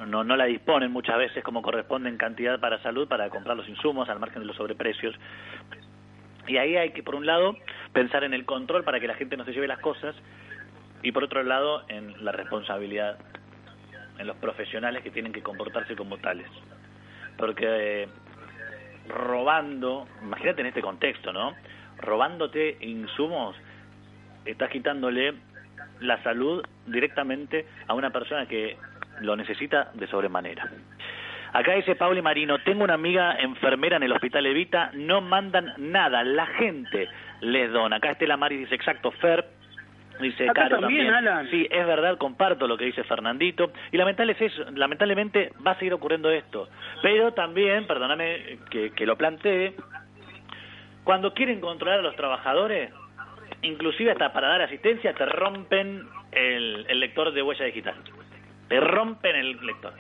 no, 0.08 0.24
no 0.24 0.36
la 0.36 0.46
disponen 0.46 0.92
muchas 0.92 1.18
veces 1.18 1.44
como 1.44 1.62
corresponde 1.62 2.10
en 2.10 2.18
cantidad 2.18 2.60
para 2.60 2.82
salud 2.82 3.08
para 3.08 3.30
comprar 3.30 3.58
los 3.58 3.68
insumos 3.68 4.10
al 4.10 4.20
margen 4.20 4.42
de 4.42 4.48
los 4.48 4.56
sobreprecios. 4.56 5.16
Y 6.48 6.58
ahí 6.58 6.76
hay 6.76 6.92
que, 6.92 7.04
por 7.04 7.16
un 7.16 7.26
lado, 7.26 7.56
pensar 7.94 8.24
en 8.24 8.34
el 8.34 8.46
control 8.46 8.84
para 8.84 9.00
que 9.00 9.08
la 9.08 9.16
gente 9.16 9.38
no 9.38 9.46
se 9.46 9.54
lleve 9.54 9.68
las 9.68 9.80
cosas 9.80 10.16
y 11.02 11.12
por 11.12 11.24
otro 11.24 11.44
lado 11.44 11.84
en 11.90 12.24
la 12.24 12.32
responsabilidad 12.32 13.18
en 14.18 14.28
los 14.28 14.38
profesionales 14.38 15.04
que 15.04 15.12
tienen 15.12 15.32
que 15.32 15.42
comportarse 15.42 15.96
como 15.96 16.18
tales. 16.18 16.48
Porque 17.38 17.66
eh, 18.04 18.08
robando, 19.08 20.08
imagínate 20.22 20.62
en 20.62 20.68
este 20.68 20.82
contexto, 20.82 21.34
¿no? 21.34 21.54
Robándote 21.98 22.78
insumos, 22.82 23.56
estás 24.46 24.70
quitándole 24.70 25.34
la 26.00 26.22
salud 26.24 26.64
directamente 26.86 27.66
a 27.88 27.94
una 27.94 28.12
persona 28.12 28.46
que 28.48 28.78
lo 29.22 29.36
necesita 29.36 29.92
de 29.94 30.08
sobremanera. 30.08 30.70
Acá 31.54 31.74
dice 31.74 31.96
Pauli 31.96 32.22
Marino, 32.22 32.58
tengo 32.60 32.84
una 32.84 32.96
amiga 32.96 33.36
enfermera 33.40 33.98
en 33.98 34.04
el 34.04 34.12
hospital 34.12 34.48
Evita, 34.48 34.90
no 34.94 35.22
mandan 35.22 35.74
nada, 35.78 36.24
la 36.24 36.48
gente 36.48 37.08
les 37.42 37.72
dona. 37.72 37.98
Acá 37.98 38.12
Estela 38.12 38.38
Mari 38.38 38.58
dice, 38.58 38.74
exacto, 38.74 39.12
Fer, 39.12 39.46
dice 40.20 40.46
Acá 40.50 40.64
Caro 40.64 40.80
también, 40.80 41.14
Alan. 41.14 41.48
Sí, 41.52 41.68
es 41.70 41.86
verdad, 41.86 42.18
comparto 42.18 42.68
lo 42.68 42.76
que 42.76 42.86
dice 42.86 43.04
Fernandito. 43.04 43.72
Y 43.92 43.98
lamentable 43.98 44.34
es 44.34 44.42
eso, 44.42 44.64
lamentablemente 44.72 45.52
va 45.66 45.72
a 45.72 45.76
seguir 45.78 45.94
ocurriendo 45.94 46.32
esto. 46.32 46.70
Pero 47.04 47.34
también, 47.34 47.86
perdóname 47.86 48.58
que, 48.72 48.90
que 48.90 49.06
lo 49.06 49.16
plantee, 49.16 49.76
cuando 51.04 51.36
quieren 51.36 51.62
controlar 51.62 52.00
a 52.00 52.04
los 52.04 52.16
trabajadores, 52.16 52.92
inclusive 53.62 54.12
hasta 54.12 54.34
para 54.34 54.48
dar 54.48 54.64
asistencia, 54.64 55.14
te 55.14 55.26
rompen 55.28 56.02
el, 56.32 56.86
el 56.90 57.00
lector 57.00 57.32
de 57.32 57.44
huella 57.44 57.66
digital. 57.66 57.96
Te 58.74 58.80
rompen 58.80 59.36
el 59.36 59.64
lector. 59.64 59.94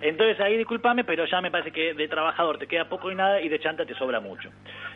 Entonces 0.00 0.38
ahí 0.38 0.56
discúlpame, 0.56 1.02
pero 1.02 1.24
ya 1.24 1.40
me 1.40 1.50
parece 1.50 1.72
que 1.72 1.94
de 1.94 2.06
trabajador 2.06 2.56
te 2.56 2.68
queda 2.68 2.88
poco 2.88 3.10
y 3.10 3.16
nada 3.16 3.40
y 3.40 3.48
de 3.48 3.58
chanta 3.58 3.84
te 3.84 3.94
sobra 3.96 4.20
mucho. 4.20 4.50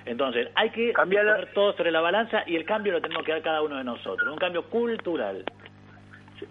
Entonces 0.04 0.48
hay 0.54 0.70
que 0.70 0.92
Cambiar 0.92 1.26
poner 1.26 1.52
todo 1.52 1.72
sobre 1.72 1.90
la 1.90 2.00
balanza 2.00 2.44
y 2.46 2.54
el 2.54 2.64
cambio 2.64 2.92
lo 2.92 3.00
tenemos 3.00 3.24
que 3.24 3.32
dar 3.32 3.42
cada 3.42 3.60
uno 3.62 3.76
de 3.76 3.82
nosotros, 3.82 4.30
un 4.32 4.38
cambio 4.38 4.62
cultural. 4.66 5.44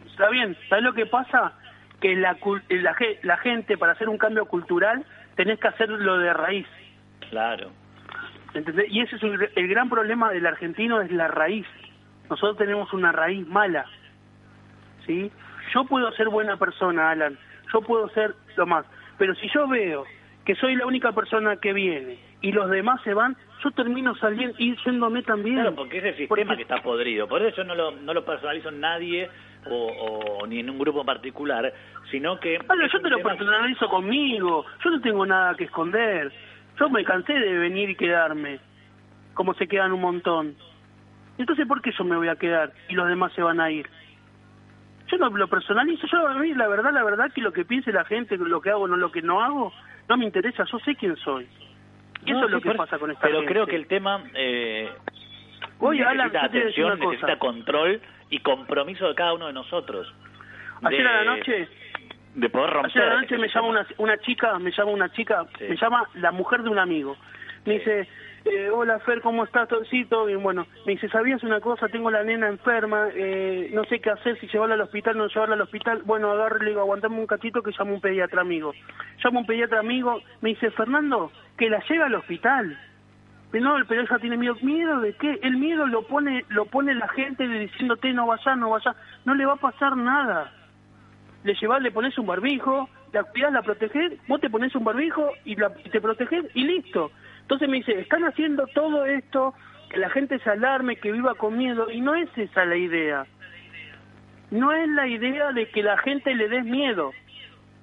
Está 0.07 0.27
bien, 0.29 0.57
¿sabes 0.67 0.83
lo 0.83 0.91
que 0.93 1.05
pasa? 1.05 1.53
Que 2.01 2.17
la, 2.17 2.35
la, 2.67 2.95
la 3.23 3.37
gente, 3.37 3.77
para 3.77 3.93
hacer 3.93 4.09
un 4.09 4.17
cambio 4.17 4.45
cultural, 4.45 5.05
tenés 5.37 5.57
que 5.57 5.69
hacerlo 5.69 6.17
de 6.17 6.33
raíz. 6.33 6.67
Claro. 7.29 7.69
¿entendés? 8.53 8.87
Y 8.89 8.99
ese 8.99 9.15
es 9.15 9.23
un- 9.23 9.39
el 9.55 9.67
gran 9.69 9.87
problema 9.87 10.29
del 10.33 10.45
argentino, 10.45 10.99
es 10.99 11.09
la 11.11 11.29
raíz. 11.29 11.65
Nosotros 12.29 12.57
tenemos 12.57 12.91
una 12.91 13.13
raíz 13.13 13.47
mala. 13.47 13.85
¿Sí? 15.07 15.31
Yo 15.73 15.85
puedo 15.85 16.11
ser 16.13 16.29
buena 16.29 16.57
persona, 16.57 17.11
Alan. 17.11 17.37
Yo 17.73 17.81
puedo 17.81 18.09
ser 18.09 18.33
lo 18.57 18.65
más. 18.65 18.85
Pero 19.17 19.35
si 19.35 19.47
yo 19.53 19.67
veo 19.67 20.05
que 20.45 20.55
soy 20.55 20.75
la 20.75 20.85
única 20.85 21.11
persona 21.11 21.55
que 21.57 21.71
viene 21.73 22.17
y 22.41 22.51
los 22.51 22.69
demás 22.69 22.99
se 23.03 23.13
van, 23.13 23.37
yo 23.63 23.71
termino 23.71 24.15
saliendo 24.15 24.55
y 24.57 24.75
yéndome 24.83 25.21
también. 25.21 25.55
Claro, 25.55 25.75
porque 25.75 25.99
es 25.99 26.03
el 26.05 26.15
sistema 26.17 26.43
Porque- 26.47 26.55
que 26.55 26.61
está 26.63 26.81
podrido. 26.81 27.27
Por 27.27 27.41
eso 27.43 27.57
yo 27.57 27.63
no 27.63 27.75
lo, 27.75 27.91
no 27.91 28.13
lo 28.13 28.25
personalizo 28.25 28.69
en 28.69 28.79
nadie 28.79 29.29
o, 29.69 30.39
o 30.41 30.47
ni 30.47 30.59
en 30.59 30.69
un 30.71 30.79
grupo 30.79 31.01
en 31.01 31.05
particular, 31.05 31.71
sino 32.09 32.39
que... 32.39 32.55
Es 32.55 32.61
yo 32.91 32.99
te 32.99 33.09
lo 33.09 33.19
personalizo 33.21 33.87
conmigo. 33.87 34.65
Yo 34.83 34.89
no 34.89 34.99
tengo 35.01 35.25
nada 35.25 35.55
que 35.55 35.65
esconder. 35.65 36.31
Yo 36.79 36.89
me 36.89 37.03
cansé 37.03 37.33
de 37.33 37.59
venir 37.59 37.91
y 37.91 37.95
quedarme, 37.95 38.59
como 39.35 39.53
se 39.53 39.67
quedan 39.67 39.91
un 39.91 40.01
montón. 40.01 40.55
Entonces, 41.37 41.67
¿por 41.67 41.81
qué 41.81 41.91
yo 41.97 42.03
me 42.03 42.15
voy 42.17 42.27
a 42.27 42.35
quedar 42.35 42.71
y 42.89 42.95
los 42.95 43.07
demás 43.07 43.31
se 43.33 43.43
van 43.43 43.59
a 43.59 43.69
ir? 43.69 43.87
Yo 45.11 45.17
no 45.17 45.29
lo 45.29 45.47
personalizo. 45.47 46.07
Yo, 46.07 46.27
a 46.27 46.33
mí, 46.35 46.53
la 46.53 46.67
verdad, 46.67 46.91
la 46.93 47.03
verdad, 47.03 47.31
que 47.33 47.41
lo 47.41 47.51
que 47.51 47.65
piense 47.65 47.91
la 47.91 48.05
gente, 48.05 48.37
lo 48.37 48.61
que 48.61 48.69
hago, 48.69 48.87
no 48.87 48.95
lo 48.95 49.11
que 49.11 49.21
no 49.21 49.41
hago, 49.43 49.73
no 50.07 50.17
me 50.17 50.25
interesa. 50.25 50.63
Yo 50.71 50.79
sé 50.79 50.95
quién 50.95 51.15
soy. 51.17 51.47
Y 52.25 52.31
No, 52.31 52.37
eso 52.37 52.45
es 52.47 52.51
lo 52.53 52.61
que 52.61 52.71
pasa 52.75 52.97
con 52.97 53.11
esta 53.11 53.21
Pero 53.21 53.39
gente. 53.39 53.51
creo 53.53 53.65
que 53.67 53.75
el 53.75 53.87
tema 53.87 54.23
eh, 54.35 54.89
necesita 55.81 56.45
atención, 56.45 56.99
necesita 56.99 57.37
control 57.39 57.99
y 58.29 58.39
compromiso 58.39 59.07
de 59.07 59.15
cada 59.15 59.33
uno 59.33 59.47
de 59.47 59.53
nosotros. 59.53 60.13
Ayer 60.83 61.03
de, 61.03 61.09
a 61.09 61.23
la 61.23 61.35
noche 61.35 61.67
De 62.35 62.49
poder 62.49 62.69
romper. 62.71 62.91
Ayer 62.91 63.03
a 63.03 63.13
la 63.15 63.21
noche 63.21 63.35
ese 63.35 63.41
me 63.41 63.47
llama 63.49 63.67
una, 63.67 63.87
una 63.97 64.17
chica, 64.19 64.57
me 64.59 64.71
llama 64.71 64.91
una 64.91 65.09
chica, 65.11 65.45
Sí. 65.57 65.65
me 65.69 65.75
llama 65.77 66.03
la 66.15 66.31
mujer 66.31 66.63
de 66.63 66.69
un 66.69 66.79
amigo. 66.79 67.17
Me 67.65 67.73
Sí. 67.73 67.79
dice, 67.79 68.07
eh, 68.45 68.69
hola 68.69 68.99
Fer, 68.99 69.21
¿cómo 69.21 69.43
estás? 69.43 69.67
Todo 70.09 70.25
bien. 70.25 70.41
Bueno, 70.41 70.65
me 70.85 70.93
dice, 70.93 71.09
¿sabías 71.09 71.43
una 71.43 71.59
cosa? 71.59 71.87
Tengo 71.87 72.09
la 72.11 72.23
nena 72.23 72.47
enferma, 72.47 73.09
eh, 73.13 73.69
no 73.73 73.83
sé 73.85 73.99
qué 73.99 74.09
hacer, 74.09 74.39
si 74.39 74.47
llevarla 74.47 74.75
al 74.75 74.81
hospital, 74.81 75.17
no 75.17 75.27
llevarla 75.27 75.55
al 75.55 75.61
hospital. 75.61 76.01
Bueno, 76.05 76.31
agarro 76.31 76.63
y 76.63 76.67
digo, 76.67 76.81
aguantame 76.81 77.19
un 77.19 77.27
cachito 77.27 77.61
que 77.61 77.71
llamo 77.77 77.93
un 77.95 78.01
pediatra 78.01 78.41
amigo. 78.41 78.73
Llamo 79.23 79.39
un 79.39 79.45
pediatra 79.45 79.79
amigo, 79.79 80.21
me 80.41 80.49
dice, 80.49 80.71
Fernando, 80.71 81.31
que 81.57 81.69
la 81.69 81.83
lleve 81.87 82.03
al 82.03 82.15
hospital. 82.15 82.77
Pero 83.51 83.77
no, 83.77 83.85
pero 83.87 84.01
ella 84.01 84.19
tiene 84.19 84.37
miedo. 84.37 84.55
¿Miedo 84.61 85.01
de 85.01 85.13
qué? 85.13 85.39
El 85.43 85.57
miedo 85.57 85.85
lo 85.85 86.03
pone, 86.03 86.45
lo 86.49 86.65
pone 86.65 86.95
la 86.95 87.09
gente 87.09 87.47
diciéndote 87.47 88.13
no 88.13 88.27
vaya, 88.27 88.55
no 88.55 88.69
vaya. 88.69 88.95
No 89.25 89.35
le 89.35 89.45
va 89.45 89.53
a 89.53 89.57
pasar 89.57 89.97
nada 89.97 90.51
le 91.43 91.55
llevas, 91.55 91.81
le 91.81 91.91
pones 91.91 92.17
un 92.17 92.25
barbijo, 92.25 92.89
la 93.13 93.23
cuidás, 93.23 93.53
la 93.53 93.61
protegés, 93.61 94.13
vos 94.27 94.39
te 94.39 94.49
pones 94.49 94.75
un 94.75 94.83
barbijo 94.83 95.31
y, 95.45 95.55
la, 95.55 95.71
y 95.83 95.89
te 95.89 96.01
protegés 96.01 96.45
y 96.53 96.63
listo. 96.63 97.11
Entonces 97.51 97.67
me 97.67 97.77
dice, 97.79 97.99
están 97.99 98.23
haciendo 98.23 98.65
todo 98.67 99.05
esto, 99.05 99.53
que 99.89 99.97
la 99.97 100.09
gente 100.09 100.39
se 100.39 100.49
alarme, 100.49 100.95
que 100.95 101.11
viva 101.11 101.35
con 101.35 101.57
miedo, 101.57 101.91
y 101.91 101.99
no 101.99 102.15
es 102.15 102.29
esa 102.37 102.63
la 102.63 102.77
idea. 102.77 103.25
No 104.51 104.71
es 104.71 104.87
la 104.87 105.05
idea 105.05 105.51
de 105.51 105.67
que 105.67 105.83
la 105.83 105.97
gente 105.97 106.33
le 106.33 106.47
des 106.47 106.63
miedo. 106.63 107.11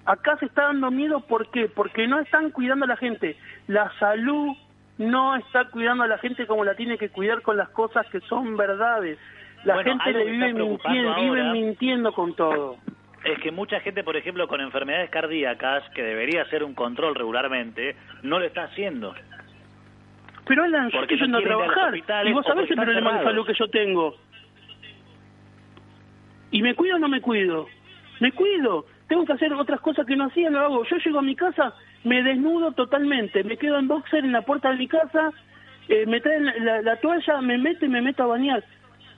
Acá 0.07 0.39
se 0.39 0.47
está 0.47 0.63
dando 0.63 0.91
miedo, 0.91 1.21
¿por 1.21 1.51
qué? 1.51 1.69
Porque 1.69 2.07
no 2.07 2.19
están 2.19 2.51
cuidando 2.51 2.87
a 2.87 2.89
la 2.89 2.97
gente. 2.97 3.37
La 3.67 3.93
salud 3.99 4.57
no 4.97 5.37
está 5.37 5.67
cuidando 5.67 6.05
a 6.05 6.07
la 6.07 6.17
gente 6.17 6.47
como 6.47 6.65
la 6.65 6.75
tiene 6.75 6.97
que 6.97 7.11
cuidar 7.11 7.43
con 7.43 7.59
las 7.59 7.69
cosas 7.69 8.07
que 8.07 8.21
son 8.21 8.57
verdades. 8.57 9.19
La 9.65 9.75
Bueno, 9.75 9.99
gente 9.99 10.19
le 10.19 10.31
vive 10.31 10.55
mintiendo, 10.55 11.15
vive 11.15 11.53
mintiendo 11.53 12.13
con 12.15 12.35
todo. 12.35 12.79
Es 13.23 13.39
que 13.41 13.51
mucha 13.51 13.81
gente, 13.81 14.03
por 14.03 14.17
ejemplo, 14.17 14.49
con 14.49 14.63
enfermedades 14.63 15.11
cardíacas, 15.11 15.83
que 15.91 16.03
debería 16.03 16.41
hacer 16.41 16.65
un 16.65 16.73
control 16.73 17.15
regularmente, 17.15 17.97
no 18.23 18.39
lo 18.39 18.47
está 18.47 18.63
haciendo. 18.63 19.15
Pero 20.49 20.65
Alan, 20.65 20.91
yo 20.91 20.99
estoy 21.03 21.17
no 21.29 21.39
yendo 21.39 21.39
a 21.39 21.41
trabajar. 21.43 21.95
Y 22.27 22.33
vos 22.33 22.45
sabés 22.47 22.71
el 22.71 22.77
problema 22.87 23.11
de 23.11 23.25
salud 23.31 23.47
que 23.47 23.55
yo 23.55 23.69
tengo. 23.69 24.15
¿Y 26.51 26.63
me 26.63 26.75
cuido 26.75 26.97
o 26.97 26.99
no 26.99 27.09
me 27.09 27.21
cuido? 27.21 27.67
Me 28.21 28.33
cuido. 28.33 28.87
Tengo 29.09 29.25
que 29.25 29.33
hacer 29.35 29.53
otras 29.53 29.81
cosas 29.81 30.07
que 30.07 30.17
no 30.17 30.25
hacía, 30.25 30.51
lo 30.51 30.61
hago. 30.61 30.85
Yo 30.85 30.97
llego 30.97 31.19
a 31.19 31.23
mi 31.23 31.37
casa, 31.37 31.75
me 32.05 32.23
desnudo 32.23 32.73
totalmente. 32.73 33.45
Me 33.45 33.57
quedo 33.57 33.79
en 33.79 33.89
boxer 33.89 34.25
en 34.25 34.33
la 34.33 34.43
puerta 34.43 34.71
de 34.71 34.77
mi 34.77 34.89
casa, 34.89 35.31
eh, 35.89 36.05
me 36.07 36.21
traen 36.21 36.47
la, 36.47 36.57
la- 36.59 36.83
la 36.83 36.97
toalla, 36.97 37.41
me 37.41 37.59
meto 37.59 37.85
y 37.85 37.89
me 37.89 38.01
meto 38.03 38.23
a 38.23 38.27
bañar. 38.27 38.65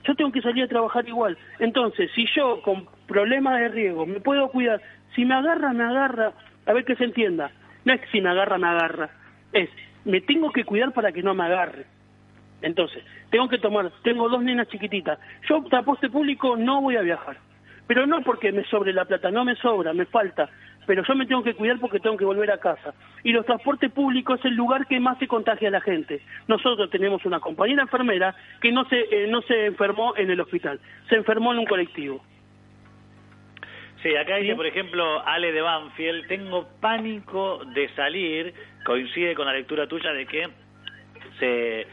Yo 0.05 0.15
tengo 0.15 0.31
que 0.31 0.41
salir 0.41 0.63
a 0.63 0.67
trabajar 0.67 1.07
igual. 1.07 1.37
Entonces, 1.59 2.09
si 2.15 2.25
yo 2.35 2.61
con 2.61 2.87
problemas 3.07 3.59
de 3.59 3.69
riesgo 3.69 4.05
me 4.05 4.19
puedo 4.19 4.49
cuidar, 4.49 4.81
si 5.15 5.25
me 5.25 5.35
agarra, 5.35 5.73
me 5.73 5.83
agarra. 5.83 6.33
A 6.65 6.73
ver 6.73 6.85
que 6.85 6.95
se 6.95 7.03
entienda. 7.05 7.51
No 7.85 7.93
es 7.93 8.01
que 8.01 8.07
si 8.07 8.21
me 8.21 8.29
agarra, 8.29 8.57
me 8.57 8.67
agarra. 8.67 9.09
Es, 9.53 9.69
me 10.05 10.21
tengo 10.21 10.51
que 10.51 10.63
cuidar 10.63 10.93
para 10.93 11.11
que 11.11 11.23
no 11.23 11.33
me 11.33 11.43
agarre. 11.43 11.85
Entonces, 12.61 13.03
tengo 13.29 13.49
que 13.49 13.57
tomar, 13.57 13.91
tengo 14.03 14.29
dos 14.29 14.43
nenas 14.43 14.67
chiquititas. 14.67 15.19
Yo, 15.49 15.63
transporte 15.63 16.09
público, 16.09 16.55
no 16.55 16.81
voy 16.81 16.95
a 16.95 17.01
viajar. 17.01 17.37
Pero 17.87 18.05
no 18.05 18.21
porque 18.21 18.51
me 18.51 18.63
sobre 18.65 18.93
la 18.93 19.05
plata, 19.05 19.31
no 19.31 19.43
me 19.43 19.55
sobra, 19.55 19.93
me 19.93 20.05
falta. 20.05 20.49
Pero 20.85 21.03
yo 21.03 21.15
me 21.15 21.25
tengo 21.25 21.43
que 21.43 21.53
cuidar 21.53 21.79
porque 21.79 21.99
tengo 21.99 22.17
que 22.17 22.25
volver 22.25 22.51
a 22.51 22.57
casa. 22.57 22.93
Y 23.23 23.31
los 23.31 23.45
transportes 23.45 23.91
públicos 23.91 24.39
es 24.39 24.45
el 24.45 24.55
lugar 24.55 24.87
que 24.87 24.99
más 24.99 25.17
se 25.19 25.27
contagia 25.27 25.67
a 25.67 25.71
la 25.71 25.81
gente. 25.81 26.21
Nosotros 26.47 26.89
tenemos 26.89 27.25
una 27.25 27.39
compañera 27.39 27.83
enfermera 27.83 28.35
que 28.61 28.71
no 28.71 28.85
se, 28.85 28.99
eh, 28.99 29.27
no 29.27 29.41
se 29.41 29.67
enfermó 29.67 30.15
en 30.15 30.31
el 30.31 30.41
hospital, 30.41 30.79
se 31.09 31.15
enfermó 31.15 31.53
en 31.53 31.59
un 31.59 31.65
colectivo. 31.65 32.23
Sí, 34.01 34.15
acá 34.15 34.37
dice, 34.37 34.55
por 34.55 34.65
ejemplo, 34.65 35.21
Ale 35.27 35.51
de 35.51 35.61
Banfield, 35.61 36.27
tengo 36.27 36.67
pánico 36.79 37.63
de 37.65 37.87
salir, 37.89 38.53
coincide 38.83 39.35
con 39.35 39.45
la 39.45 39.53
lectura 39.53 39.85
tuya 39.85 40.11
de 40.11 40.25
que 40.25 40.49
se, 41.37 41.87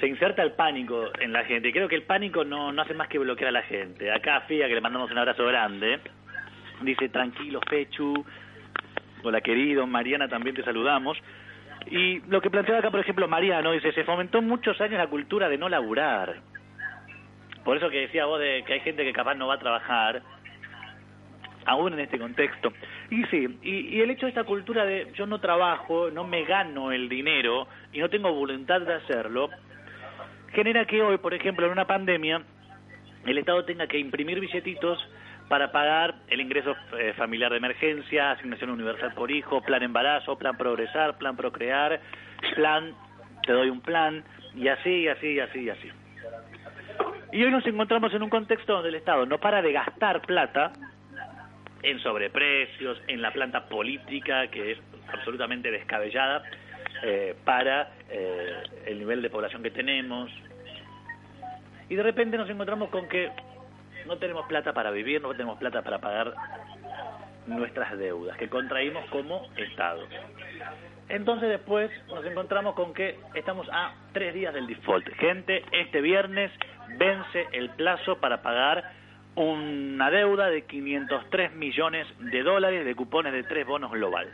se 0.00 0.06
inserta 0.06 0.42
el 0.42 0.52
pánico 0.52 1.10
en 1.20 1.32
la 1.32 1.44
gente. 1.44 1.72
Creo 1.72 1.88
que 1.88 1.96
el 1.96 2.04
pánico 2.04 2.42
no, 2.42 2.72
no 2.72 2.82
hace 2.82 2.94
más 2.94 3.08
que 3.08 3.18
bloquear 3.18 3.48
a 3.48 3.52
la 3.52 3.62
gente. 3.62 4.10
Acá 4.10 4.40
Fía, 4.42 4.66
que 4.66 4.74
le 4.74 4.80
mandamos 4.80 5.10
un 5.10 5.18
abrazo 5.18 5.44
grande, 5.44 6.00
dice, 6.80 7.10
tranquilo, 7.10 7.60
Fechu, 7.68 8.24
hola 9.22 9.42
querido, 9.42 9.86
Mariana 9.86 10.28
también 10.28 10.56
te 10.56 10.64
saludamos. 10.64 11.18
Y 11.90 12.20
lo 12.30 12.40
que 12.40 12.48
planteaba 12.48 12.78
acá, 12.78 12.90
por 12.90 13.00
ejemplo, 13.00 13.28
Mariano, 13.28 13.72
dice, 13.72 13.92
se 13.92 14.04
fomentó 14.04 14.40
muchos 14.40 14.80
años 14.80 14.96
la 14.96 15.08
cultura 15.08 15.50
de 15.50 15.58
no 15.58 15.68
laburar. 15.68 16.36
Por 17.62 17.76
eso 17.76 17.90
que 17.90 18.00
decía 18.00 18.24
vos 18.24 18.40
de 18.40 18.64
que 18.66 18.72
hay 18.72 18.80
gente 18.80 19.04
que 19.04 19.12
capaz 19.12 19.34
no 19.34 19.46
va 19.46 19.54
a 19.54 19.58
trabajar, 19.58 20.22
aún 21.66 21.94
en 21.94 22.00
este 22.00 22.18
contexto. 22.18 22.72
Y 23.10 23.24
sí, 23.24 23.58
y, 23.62 23.96
y, 23.96 24.00
el 24.00 24.10
hecho 24.10 24.26
de 24.26 24.30
esta 24.30 24.44
cultura 24.44 24.84
de 24.84 25.10
yo 25.14 25.26
no 25.26 25.40
trabajo, 25.40 26.10
no 26.10 26.24
me 26.24 26.44
gano 26.44 26.92
el 26.92 27.08
dinero 27.08 27.66
y 27.92 28.00
no 28.00 28.08
tengo 28.08 28.32
voluntad 28.32 28.80
de 28.80 28.94
hacerlo, 28.94 29.50
genera 30.52 30.84
que 30.86 31.02
hoy, 31.02 31.18
por 31.18 31.34
ejemplo, 31.34 31.66
en 31.66 31.72
una 31.72 31.86
pandemia, 31.86 32.42
el 33.26 33.38
Estado 33.38 33.64
tenga 33.64 33.86
que 33.86 33.98
imprimir 33.98 34.40
billetitos 34.40 34.98
para 35.48 35.72
pagar 35.72 36.14
el 36.28 36.40
ingreso 36.40 36.74
eh, 36.98 37.12
familiar 37.16 37.50
de 37.50 37.58
emergencia, 37.58 38.30
asignación 38.30 38.70
universal 38.70 39.12
por 39.14 39.30
hijo, 39.30 39.60
plan 39.62 39.82
embarazo, 39.82 40.38
plan 40.38 40.56
progresar, 40.56 41.18
plan 41.18 41.36
procrear, 41.36 42.00
plan, 42.54 42.94
te 43.46 43.52
doy 43.52 43.68
un 43.68 43.80
plan, 43.80 44.24
y 44.54 44.68
así, 44.68 44.90
y 44.90 45.08
así, 45.08 45.32
y 45.32 45.40
así, 45.40 45.60
y 45.60 45.70
así. 45.70 45.90
Y 47.32 47.42
hoy 47.42 47.50
nos 47.50 47.66
encontramos 47.66 48.14
en 48.14 48.22
un 48.22 48.30
contexto 48.30 48.74
donde 48.74 48.90
el 48.90 48.94
Estado 48.94 49.26
no 49.26 49.38
para 49.38 49.60
de 49.60 49.72
gastar 49.72 50.22
plata 50.22 50.72
en 51.84 52.00
sobreprecios, 52.00 53.00
en 53.06 53.22
la 53.22 53.32
planta 53.32 53.68
política, 53.68 54.48
que 54.48 54.72
es 54.72 54.78
absolutamente 55.12 55.70
descabellada, 55.70 56.42
eh, 57.02 57.36
para 57.44 57.90
eh, 58.08 58.62
el 58.86 58.98
nivel 58.98 59.20
de 59.22 59.30
población 59.30 59.62
que 59.62 59.70
tenemos. 59.70 60.30
Y 61.88 61.94
de 61.94 62.02
repente 62.02 62.38
nos 62.38 62.48
encontramos 62.48 62.88
con 62.88 63.08
que 63.08 63.30
no 64.06 64.16
tenemos 64.16 64.46
plata 64.46 64.72
para 64.72 64.90
vivir, 64.90 65.20
no 65.20 65.32
tenemos 65.32 65.58
plata 65.58 65.82
para 65.82 65.98
pagar 65.98 66.34
nuestras 67.46 67.98
deudas 67.98 68.36
que 68.38 68.48
contraímos 68.48 69.04
como 69.10 69.46
Estado. 69.56 70.06
Entonces 71.10 71.50
después 71.50 71.90
nos 72.08 72.24
encontramos 72.24 72.74
con 72.74 72.94
que 72.94 73.18
estamos 73.34 73.68
a 73.70 73.94
tres 74.12 74.32
días 74.32 74.54
del 74.54 74.66
default. 74.66 75.06
Gente, 75.16 75.62
este 75.72 76.00
viernes 76.00 76.50
vence 76.96 77.46
el 77.52 77.68
plazo 77.70 78.18
para 78.18 78.40
pagar 78.40 78.82
una 79.36 80.10
deuda 80.10 80.48
de 80.48 80.62
503 80.62 81.54
millones 81.54 82.06
de 82.18 82.42
dólares 82.42 82.84
de 82.84 82.94
cupones 82.94 83.32
de 83.32 83.42
tres 83.42 83.66
bonos 83.66 83.90
global. 83.90 84.28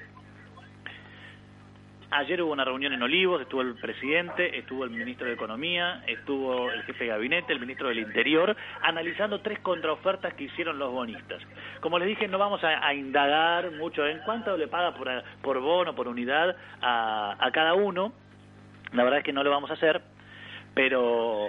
Ayer 2.13 2.43
hubo 2.43 2.53
una 2.53 2.65
reunión 2.65 2.93
en 2.93 3.03
Olivos, 3.03 3.41
estuvo 3.41 3.61
el 3.61 3.77
presidente, 3.77 4.59
estuvo 4.59 4.83
el 4.83 4.91
ministro 4.91 5.29
de 5.29 5.35
Economía, 5.35 6.03
estuvo 6.09 6.69
el 6.69 6.83
jefe 6.83 7.05
de 7.05 7.11
gabinete, 7.11 7.53
el 7.53 7.61
ministro 7.61 7.87
del 7.87 8.01
Interior, 8.01 8.57
analizando 8.83 9.41
tres 9.43 9.61
contraofertas 9.61 10.35
que 10.35 10.45
hicieron 10.45 10.77
los 10.81 10.91
bonistas. 10.91 11.41
Como 11.81 12.01
les 12.01 12.09
dije, 12.09 12.27
no 12.27 12.37
vamos 12.37 12.65
a, 12.65 12.93
indagar 12.95 13.71
mucho 13.71 14.05
en 14.05 14.19
cuánto 14.25 14.57
le 14.57 14.67
paga 14.67 14.93
por, 14.93 15.09
por 15.41 15.61
bono, 15.61 15.95
por 15.95 16.09
unidad 16.09 16.57
a, 16.83 17.37
a 17.39 17.51
cada 17.53 17.75
uno. 17.75 18.13
La 18.93 19.05
verdad 19.05 19.21
es 19.21 19.25
que 19.25 19.33
no 19.33 19.45
lo 19.45 19.51
vamos 19.51 19.71
a 19.71 19.75
hacer, 19.75 20.03
pero 20.75 21.47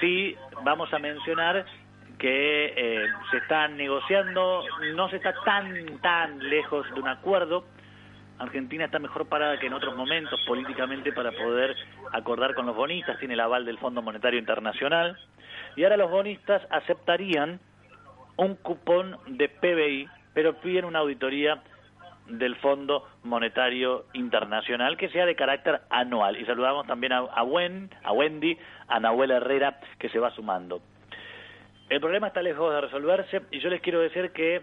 sí 0.00 0.34
vamos 0.64 0.92
a 0.92 0.98
mencionar 0.98 1.64
que 2.20 2.74
eh, 2.76 3.06
se 3.30 3.38
está 3.38 3.66
negociando, 3.66 4.62
no 4.94 5.08
se 5.08 5.16
está 5.16 5.34
tan, 5.44 5.98
tan 6.00 6.38
lejos 6.48 6.86
de 6.94 7.00
un 7.00 7.08
acuerdo 7.08 7.64
Argentina 8.40 8.86
está 8.86 8.98
mejor 8.98 9.26
parada 9.26 9.58
que 9.58 9.66
en 9.66 9.74
otros 9.74 9.94
momentos 9.94 10.40
políticamente 10.46 11.12
para 11.12 11.30
poder 11.30 11.76
acordar 12.12 12.54
con 12.54 12.64
los 12.64 12.74
bonistas, 12.74 13.18
tiene 13.18 13.34
el 13.34 13.40
aval 13.40 13.66
del 13.66 13.78
Fondo 13.78 14.00
Monetario 14.00 14.40
Internacional, 14.40 15.18
y 15.76 15.84
ahora 15.84 15.98
los 15.98 16.10
bonistas 16.10 16.62
aceptarían 16.70 17.60
un 18.36 18.54
cupón 18.56 19.18
de 19.26 19.50
PBI, 19.50 20.08
pero 20.32 20.54
piden 20.60 20.86
una 20.86 21.00
auditoría 21.00 21.62
del 22.28 22.56
Fondo 22.56 23.06
Monetario 23.24 24.06
Internacional 24.14 24.96
que 24.96 25.10
sea 25.10 25.26
de 25.26 25.34
carácter 25.34 25.82
anual. 25.90 26.40
Y 26.40 26.46
saludamos 26.46 26.86
también 26.86 27.12
a, 27.12 27.18
a, 27.18 27.40
a 27.40 28.12
Wendy, 28.12 28.56
a 28.88 29.00
Nahuel 29.00 29.32
Herrera, 29.32 29.80
que 29.98 30.08
se 30.08 30.18
va 30.18 30.30
sumando. 30.30 30.80
El 31.90 32.00
problema 32.00 32.28
está 32.28 32.40
lejos 32.40 32.72
de 32.72 32.80
resolverse 32.80 33.42
y 33.50 33.58
yo 33.58 33.68
les 33.68 33.80
quiero 33.80 33.98
decir 33.98 34.30
que 34.30 34.62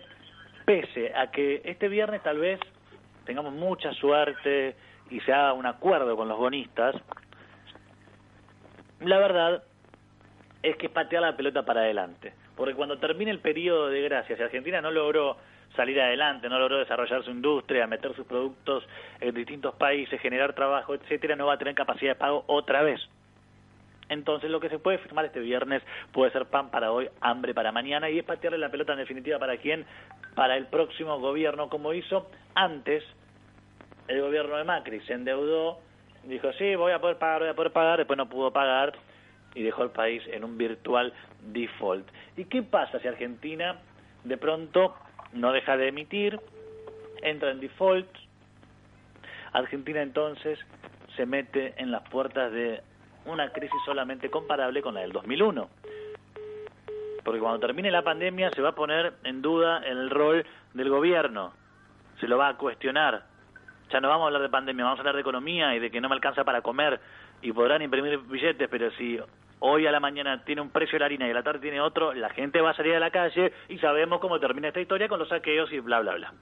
pese 0.65 1.13
a 1.13 1.29
que 1.29 1.61
este 1.65 1.89
viernes 1.89 2.23
tal 2.23 2.39
vez 2.39 2.57
tengamos 3.25 3.51
mucha 3.51 3.91
suerte 3.93 4.77
y 5.09 5.19
se 5.19 5.33
haga 5.33 5.51
un 5.51 5.65
acuerdo 5.65 6.15
con 6.15 6.29
los 6.29 6.37
bonistas, 6.37 6.95
la 9.01 9.17
verdad 9.17 9.61
es 10.63 10.77
que 10.77 10.87
patear 10.87 11.21
la 11.21 11.35
pelota 11.35 11.65
para 11.65 11.81
adelante. 11.81 12.33
Porque 12.55 12.75
cuando 12.75 12.97
termine 12.97 13.29
el 13.29 13.39
periodo 13.39 13.89
de 13.89 14.01
gracia, 14.03 14.37
si 14.37 14.43
Argentina 14.43 14.79
no 14.79 14.89
logró 14.89 15.35
salir 15.75 15.99
adelante, 15.99 16.47
no 16.47 16.57
logró 16.57 16.77
desarrollar 16.77 17.23
su 17.23 17.31
industria, 17.31 17.87
meter 17.87 18.15
sus 18.15 18.25
productos 18.25 18.87
en 19.19 19.35
distintos 19.35 19.75
países, 19.75 20.21
generar 20.21 20.53
trabajo, 20.53 20.93
etcétera, 20.93 21.35
no 21.35 21.47
va 21.47 21.55
a 21.55 21.57
tener 21.57 21.75
capacidad 21.75 22.11
de 22.11 22.15
pago 22.15 22.45
otra 22.47 22.83
vez. 22.83 23.01
Entonces 24.09 24.49
lo 24.49 24.59
que 24.59 24.69
se 24.69 24.79
puede 24.79 24.97
firmar 24.99 25.25
este 25.25 25.39
viernes 25.39 25.83
puede 26.11 26.31
ser 26.31 26.45
pan 26.45 26.69
para 26.69 26.91
hoy, 26.91 27.09
hambre 27.21 27.53
para 27.53 27.71
mañana 27.71 28.09
y 28.09 28.19
es 28.19 28.25
patearle 28.25 28.57
la 28.57 28.69
pelota 28.69 28.93
en 28.93 28.99
definitiva 28.99 29.37
para 29.39 29.57
quién, 29.57 29.85
para 30.35 30.55
el 30.55 30.67
próximo 30.67 31.19
gobierno, 31.19 31.69
como 31.69 31.93
hizo 31.93 32.29
antes 32.55 33.03
el 34.07 34.21
gobierno 34.21 34.55
de 34.57 34.63
Macri. 34.63 35.01
Se 35.01 35.13
endeudó, 35.13 35.79
dijo, 36.23 36.51
sí, 36.53 36.75
voy 36.75 36.93
a 36.93 36.99
poder 36.99 37.17
pagar, 37.17 37.41
voy 37.41 37.49
a 37.49 37.53
poder 37.53 37.71
pagar, 37.73 37.97
después 37.97 38.17
no 38.17 38.29
pudo 38.29 38.51
pagar 38.51 38.93
y 39.53 39.63
dejó 39.63 39.83
el 39.83 39.89
país 39.89 40.23
en 40.27 40.43
un 40.43 40.57
virtual 40.57 41.13
default. 41.41 42.07
¿Y 42.37 42.45
qué 42.45 42.63
pasa 42.63 42.99
si 42.99 43.07
Argentina 43.07 43.79
de 44.23 44.37
pronto 44.37 44.95
no 45.33 45.51
deja 45.51 45.75
de 45.75 45.87
emitir, 45.89 46.39
entra 47.21 47.51
en 47.51 47.59
default? 47.59 48.07
Argentina 49.53 50.01
entonces 50.01 50.59
se 51.15 51.25
mete 51.25 51.73
en 51.77 51.91
las 51.91 52.07
puertas 52.09 52.51
de 52.51 52.81
una 53.27 53.51
crisis 53.51 53.79
solamente 53.85 54.29
comparable 54.29 54.81
con 54.81 54.93
la 54.93 55.01
del 55.01 55.11
2001 55.11 55.69
porque 57.27 57.41
cuando 57.41 57.59
termine 57.59 57.91
la 57.91 58.03
pandemia 58.03 58.51
se 58.51 58.61
va 58.61 58.69
a 58.69 58.75
poner 58.75 59.15
en 59.25 59.41
duda 59.41 59.79
el 59.85 60.09
rol 60.09 60.45
del 60.73 60.89
gobierno, 60.89 61.51
se 62.21 62.27
lo 62.29 62.37
va 62.37 62.47
a 62.47 62.55
cuestionar. 62.55 63.23
Ya 63.91 63.99
no 63.99 64.07
vamos 64.07 64.23
a 64.23 64.27
hablar 64.27 64.43
de 64.43 64.47
pandemia, 64.47 64.85
vamos 64.85 64.99
a 64.99 65.01
hablar 65.01 65.15
de 65.15 65.21
economía 65.23 65.75
y 65.75 65.79
de 65.79 65.91
que 65.91 65.99
no 65.99 66.07
me 66.07 66.15
alcanza 66.15 66.45
para 66.45 66.61
comer 66.61 67.01
y 67.41 67.51
podrán 67.51 67.81
imprimir 67.81 68.17
billetes, 68.19 68.69
pero 68.69 68.91
si 68.91 69.19
hoy 69.59 69.85
a 69.85 69.91
la 69.91 69.99
mañana 69.99 70.41
tiene 70.45 70.61
un 70.61 70.69
precio 70.69 70.97
la 70.99 71.07
harina 71.07 71.27
y 71.27 71.31
a 71.31 71.33
la 71.33 71.43
tarde 71.43 71.59
tiene 71.59 71.81
otro, 71.81 72.13
la 72.13 72.29
gente 72.29 72.61
va 72.61 72.69
a 72.69 72.75
salir 72.75 72.95
a 72.95 72.99
la 73.01 73.11
calle 73.11 73.51
y 73.67 73.77
sabemos 73.79 74.21
cómo 74.21 74.39
termina 74.39 74.69
esta 74.69 74.79
historia 74.79 75.09
con 75.09 75.19
los 75.19 75.27
saqueos 75.27 75.69
y 75.73 75.81
bla, 75.81 75.99
bla, 75.99 76.15
bla. 76.15 76.33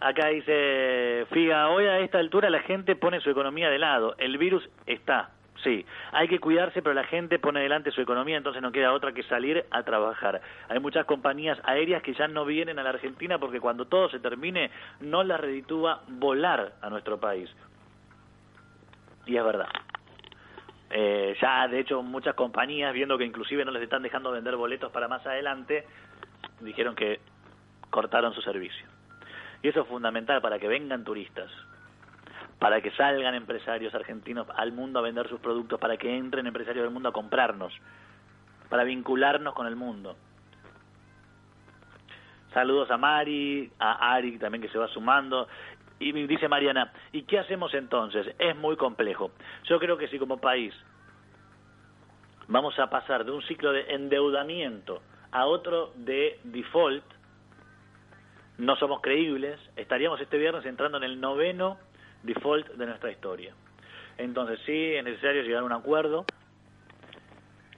Acá 0.00 0.28
dice 0.28 1.26
Figa, 1.30 1.68
hoy 1.68 1.84
a 1.84 1.98
esta 1.98 2.20
altura 2.20 2.48
la 2.48 2.60
gente 2.60 2.96
pone 2.96 3.20
su 3.20 3.28
economía 3.28 3.68
de 3.68 3.78
lado, 3.78 4.14
el 4.16 4.38
virus 4.38 4.66
está, 4.86 5.28
Sí, 5.62 5.86
hay 6.12 6.28
que 6.28 6.40
cuidarse, 6.40 6.82
pero 6.82 6.94
la 6.94 7.04
gente 7.04 7.38
pone 7.38 7.60
delante 7.60 7.90
su 7.90 8.00
economía, 8.00 8.36
entonces 8.36 8.60
no 8.60 8.72
queda 8.72 8.92
otra 8.92 9.12
que 9.12 9.22
salir 9.22 9.64
a 9.70 9.82
trabajar. 9.82 10.40
Hay 10.68 10.80
muchas 10.80 11.06
compañías 11.06 11.58
aéreas 11.64 12.02
que 12.02 12.12
ya 12.14 12.26
no 12.28 12.44
vienen 12.44 12.78
a 12.78 12.82
la 12.82 12.90
Argentina 12.90 13.38
porque 13.38 13.60
cuando 13.60 13.86
todo 13.86 14.08
se 14.10 14.18
termine 14.18 14.70
no 15.00 15.22
las 15.22 15.40
reditúa 15.40 16.02
volar 16.08 16.72
a 16.82 16.90
nuestro 16.90 17.18
país. 17.18 17.48
Y 19.26 19.36
es 19.36 19.44
verdad. 19.44 19.68
Eh, 20.90 21.36
ya, 21.40 21.66
de 21.68 21.80
hecho, 21.80 22.02
muchas 22.02 22.34
compañías, 22.34 22.92
viendo 22.92 23.16
que 23.16 23.24
inclusive 23.24 23.64
no 23.64 23.70
les 23.70 23.82
están 23.82 24.02
dejando 24.02 24.32
vender 24.32 24.56
boletos 24.56 24.92
para 24.92 25.08
más 25.08 25.24
adelante, 25.26 25.86
dijeron 26.60 26.94
que 26.94 27.20
cortaron 27.90 28.34
su 28.34 28.42
servicio. 28.42 28.86
Y 29.62 29.68
eso 29.68 29.82
es 29.82 29.88
fundamental 29.88 30.42
para 30.42 30.58
que 30.58 30.68
vengan 30.68 31.04
turistas 31.04 31.50
para 32.64 32.80
que 32.80 32.90
salgan 32.92 33.34
empresarios 33.34 33.94
argentinos 33.94 34.46
al 34.56 34.72
mundo 34.72 34.98
a 34.98 35.02
vender 35.02 35.28
sus 35.28 35.38
productos, 35.38 35.78
para 35.78 35.98
que 35.98 36.16
entren 36.16 36.46
empresarios 36.46 36.82
del 36.82 36.94
mundo 36.94 37.10
a 37.10 37.12
comprarnos, 37.12 37.74
para 38.70 38.84
vincularnos 38.84 39.52
con 39.52 39.66
el 39.66 39.76
mundo. 39.76 40.16
Saludos 42.54 42.90
a 42.90 42.96
Mari, 42.96 43.70
a 43.78 44.14
Ari 44.14 44.38
también 44.38 44.62
que 44.62 44.70
se 44.70 44.78
va 44.78 44.88
sumando. 44.88 45.46
Y 45.98 46.12
dice 46.26 46.48
Mariana, 46.48 46.90
¿y 47.12 47.24
qué 47.24 47.38
hacemos 47.38 47.74
entonces? 47.74 48.34
Es 48.38 48.56
muy 48.56 48.78
complejo. 48.78 49.32
Yo 49.64 49.78
creo 49.78 49.98
que 49.98 50.08
si 50.08 50.18
como 50.18 50.38
país 50.38 50.72
vamos 52.48 52.78
a 52.78 52.88
pasar 52.88 53.26
de 53.26 53.32
un 53.32 53.42
ciclo 53.42 53.72
de 53.72 53.92
endeudamiento 53.92 55.02
a 55.32 55.44
otro 55.44 55.92
de 55.96 56.40
default, 56.44 57.04
no 58.56 58.74
somos 58.76 59.02
creíbles, 59.02 59.60
estaríamos 59.76 60.18
este 60.22 60.38
viernes 60.38 60.64
entrando 60.64 60.96
en 60.96 61.04
el 61.04 61.20
noveno 61.20 61.76
default 62.24 62.68
de 62.74 62.86
nuestra 62.86 63.10
historia. 63.10 63.54
Entonces 64.18 64.60
sí, 64.64 64.94
es 64.94 65.04
necesario 65.04 65.42
llegar 65.42 65.62
a 65.62 65.66
un 65.66 65.72
acuerdo, 65.72 66.24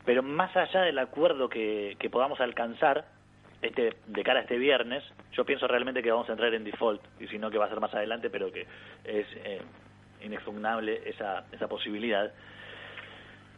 pero 0.05 0.23
más 0.23 0.57
allá 0.57 0.83
del 0.83 0.99
acuerdo 0.99 1.49
que, 1.49 1.97
podamos 2.11 2.41
alcanzar 2.41 3.07
este, 3.63 3.97
de 4.07 4.23
cara 4.23 4.41
a 4.41 4.43
este 4.43 4.59
viernes, 4.59 5.03
yo 5.33 5.45
pienso 5.45 5.67
realmente 5.67 6.03
que 6.03 6.11
vamos 6.11 6.29
a 6.29 6.33
entrar 6.33 6.53
en 6.55 6.65
default, 6.65 7.03
y 7.21 7.27
si 7.29 7.39
no 7.39 7.51
que 7.51 7.59
va 7.59 7.67
a 7.67 7.69
ser 7.69 7.81
más 7.81 7.95
adelante, 7.95 8.31
pero 8.31 8.53
que 8.53 8.67
es 9.05 9.27
eh, 9.37 9.61
inexpugnable 10.23 11.03
esa, 11.09 11.45
esa 11.53 11.69
posibilidad. 11.69 12.33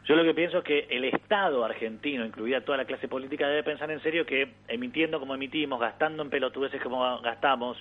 Yo 0.05 0.16
lo 0.16 0.24
que 0.24 0.32
pienso 0.32 0.59
es 0.59 0.64
que 0.64 0.86
el 0.89 1.05
Estado 1.05 1.62
argentino, 1.64 2.24
incluida 2.24 2.62
toda 2.62 2.78
la 2.78 2.86
clase 2.86 3.09
política, 3.09 3.47
debe 3.47 3.62
pensar 3.62 3.91
en 3.91 4.01
serio 4.01 4.24
que 4.24 4.55
emitiendo 4.66 5.20
como 5.20 5.34
emitimos, 5.34 5.78
gastando 5.78 6.22
en 6.22 6.30
pelotudeces 6.30 6.80
como 6.80 7.20
gastamos, 7.20 7.76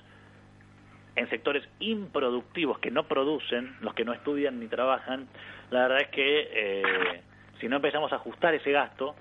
en 1.17 1.27
sectores 1.29 1.67
improductivos 1.79 2.77
que 2.77 2.91
no 2.91 3.07
producen, 3.07 3.75
los 3.81 3.95
que 3.95 4.05
no 4.05 4.13
estudian 4.13 4.59
ni 4.59 4.67
trabajan, 4.67 5.27
la 5.71 5.81
verdad 5.81 6.01
es 6.01 6.07
que 6.09 6.49
eh, 6.53 7.21
si 7.59 7.67
no 7.67 7.77
empezamos 7.77 8.13
a 8.13 8.17
ajustar 8.17 8.53
ese 8.53 8.71
gasto, 8.71 9.15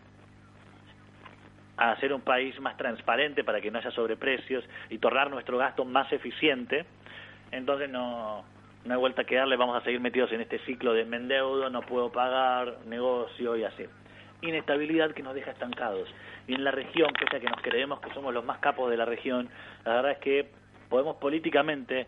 a 1.78 1.92
hacer 1.92 2.12
un 2.12 2.20
país 2.20 2.58
más 2.60 2.76
transparente 2.76 3.44
para 3.44 3.62
que 3.62 3.70
no 3.70 3.78
haya 3.78 3.90
sobreprecios 3.90 4.62
y 4.90 4.98
tornar 4.98 5.30
nuestro 5.30 5.56
gasto 5.56 5.86
más 5.86 6.12
eficiente, 6.12 6.84
entonces 7.50 7.88
no, 7.88 8.44
no 8.84 8.94
hay 8.94 9.00
vuelta 9.00 9.24
que 9.24 9.36
darle, 9.36 9.56
vamos 9.56 9.80
a 9.80 9.84
seguir 9.84 10.00
metidos 10.00 10.30
en 10.32 10.42
este 10.42 10.58
ciclo 10.60 10.92
de 10.92 11.06
me 11.06 11.16
endeudo, 11.16 11.70
no 11.70 11.80
puedo 11.80 12.12
pagar, 12.12 12.76
negocio 12.84 13.56
y 13.56 13.64
así. 13.64 13.86
Inestabilidad 14.42 15.12
que 15.12 15.22
nos 15.22 15.34
deja 15.34 15.52
estancados. 15.52 16.10
Y 16.46 16.54
en 16.54 16.62
la 16.62 16.72
región, 16.72 17.10
pese 17.18 17.38
a 17.38 17.40
que 17.40 17.48
nos 17.48 17.62
creemos 17.62 18.00
que 18.00 18.12
somos 18.12 18.34
los 18.34 18.44
más 18.44 18.58
capos 18.58 18.90
de 18.90 18.98
la 18.98 19.06
región, 19.06 19.48
la 19.86 19.94
verdad 19.94 20.12
es 20.12 20.18
que 20.18 20.65
podemos 20.88 21.16
políticamente 21.16 22.06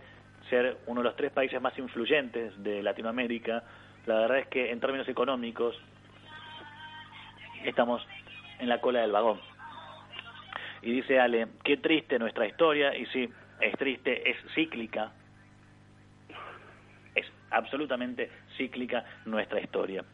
ser 0.48 0.78
uno 0.86 1.00
de 1.00 1.04
los 1.04 1.16
tres 1.16 1.32
países 1.32 1.60
más 1.60 1.78
influyentes 1.78 2.52
de 2.62 2.82
Latinoamérica. 2.82 3.62
La 4.06 4.20
verdad 4.20 4.38
es 4.38 4.46
que 4.48 4.70
en 4.70 4.80
términos 4.80 5.08
económicos 5.08 5.78
estamos 7.64 8.06
en 8.58 8.68
la 8.68 8.80
cola 8.80 9.00
del 9.00 9.12
vagón. 9.12 9.40
Y 10.82 10.92
dice 10.92 11.18
Ale, 11.18 11.48
qué 11.64 11.76
triste 11.76 12.18
nuestra 12.18 12.46
historia, 12.46 12.96
y 12.96 13.06
sí, 13.06 13.28
es 13.60 13.76
triste, 13.76 14.30
es 14.30 14.36
cíclica, 14.54 15.12
es 17.14 17.26
absolutamente 17.50 18.30
cíclica 18.56 19.04
nuestra 19.24 19.60
historia. 19.60 20.04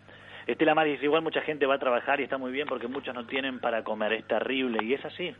Estela 0.46 0.74
Mar 0.74 0.86
dice, 0.86 1.04
igual 1.04 1.22
mucha 1.22 1.42
gente 1.42 1.66
va 1.66 1.74
a 1.74 1.78
trabajar 1.78 2.20
y 2.20 2.24
está 2.24 2.38
muy 2.38 2.52
bien 2.52 2.66
porque 2.66 2.88
muchos 2.88 3.14
no 3.14 3.26
tienen 3.26 3.60
para 3.60 3.84
comer, 3.84 4.12
es 4.12 4.26
terrible, 4.26 4.82
y 4.82 4.94
es 4.94 5.04
así. 5.04 5.34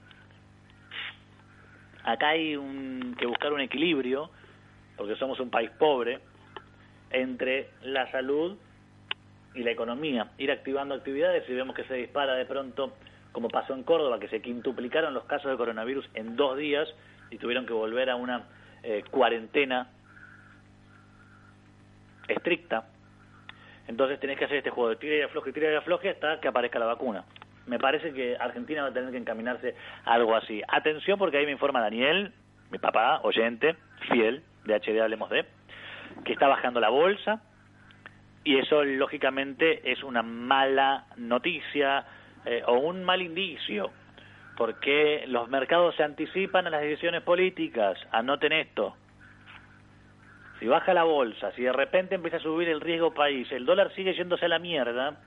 Acá 2.05 2.28
hay 2.30 2.57
un, 2.57 3.16
que 3.18 3.26
buscar 3.26 3.52
un 3.52 3.61
equilibrio, 3.61 4.30
porque 4.96 5.16
somos 5.16 5.40
un 5.40 5.50
país 5.50 5.70
pobre, 5.78 6.20
entre 7.11 7.70
la 7.82 8.11
salud 8.11 8.57
y 9.55 9.62
la 9.62 9.70
economía. 9.70 10.30
Ir 10.38 10.50
activando 10.50 10.94
actividades 10.94 11.48
y 11.48 11.55
vemos 11.55 11.74
que 11.74 11.84
se 11.84 11.94
dispara 11.94 12.34
de 12.34 12.44
pronto, 12.44 12.94
como 13.32 13.48
pasó 13.48 13.74
en 13.74 13.84
Córdoba, 13.84 14.18
que 14.20 14.28
se 14.28 14.42
quintuplicaron 14.42 15.14
los 15.14 15.24
casos 15.24 15.50
de 15.50 15.57
coronavirus 15.57 16.09
en 16.14 16.36
dos 16.36 16.59
días 16.59 16.88
y 17.30 17.38
tuvieron 17.38 17.66
que 17.66 17.72
volver 17.72 18.11
a 18.11 18.16
una 18.16 18.44
eh, 18.82 19.02
cuarentena 19.11 19.88
estricta. 22.28 22.86
Entonces 23.86 24.18
tenés 24.20 24.38
que 24.38 24.44
hacer 24.46 24.59
este 24.59 24.70
juego 24.70 24.90
de 24.90 24.96
tira 24.96 25.16
y 25.16 25.22
afloje, 25.22 25.52
tira 25.52 25.72
y 25.72 25.74
afloje 25.74 26.11
hasta 26.11 26.40
que 26.40 26.48
aparezca 26.48 26.78
la 26.78 26.86
vacuna. 26.86 27.24
Me 27.66 27.78
parece 27.78 28.12
que 28.12 28.36
Argentina 28.38 28.82
va 28.82 28.88
a 28.88 28.92
tener 28.92 29.10
que 29.10 29.16
encaminarse 29.16 29.74
a 30.04 30.14
algo 30.14 30.36
así. 30.36 30.62
Atención 30.68 31.18
porque 31.18 31.38
ahí 31.38 31.46
me 31.46 31.52
informa 31.52 31.80
Daniel, 31.80 32.32
mi 32.70 32.78
papá, 32.78 33.20
oyente, 33.22 33.76
fiel 34.08 34.42
de 34.64 34.74
HD 34.74 35.00
Hablemos 35.00 35.30
de, 35.30 35.44
que 36.24 36.32
está 36.32 36.48
bajando 36.48 36.80
la 36.80 36.88
bolsa 36.90 37.42
y 38.44 38.58
eso 38.58 38.84
lógicamente 38.84 39.90
es 39.90 40.02
una 40.02 40.22
mala 40.22 41.06
noticia 41.16 42.04
eh, 42.44 42.62
o 42.66 42.74
un 42.74 43.04
mal 43.04 43.22
indicio 43.22 43.90
porque 44.56 45.24
los 45.26 45.48
mercados 45.48 45.96
se 45.96 46.04
anticipan 46.04 46.66
a 46.66 46.70
las 46.70 46.82
decisiones 46.82 47.22
políticas. 47.22 47.98
Anoten 48.12 48.52
esto. 48.52 48.94
Si 50.60 50.66
baja 50.66 50.94
la 50.94 51.04
bolsa, 51.04 51.52
si 51.52 51.62
de 51.62 51.72
repente 51.72 52.14
empieza 52.14 52.36
a 52.36 52.40
subir 52.40 52.68
el 52.68 52.80
riesgo 52.80 53.12
país, 53.12 53.50
el 53.50 53.66
dólar 53.66 53.92
sigue 53.94 54.14
yéndose 54.14 54.44
a 54.44 54.48
la 54.48 54.58
mierda, 54.58 55.18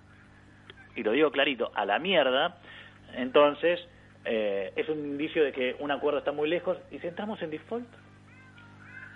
y 0.97 1.03
lo 1.03 1.11
digo 1.11 1.31
clarito, 1.31 1.71
a 1.75 1.85
la 1.85 1.99
mierda, 1.99 2.57
entonces 3.15 3.79
eh, 4.25 4.73
es 4.75 4.89
un 4.89 4.97
indicio 4.97 5.43
de 5.43 5.53
que 5.53 5.75
un 5.79 5.91
acuerdo 5.91 6.19
está 6.19 6.31
muy 6.31 6.49
lejos 6.49 6.77
y 6.91 6.99
si 6.99 7.07
entramos 7.07 7.41
en 7.43 7.51
default, 7.51 7.87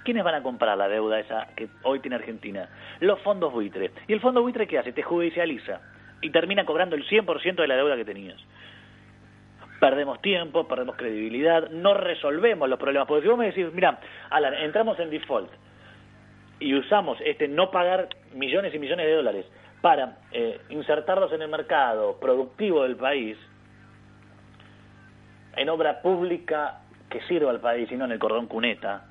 ¿quiénes 0.06 0.24
van 0.24 0.36
a 0.36 0.44
comprar 0.44 0.78
la 0.78 0.88
deuda 0.88 1.20
esa 1.20 1.48
que 1.56 1.68
hoy 1.84 2.00
tiene 2.00 2.16
Argentina? 2.16 2.70
Los 3.00 3.20
fondos 3.22 3.52
buitre. 3.52 3.92
¿Y 4.08 4.14
el 4.14 4.22
fondo 4.22 4.42
buitre 4.42 4.68
qué 4.68 4.78
hace? 4.78 4.94
Te 4.94 5.02
judicializa 5.02 5.82
y 6.22 6.30
termina 6.30 6.66
cobrando 6.66 6.96
el 6.96 7.06
100% 7.08 7.56
de 7.56 7.68
la 7.68 7.76
deuda 7.76 7.96
que 7.96 8.06
tenías. 8.06 8.40
Perdemos 9.80 10.22
tiempo, 10.22 10.68
perdemos 10.68 10.96
credibilidad, 10.96 11.72
no 11.72 11.96
resolvemos 11.96 12.70
los 12.70 12.78
problemas. 12.78 13.08
Porque 13.08 13.24
si 13.24 13.28
vos 13.28 13.40
me 13.40 13.48
decís, 13.48 13.66
mira, 13.74 14.00
Alan, 14.30 14.54
entramos 14.54 15.00
en 15.00 15.10
default 15.10 15.52
y 16.60 16.76
usamos 16.76 17.18
este 17.26 17.48
no 17.48 17.72
pagar 17.72 18.08
millones 18.36 18.74
y 18.76 18.78
millones 18.78 19.08
de 19.08 19.14
dólares 19.14 19.46
para 19.82 20.18
eh, 20.32 20.62
insertarlos 20.70 21.34
en 21.34 21.42
el 21.42 21.50
mercado 21.50 22.20
productivo 22.20 22.84
del 22.84 22.96
país, 22.96 23.38
en 25.56 25.70
obra 25.70 26.02
pública 26.02 26.82
que 27.10 27.22
sirva 27.22 27.52
al 27.52 27.60
país 27.60 27.92
y 27.92 27.96
no 27.96 28.06
en 28.06 28.12
el 28.12 28.20
cordón 28.20 28.48
cuneta, 28.48 29.06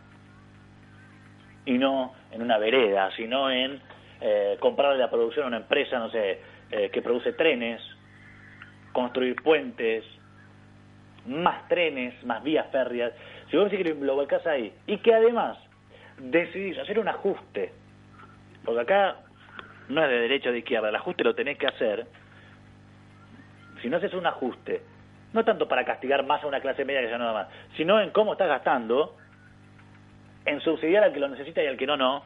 y 1.66 1.76
no 1.76 2.14
en 2.30 2.42
una 2.42 2.58
vereda, 2.58 3.10
sino 3.16 3.50
en 3.50 3.80
eh, 4.20 4.56
comprarle 4.60 4.98
la 4.98 5.10
producción 5.10 5.44
a 5.44 5.48
una 5.48 5.56
empresa, 5.58 5.98
no 5.98 6.10
sé, 6.10 6.40
eh, 6.70 6.90
que 6.90 7.02
produce 7.02 7.32
trenes, 7.32 7.80
construir 8.92 9.36
puentes, 9.42 10.04
más 11.26 11.68
trenes, 11.68 12.22
más 12.24 12.42
vías 12.42 12.66
férreas. 12.70 13.12
Si 13.50 13.56
vos 13.56 13.70
decís 13.70 13.86
que 13.86 13.94
lo 13.94 14.14
volcás 14.14 14.46
ahí, 14.46 14.72
y 14.86 14.98
que 14.98 15.14
además 15.14 15.58
decidís 16.18 16.78
hacer 16.78 16.98
un 16.98 17.08
ajuste, 17.08 17.72
porque 18.64 18.80
acá 18.80 19.16
no 19.91 20.03
es 20.05 20.11
de 20.11 20.20
derecha 20.20 20.49
o 20.49 20.53
de 20.53 20.59
izquierda, 20.59 20.88
el 20.88 20.97
ajuste 20.97 21.24
lo 21.24 21.34
tenés 21.34 21.59
que 21.59 21.66
hacer, 21.66 22.07
si 23.82 23.88
no 23.88 23.97
haces 23.97 24.14
un 24.14 24.26
ajuste, 24.26 24.82
no 25.32 25.45
tanto 25.45 25.68
para 25.68 25.84
castigar 25.84 26.24
más 26.24 26.43
a 26.43 26.47
una 26.47 26.61
clase 26.61 26.84
media 26.84 27.01
que 27.01 27.11
ya 27.11 27.18
nada 27.18 27.32
más, 27.32 27.49
sino 27.76 28.01
en 28.01 28.11
cómo 28.11 28.32
estás 28.32 28.49
gastando, 28.49 29.16
en 30.45 30.61
subsidiar 30.61 31.05
al 31.05 31.12
que 31.12 31.20
lo 31.20 31.28
necesita 31.28 31.62
y 31.62 31.66
al 31.66 31.76
que 31.76 31.86
no, 31.86 31.97
no. 31.97 32.24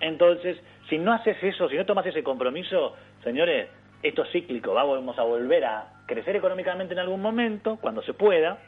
Entonces, 0.00 0.58
si 0.88 0.98
no 0.98 1.12
haces 1.12 1.42
eso, 1.42 1.68
si 1.68 1.76
no 1.76 1.86
tomas 1.86 2.06
ese 2.06 2.22
compromiso, 2.22 2.94
señores, 3.22 3.68
esto 4.02 4.24
es 4.24 4.30
cíclico, 4.30 4.74
vamos 4.74 5.18
a 5.18 5.22
volver 5.22 5.64
a 5.64 5.86
crecer 6.06 6.36
económicamente 6.36 6.94
en 6.94 7.00
algún 7.00 7.20
momento, 7.20 7.78
cuando 7.80 8.02
se 8.02 8.14
pueda, 8.14 8.58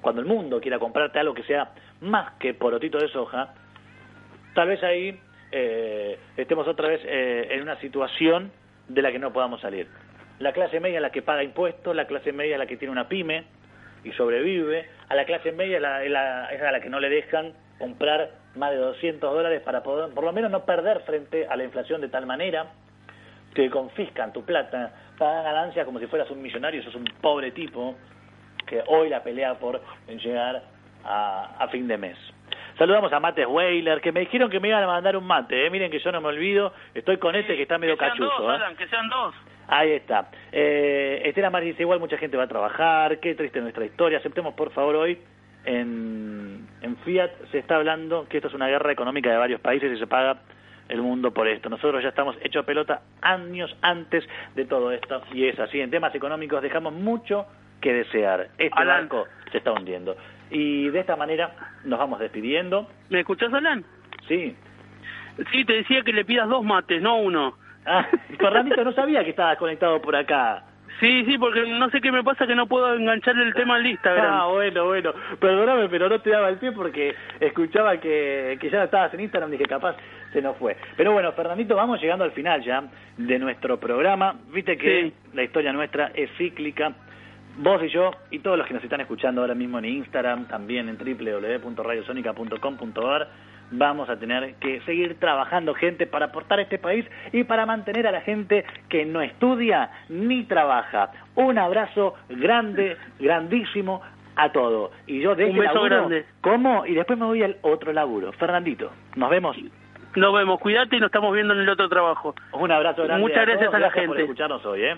cuando 0.00 0.20
el 0.20 0.26
mundo 0.26 0.60
quiera 0.60 0.78
comprarte 0.78 1.18
algo 1.18 1.34
que 1.34 1.44
sea 1.44 1.70
más 2.00 2.32
que 2.34 2.54
porotito 2.54 2.98
de 2.98 3.08
soja, 3.08 3.54
tal 4.54 4.68
vez 4.68 4.82
ahí 4.82 5.18
eh, 5.50 6.18
estemos 6.36 6.66
otra 6.68 6.88
vez 6.88 7.00
eh, 7.04 7.48
en 7.50 7.62
una 7.62 7.78
situación 7.80 8.52
de 8.88 9.02
la 9.02 9.12
que 9.12 9.18
no 9.18 9.32
podamos 9.32 9.60
salir. 9.60 9.88
La 10.38 10.52
clase 10.52 10.80
media 10.80 10.96
es 10.96 11.02
la 11.02 11.10
que 11.10 11.22
paga 11.22 11.42
impuestos, 11.42 11.94
la 11.96 12.06
clase 12.06 12.32
media 12.32 12.54
es 12.54 12.58
la 12.58 12.66
que 12.66 12.76
tiene 12.76 12.92
una 12.92 13.08
pyme 13.08 13.44
y 14.04 14.12
sobrevive, 14.12 14.88
a 15.08 15.14
la 15.14 15.24
clase 15.24 15.52
media 15.52 15.76
es, 15.76 16.10
la, 16.10 16.46
a 16.46 16.72
la 16.72 16.80
que 16.80 16.88
no 16.88 17.00
le 17.00 17.08
dejan 17.08 17.52
comprar 17.78 18.30
más 18.54 18.70
de 18.70 18.76
200 18.76 19.32
dólares 19.32 19.62
para 19.62 19.82
poder, 19.82 20.14
por 20.14 20.24
lo 20.24 20.32
menos 20.32 20.50
no 20.50 20.64
perder 20.64 21.00
frente 21.00 21.46
a 21.46 21.56
la 21.56 21.64
inflación 21.64 22.00
de 22.00 22.08
tal 22.08 22.26
manera 22.26 22.66
que 23.54 23.70
confiscan 23.70 24.32
tu 24.32 24.44
plata, 24.44 24.92
pagan 25.18 25.44
ganancias 25.44 25.84
como 25.84 25.98
si 25.98 26.06
fueras 26.06 26.30
un 26.30 26.40
millonario, 26.42 26.82
sos 26.82 26.94
un 26.94 27.04
pobre 27.20 27.50
tipo 27.50 27.96
que 28.66 28.82
hoy 28.86 29.08
la 29.08 29.22
pelea 29.22 29.54
por 29.54 29.80
llegar 30.06 30.62
a, 31.04 31.56
a 31.58 31.68
fin 31.68 31.88
de 31.88 31.96
mes. 31.96 32.18
Saludamos 32.76 33.12
a 33.12 33.20
Mates 33.20 33.46
Weiler, 33.46 34.00
que 34.00 34.12
me 34.12 34.20
dijeron 34.20 34.50
que 34.50 34.60
me 34.60 34.68
iban 34.68 34.82
a 34.82 34.86
mandar 34.86 35.16
un 35.16 35.26
mate. 35.26 35.66
¿eh? 35.66 35.70
Miren 35.70 35.90
que 35.90 35.98
yo 35.98 36.12
no 36.12 36.20
me 36.20 36.28
olvido. 36.28 36.72
Estoy 36.94 37.16
con 37.18 37.34
este 37.34 37.56
que 37.56 37.62
está 37.62 37.78
medio 37.78 37.96
que 37.96 38.04
sean 38.04 38.18
cachuzo. 38.18 38.42
Dos, 38.42 38.52
¿eh? 38.52 38.54
Alan, 38.54 38.76
que 38.76 38.86
sean 38.86 39.08
dos. 39.08 39.34
Ahí 39.66 39.92
está. 39.92 40.30
Eh, 40.52 41.22
Estela 41.24 41.50
Mar 41.50 41.62
dice, 41.62 41.82
igual 41.82 42.00
mucha 42.00 42.16
gente 42.16 42.36
va 42.36 42.44
a 42.44 42.48
trabajar. 42.48 43.18
Qué 43.20 43.34
triste 43.34 43.60
nuestra 43.60 43.84
historia. 43.84 44.18
Aceptemos, 44.18 44.54
por 44.54 44.70
favor, 44.70 44.96
hoy 44.96 45.18
en, 45.64 46.66
en 46.80 46.96
Fiat 46.98 47.30
se 47.50 47.58
está 47.58 47.76
hablando 47.76 48.26
que 48.28 48.38
esto 48.38 48.48
es 48.48 48.54
una 48.54 48.68
guerra 48.68 48.92
económica 48.92 49.30
de 49.30 49.36
varios 49.36 49.60
países 49.60 49.92
y 49.92 49.98
se 49.98 50.06
paga 50.06 50.38
el 50.88 51.02
mundo 51.02 51.32
por 51.32 51.46
esto. 51.48 51.68
Nosotros 51.68 52.02
ya 52.02 52.08
estamos 52.08 52.36
hechos 52.42 52.64
pelota 52.64 53.02
años 53.20 53.74
antes 53.82 54.24
de 54.54 54.64
todo 54.64 54.90
esto 54.92 55.22
y 55.32 55.46
es 55.46 55.58
así. 55.58 55.80
En 55.80 55.90
temas 55.90 56.14
económicos 56.14 56.62
dejamos 56.62 56.94
mucho 56.94 57.46
que 57.80 57.92
desear. 57.92 58.48
Este 58.56 58.70
Alan. 58.72 59.08
barco 59.08 59.26
se 59.52 59.58
está 59.58 59.72
hundiendo. 59.72 60.16
Y 60.50 60.88
de 60.88 61.00
esta 61.00 61.16
manera 61.16 61.52
nos 61.84 61.98
vamos 61.98 62.18
despidiendo. 62.20 62.88
¿Me 63.10 63.20
escuchás, 63.20 63.52
Alan? 63.52 63.84
Sí. 64.26 64.54
Sí, 65.52 65.64
te 65.64 65.74
decía 65.74 66.02
que 66.02 66.12
le 66.12 66.24
pidas 66.24 66.48
dos 66.48 66.64
mates, 66.64 67.00
no 67.00 67.16
uno. 67.18 67.54
Ah, 67.86 68.06
Fernandito, 68.38 68.82
no 68.84 68.92
sabía 68.92 69.22
que 69.24 69.30
estabas 69.30 69.56
conectado 69.58 70.00
por 70.02 70.14
acá. 70.16 70.64
Sí, 71.00 71.24
sí, 71.26 71.38
porque 71.38 71.64
no 71.64 71.88
sé 71.90 72.00
qué 72.00 72.10
me 72.10 72.24
pasa 72.24 72.44
que 72.46 72.56
no 72.56 72.66
puedo 72.66 72.92
engancharle 72.92 73.44
el 73.44 73.54
tema 73.54 73.76
al 73.76 73.86
Instagram. 73.86 74.26
Ah, 74.34 74.46
bueno, 74.48 74.86
bueno. 74.86 75.12
Perdóname, 75.38 75.88
pero 75.88 76.08
no 76.08 76.20
te 76.20 76.30
daba 76.30 76.48
el 76.48 76.56
pie 76.56 76.72
porque 76.72 77.14
escuchaba 77.38 77.98
que, 77.98 78.58
que 78.60 78.68
ya 78.68 78.82
estabas 78.84 79.14
en 79.14 79.20
Instagram 79.20 79.48
y 79.50 79.52
dije 79.58 79.66
capaz 79.68 79.96
se 80.32 80.42
nos 80.42 80.56
fue. 80.56 80.76
Pero 80.96 81.12
bueno, 81.12 81.30
Fernandito, 81.32 81.76
vamos 81.76 82.00
llegando 82.00 82.24
al 82.24 82.32
final 82.32 82.62
ya 82.62 82.82
de 83.16 83.38
nuestro 83.38 83.78
programa. 83.78 84.34
Viste 84.52 84.76
que 84.76 85.02
Sí. 85.02 85.14
la 85.34 85.44
historia 85.44 85.72
nuestra 85.72 86.10
es 86.14 86.30
cíclica. 86.36 86.92
Vos 87.58 87.82
y 87.82 87.88
yo 87.88 88.12
y 88.30 88.38
todos 88.38 88.56
los 88.56 88.66
que 88.68 88.74
nos 88.74 88.84
están 88.84 89.00
escuchando 89.00 89.40
ahora 89.40 89.54
mismo 89.54 89.78
en 89.80 89.84
Instagram, 89.86 90.46
también 90.46 90.88
en 90.88 90.96
www.radiosonica.com.ar, 90.96 93.28
vamos 93.72 94.08
a 94.08 94.16
tener 94.16 94.54
que 94.54 94.80
seguir 94.82 95.18
trabajando 95.18 95.74
gente 95.74 96.06
para 96.06 96.26
aportar 96.26 96.60
a 96.60 96.62
este 96.62 96.78
país 96.78 97.04
y 97.32 97.42
para 97.44 97.66
mantener 97.66 98.06
a 98.06 98.12
la 98.12 98.20
gente 98.20 98.64
que 98.88 99.04
no 99.04 99.20
estudia 99.22 99.90
ni 100.08 100.44
trabaja. 100.44 101.10
Un 101.34 101.58
abrazo 101.58 102.14
grande, 102.28 102.96
grandísimo 103.18 104.00
a 104.36 104.52
todo. 104.52 104.92
Y 105.08 105.20
yo 105.20 105.34
de 105.34 105.46
Un 105.46 105.50
este 105.50 105.60
beso 105.62 105.74
laburo, 105.74 105.96
grande. 105.96 106.24
como 106.40 106.86
y 106.86 106.94
después 106.94 107.18
me 107.18 107.26
voy 107.26 107.42
al 107.42 107.56
otro 107.62 107.92
laburo. 107.92 108.30
Fernandito, 108.32 108.92
nos 109.16 109.30
vemos. 109.30 109.56
Nos 110.14 110.32
vemos, 110.34 110.60
cuídate 110.60 110.96
y 110.96 111.00
nos 111.00 111.08
estamos 111.08 111.34
viendo 111.34 111.54
en 111.54 111.60
el 111.60 111.68
otro 111.68 111.88
trabajo. 111.88 112.34
Un 112.52 112.70
abrazo 112.70 113.02
grande. 113.04 113.20
Muchas 113.22 113.44
gracias 113.44 113.70
todos. 113.70 113.74
a 113.74 113.78
la 113.80 113.86
Gracias 113.88 114.06
por 114.06 114.16
gente. 114.16 114.30
escucharnos 114.30 114.64
hoy, 114.64 114.82
¿eh? 114.84 114.96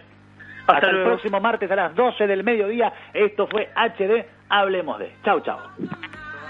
Hasta, 0.71 0.91
el 0.91 1.03
próximo 1.05 1.41
martes 1.41 1.71
a 1.71 1.77
las 1.77 1.95
12 1.95 2.27
del 2.27 2.45
mediodía. 2.45 2.93
Esto 3.13 3.47
fue 3.47 3.71
HD. 3.75 4.25
Hablemos 4.49 4.99
de. 4.99 5.13
Chau, 5.25 5.41
chau. 5.41 5.59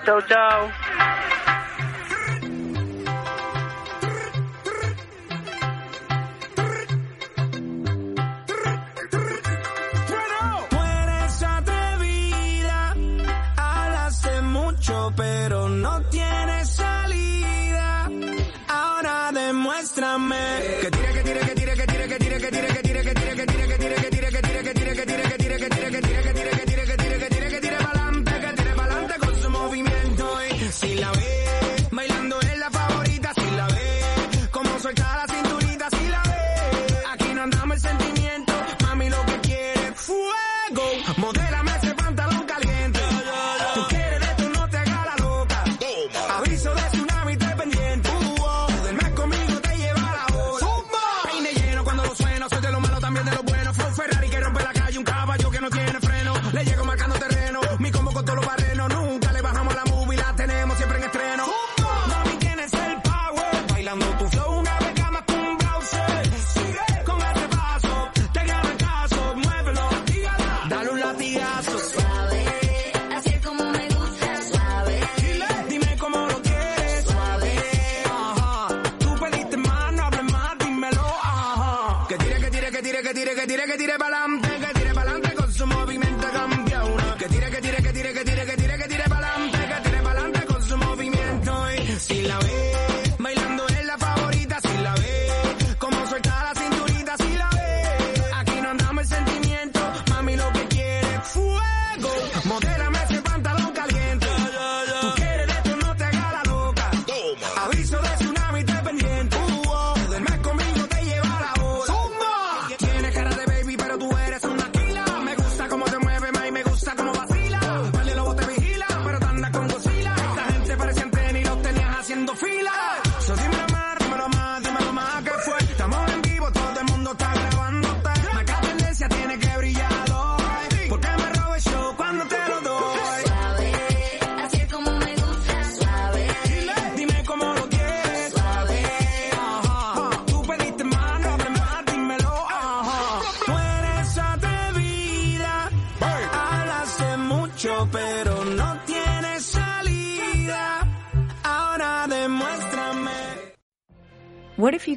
Chau, 0.04 0.20
chau. 0.22 0.68